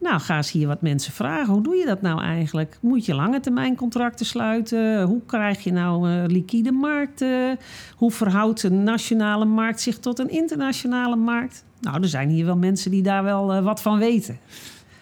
Nou, 0.00 0.20
ga 0.20 0.36
eens 0.36 0.50
hier 0.50 0.66
wat 0.66 0.82
mensen 0.82 1.12
vragen. 1.12 1.52
Hoe 1.52 1.62
doe 1.62 1.74
je 1.74 1.86
dat 1.86 2.02
nou 2.02 2.22
eigenlijk? 2.22 2.78
Moet 2.80 3.04
je 3.04 3.14
lange 3.14 3.40
termijn 3.40 3.76
contracten 3.76 4.26
sluiten? 4.26 5.02
Hoe 5.02 5.20
krijg 5.26 5.64
je 5.64 5.72
nou 5.72 6.10
eh, 6.10 6.24
liquide 6.26 6.72
markten? 6.72 7.58
Hoe 7.96 8.10
verhoudt 8.10 8.62
een 8.62 8.82
nationale 8.82 9.44
markt 9.44 9.80
zich 9.80 9.98
tot 9.98 10.18
een 10.18 10.30
internationale 10.30 11.16
markt? 11.16 11.64
Nou, 11.80 12.02
er 12.02 12.08
zijn 12.08 12.28
hier 12.28 12.44
wel 12.44 12.56
mensen 12.56 12.90
die 12.90 13.02
daar 13.02 13.24
wel 13.24 13.52
eh, 13.52 13.64
wat 13.64 13.82
van 13.82 13.98
weten. 13.98 14.38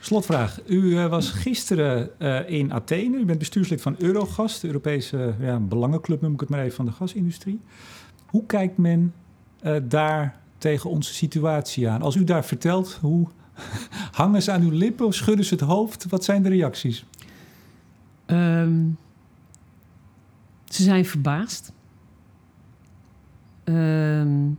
Slotvraag. 0.05 0.61
U 0.67 0.99
eh, 0.99 1.07
was 1.07 1.31
gisteren 1.31 2.21
eh, 2.21 2.51
in 2.51 2.73
Athene. 2.73 3.17
U 3.17 3.25
bent 3.25 3.38
bestuurslid 3.38 3.81
van 3.81 3.97
Eurogas, 3.99 4.61
de 4.61 4.67
Europese 4.67 5.35
ja, 5.41 5.59
belangenclub, 5.59 6.21
noem 6.21 6.33
ik 6.33 6.41
het 6.41 6.49
maar 6.49 6.61
even, 6.61 6.77
van 6.77 6.85
de 6.85 6.93
gasindustrie. 6.93 7.61
Hoe 8.27 8.47
kijkt 8.47 8.77
men 8.77 9.15
eh, 9.61 9.77
daar 9.83 10.41
tegen 10.59 10.91
onze 10.91 11.15
situatie 11.15 11.88
aan? 11.88 12.03
Als 12.03 12.15
u 12.15 12.25
daar 12.25 12.45
vertelt, 12.45 12.99
hoe 13.01 13.29
hangen 14.12 14.43
ze 14.43 14.53
aan 14.53 14.62
uw 14.62 14.71
lippen 14.71 15.07
of 15.07 15.15
schudden 15.15 15.45
ze 15.45 15.55
het 15.55 15.62
hoofd? 15.62 16.07
Wat 16.09 16.25
zijn 16.25 16.43
de 16.43 16.49
reacties? 16.49 17.05
Ehm, 18.27 18.88
ze 20.65 20.83
zijn 20.83 21.05
verbaasd. 21.05 21.73
Ehm, 23.65 24.51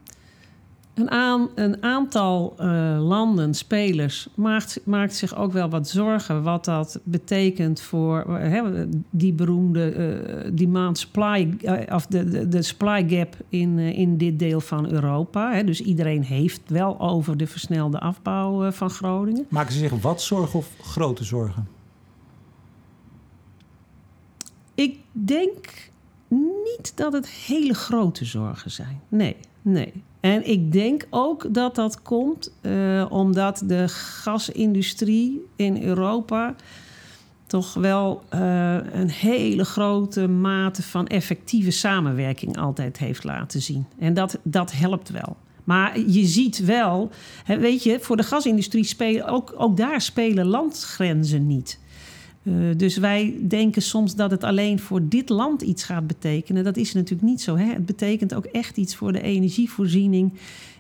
een, 0.93 1.11
aan, 1.11 1.49
een 1.55 1.83
aantal 1.83 2.53
eh, 2.57 2.97
landen, 2.99 3.53
spelers, 3.53 4.27
maakt, 4.35 4.79
maakt 4.83 5.15
zich 5.15 5.35
ook 5.35 5.51
wel 5.51 5.69
wat 5.69 5.89
zorgen 5.89 6.43
wat 6.43 6.65
dat 6.65 6.99
betekent 7.03 7.81
voor 7.81 8.37
eh, 8.37 8.49
hè, 8.51 8.85
die 9.09 9.33
beroemde 9.33 9.89
eh, 9.91 10.51
demand 10.53 10.97
supply, 10.97 11.57
of 11.89 12.05
de, 12.05 12.29
de, 12.29 12.47
de 12.47 12.61
supply 12.61 13.09
gap 13.09 13.35
in, 13.49 13.79
in 13.79 14.17
dit 14.17 14.39
deel 14.39 14.61
van 14.61 14.89
Europa. 14.89 15.53
Hè. 15.53 15.63
Dus 15.63 15.81
iedereen 15.81 16.23
heeft 16.23 16.61
wel 16.69 16.99
over 16.99 17.37
de 17.37 17.47
versnelde 17.47 17.99
afbouw 17.99 18.71
van 18.71 18.89
Groningen. 18.89 19.45
Maken 19.49 19.73
ze 19.73 19.79
zich 19.79 20.01
wat 20.01 20.21
zorgen 20.21 20.59
of 20.59 20.69
grote 20.81 21.23
zorgen? 21.23 21.67
Ik 24.75 24.99
denk 25.11 25.91
niet 26.39 26.91
dat 26.95 27.13
het 27.13 27.27
hele 27.29 27.73
grote 27.73 28.25
zorgen 28.25 28.71
zijn. 28.71 29.01
Nee, 29.07 29.35
nee. 29.61 29.93
En 30.23 30.49
ik 30.49 30.71
denk 30.71 31.07
ook 31.09 31.53
dat 31.53 31.75
dat 31.75 32.01
komt 32.01 32.51
eh, 32.61 33.05
omdat 33.09 33.63
de 33.65 33.87
gasindustrie 33.87 35.45
in 35.55 35.83
Europa 35.83 36.55
toch 37.45 37.73
wel 37.73 38.23
eh, 38.29 38.75
een 38.91 39.09
hele 39.09 39.65
grote 39.65 40.27
mate 40.27 40.83
van 40.83 41.07
effectieve 41.07 41.71
samenwerking 41.71 42.57
altijd 42.57 42.97
heeft 42.97 43.23
laten 43.23 43.61
zien. 43.61 43.85
En 43.99 44.13
dat, 44.13 44.39
dat 44.43 44.71
helpt 44.71 45.09
wel. 45.09 45.37
Maar 45.63 45.99
je 45.99 46.25
ziet 46.25 46.65
wel, 46.65 47.09
hè, 47.43 47.57
weet 47.57 47.83
je, 47.83 47.99
voor 47.99 48.17
de 48.17 48.23
gasindustrie 48.23 48.83
spelen 48.85 49.27
ook, 49.27 49.53
ook 49.57 49.77
daar 49.77 50.01
spelen 50.01 50.45
landgrenzen 50.45 51.47
niet. 51.47 51.79
Uh, 52.43 52.53
dus 52.77 52.97
wij 52.97 53.35
denken 53.47 53.81
soms 53.81 54.15
dat 54.15 54.31
het 54.31 54.43
alleen 54.43 54.79
voor 54.79 55.07
dit 55.07 55.29
land 55.29 55.61
iets 55.61 55.83
gaat 55.83 56.07
betekenen. 56.07 56.63
Dat 56.63 56.77
is 56.77 56.93
natuurlijk 56.93 57.29
niet 57.29 57.41
zo. 57.41 57.55
Hè? 57.55 57.65
Het 57.65 57.85
betekent 57.85 58.33
ook 58.33 58.45
echt 58.45 58.77
iets 58.77 58.95
voor 58.95 59.11
de 59.11 59.21
energievoorziening 59.21 60.33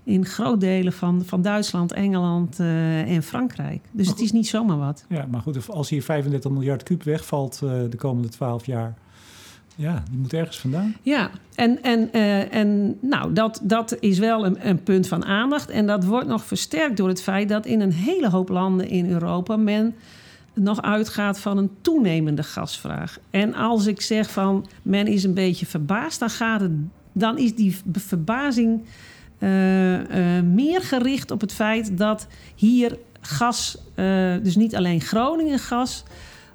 in 0.03 0.25
groot 0.25 0.59
delen 0.59 0.93
van, 0.93 1.21
van 1.25 1.41
Duitsland, 1.41 1.91
Engeland 1.91 2.59
uh, 2.59 3.15
en 3.15 3.23
Frankrijk. 3.23 3.81
Dus 3.91 4.07
het 4.07 4.19
is 4.19 4.31
niet 4.31 4.47
zomaar 4.47 4.77
wat. 4.77 5.05
Ja, 5.09 5.27
maar 5.31 5.41
goed, 5.41 5.69
als 5.69 5.89
hier 5.89 6.03
35 6.03 6.51
miljard 6.51 6.83
kuub 6.83 7.03
wegvalt 7.03 7.61
uh, 7.63 7.71
de 7.89 7.97
komende 7.97 8.29
12 8.29 8.65
jaar. 8.65 8.97
Ja, 9.75 10.03
die 10.09 10.19
moet 10.19 10.33
ergens 10.33 10.59
vandaan. 10.59 10.95
Ja, 11.01 11.29
en, 11.55 11.83
en, 11.83 12.09
uh, 12.13 12.53
en 12.53 12.97
nou, 13.01 13.33
dat, 13.33 13.59
dat 13.63 13.97
is 13.99 14.19
wel 14.19 14.45
een, 14.45 14.67
een 14.67 14.83
punt 14.83 15.07
van 15.07 15.25
aandacht. 15.25 15.69
En 15.69 15.87
dat 15.87 16.05
wordt 16.05 16.27
nog 16.27 16.45
versterkt 16.45 16.97
door 16.97 17.07
het 17.07 17.21
feit 17.21 17.49
dat 17.49 17.65
in 17.65 17.81
een 17.81 17.93
hele 17.93 18.29
hoop 18.29 18.49
landen 18.49 18.87
in 18.89 19.09
Europa 19.09 19.57
men 19.57 19.95
nog 20.53 20.81
uitgaat 20.81 21.39
van 21.39 21.57
een 21.57 21.69
toenemende 21.81 22.43
gasvraag. 22.43 23.19
En 23.29 23.53
als 23.53 23.85
ik 23.85 24.01
zeg 24.01 24.31
van 24.31 24.67
men 24.81 25.07
is 25.07 25.23
een 25.23 25.33
beetje 25.33 25.65
verbaasd, 25.65 26.19
dan, 26.19 26.29
gaat 26.29 26.61
het, 26.61 26.71
dan 27.11 27.37
is 27.37 27.55
die 27.55 27.77
verbazing 27.91 28.81
uh, 29.39 29.93
uh, 29.93 30.43
meer 30.43 30.81
gericht 30.81 31.31
op 31.31 31.41
het 31.41 31.53
feit 31.53 31.97
dat 31.97 32.27
hier 32.55 32.97
gas, 33.21 33.77
uh, 33.95 34.33
dus 34.43 34.55
niet 34.55 34.75
alleen 34.75 35.01
Groningen 35.01 35.59
gas, 35.59 36.03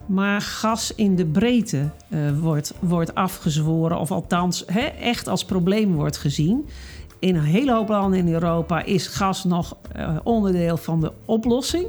maar 0.07 0.40
gas 0.40 0.94
in 0.94 1.16
de 1.16 1.26
breedte 1.26 1.90
wordt, 2.40 2.74
wordt 2.80 3.14
afgezworen, 3.14 3.99
of 3.99 4.11
althans 4.11 4.64
hè, 4.66 4.80
echt 4.80 5.28
als 5.28 5.44
probleem 5.44 5.94
wordt 5.94 6.16
gezien. 6.16 6.66
in 7.18 7.36
een 7.36 7.44
hele 7.44 7.72
hoop 7.72 7.88
landen 7.88 8.18
in 8.18 8.32
Europa 8.32 8.82
is 8.82 9.07
gas 9.07 9.44
nog 9.44 9.76
onderdeel 10.22 10.76
van 10.76 11.01
de 11.01 11.12
oplossing. 11.24 11.86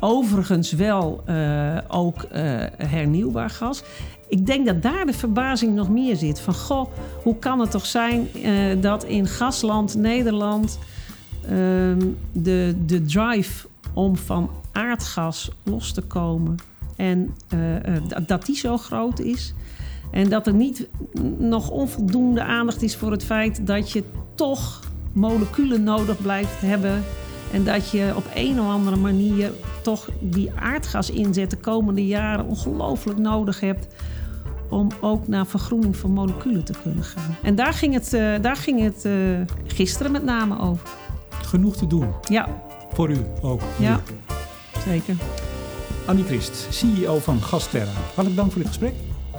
Overigens 0.00 0.72
wel 0.72 1.22
uh, 1.28 1.78
ook 1.88 2.22
uh, 2.22 2.28
hernieuwbaar 2.76 3.50
gas. 3.50 3.82
Ik 4.28 4.46
denk 4.46 4.66
dat 4.66 4.82
daar 4.82 5.06
de 5.06 5.12
verbazing 5.12 5.74
nog 5.74 5.88
meer 5.88 6.16
zit. 6.16 6.40
Van 6.40 6.54
goh, 6.54 6.90
hoe 7.22 7.38
kan 7.38 7.60
het 7.60 7.70
toch 7.70 7.86
zijn 7.86 8.28
dat 8.80 9.04
in 9.04 9.26
gasland 9.26 9.94
Nederland 9.94 10.78
ehm, 11.42 12.06
de, 12.32 12.74
de 12.86 13.02
drive 13.02 13.66
om 13.92 14.16
van 14.16 14.50
aardgas 14.72 15.50
los 15.62 15.92
te 15.92 16.02
komen 16.02 16.56
en 16.96 17.34
dat 18.26 18.46
die 18.46 18.56
zo 18.56 18.76
groot 18.76 19.20
is. 19.20 19.54
En 20.10 20.28
dat 20.28 20.46
er 20.46 20.54
niet 20.54 20.88
nog 21.38 21.70
onvoldoende 21.70 22.42
aandacht 22.42 22.82
is 22.82 22.96
voor 22.96 23.10
het 23.10 23.24
feit 23.24 23.66
dat 23.66 23.90
je 23.90 24.04
toch 24.34 24.80
moleculen 25.12 25.82
nodig 25.82 26.22
blijft 26.22 26.60
hebben. 26.60 27.02
En 27.52 27.64
dat 27.64 27.90
je 27.90 28.12
op 28.16 28.24
een 28.34 28.60
of 28.60 28.66
andere 28.66 28.96
manier 28.96 29.52
toch 29.82 30.08
die 30.20 30.50
aardgas 30.54 31.10
inzet 31.10 31.50
de 31.50 31.56
komende 31.56 32.06
jaren 32.06 32.44
ongelooflijk 32.44 33.18
nodig 33.18 33.60
hebt. 33.60 33.86
Om 34.70 34.88
ook 35.00 35.28
naar 35.28 35.46
vergroening 35.46 35.96
van 35.96 36.10
moleculen 36.10 36.64
te 36.64 36.72
kunnen 36.82 37.04
gaan. 37.04 37.36
En 37.42 37.54
daar 37.54 37.72
ging 37.72 37.94
het, 37.94 38.14
uh, 38.14 38.34
daar 38.40 38.56
ging 38.56 38.82
het 38.82 39.04
uh, 39.04 39.12
gisteren 39.66 40.12
met 40.12 40.24
name 40.24 40.60
over. 40.60 40.88
Genoeg 41.30 41.76
te 41.76 41.86
doen. 41.86 42.08
Ja. 42.28 42.62
Voor 42.92 43.10
u 43.10 43.18
ook. 43.42 43.60
Ja, 43.78 44.00
zeker. 44.84 45.16
Annie 46.06 46.24
Christ, 46.24 46.66
CEO 46.70 47.18
van 47.18 47.42
Gasterra. 47.42 47.90
Hartelijk 48.04 48.36
dank 48.36 48.52
voor 48.52 48.60
dit 48.60 48.68
gesprek. 48.68 48.94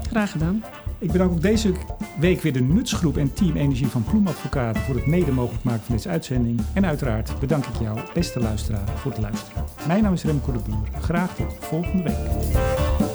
Graag 0.10 0.32
gedaan. 0.32 0.64
Ik 1.00 1.12
bedank 1.12 1.32
ook 1.32 1.42
deze 1.42 1.72
week 2.20 2.42
weer 2.42 2.54
de 2.54 2.62
Nutsgroep 2.62 3.18
en 3.18 3.34
Team 3.34 3.56
Energie 3.56 3.88
van 3.88 4.04
Ploemadvocaten 4.04 4.82
voor 4.82 4.96
het 4.96 5.06
mede 5.06 5.32
mogelijk 5.32 5.64
maken 5.64 5.84
van 5.84 5.96
deze 5.96 6.10
uitzending. 6.10 6.62
En 6.74 6.86
uiteraard 6.86 7.40
bedank 7.40 7.66
ik 7.66 7.80
jou, 7.80 8.00
beste 8.14 8.40
luisteraar, 8.40 8.88
voor 8.96 9.12
het 9.12 9.22
luisteren. 9.22 9.64
Mijn 9.88 10.04
naam 10.04 10.14
is 10.14 10.24
Remco 10.24 10.52
de 10.52 10.60
Boer. 10.60 11.02
Graag 11.02 11.36
tot 11.36 11.56
volgende 11.60 12.04
week. 12.04 13.09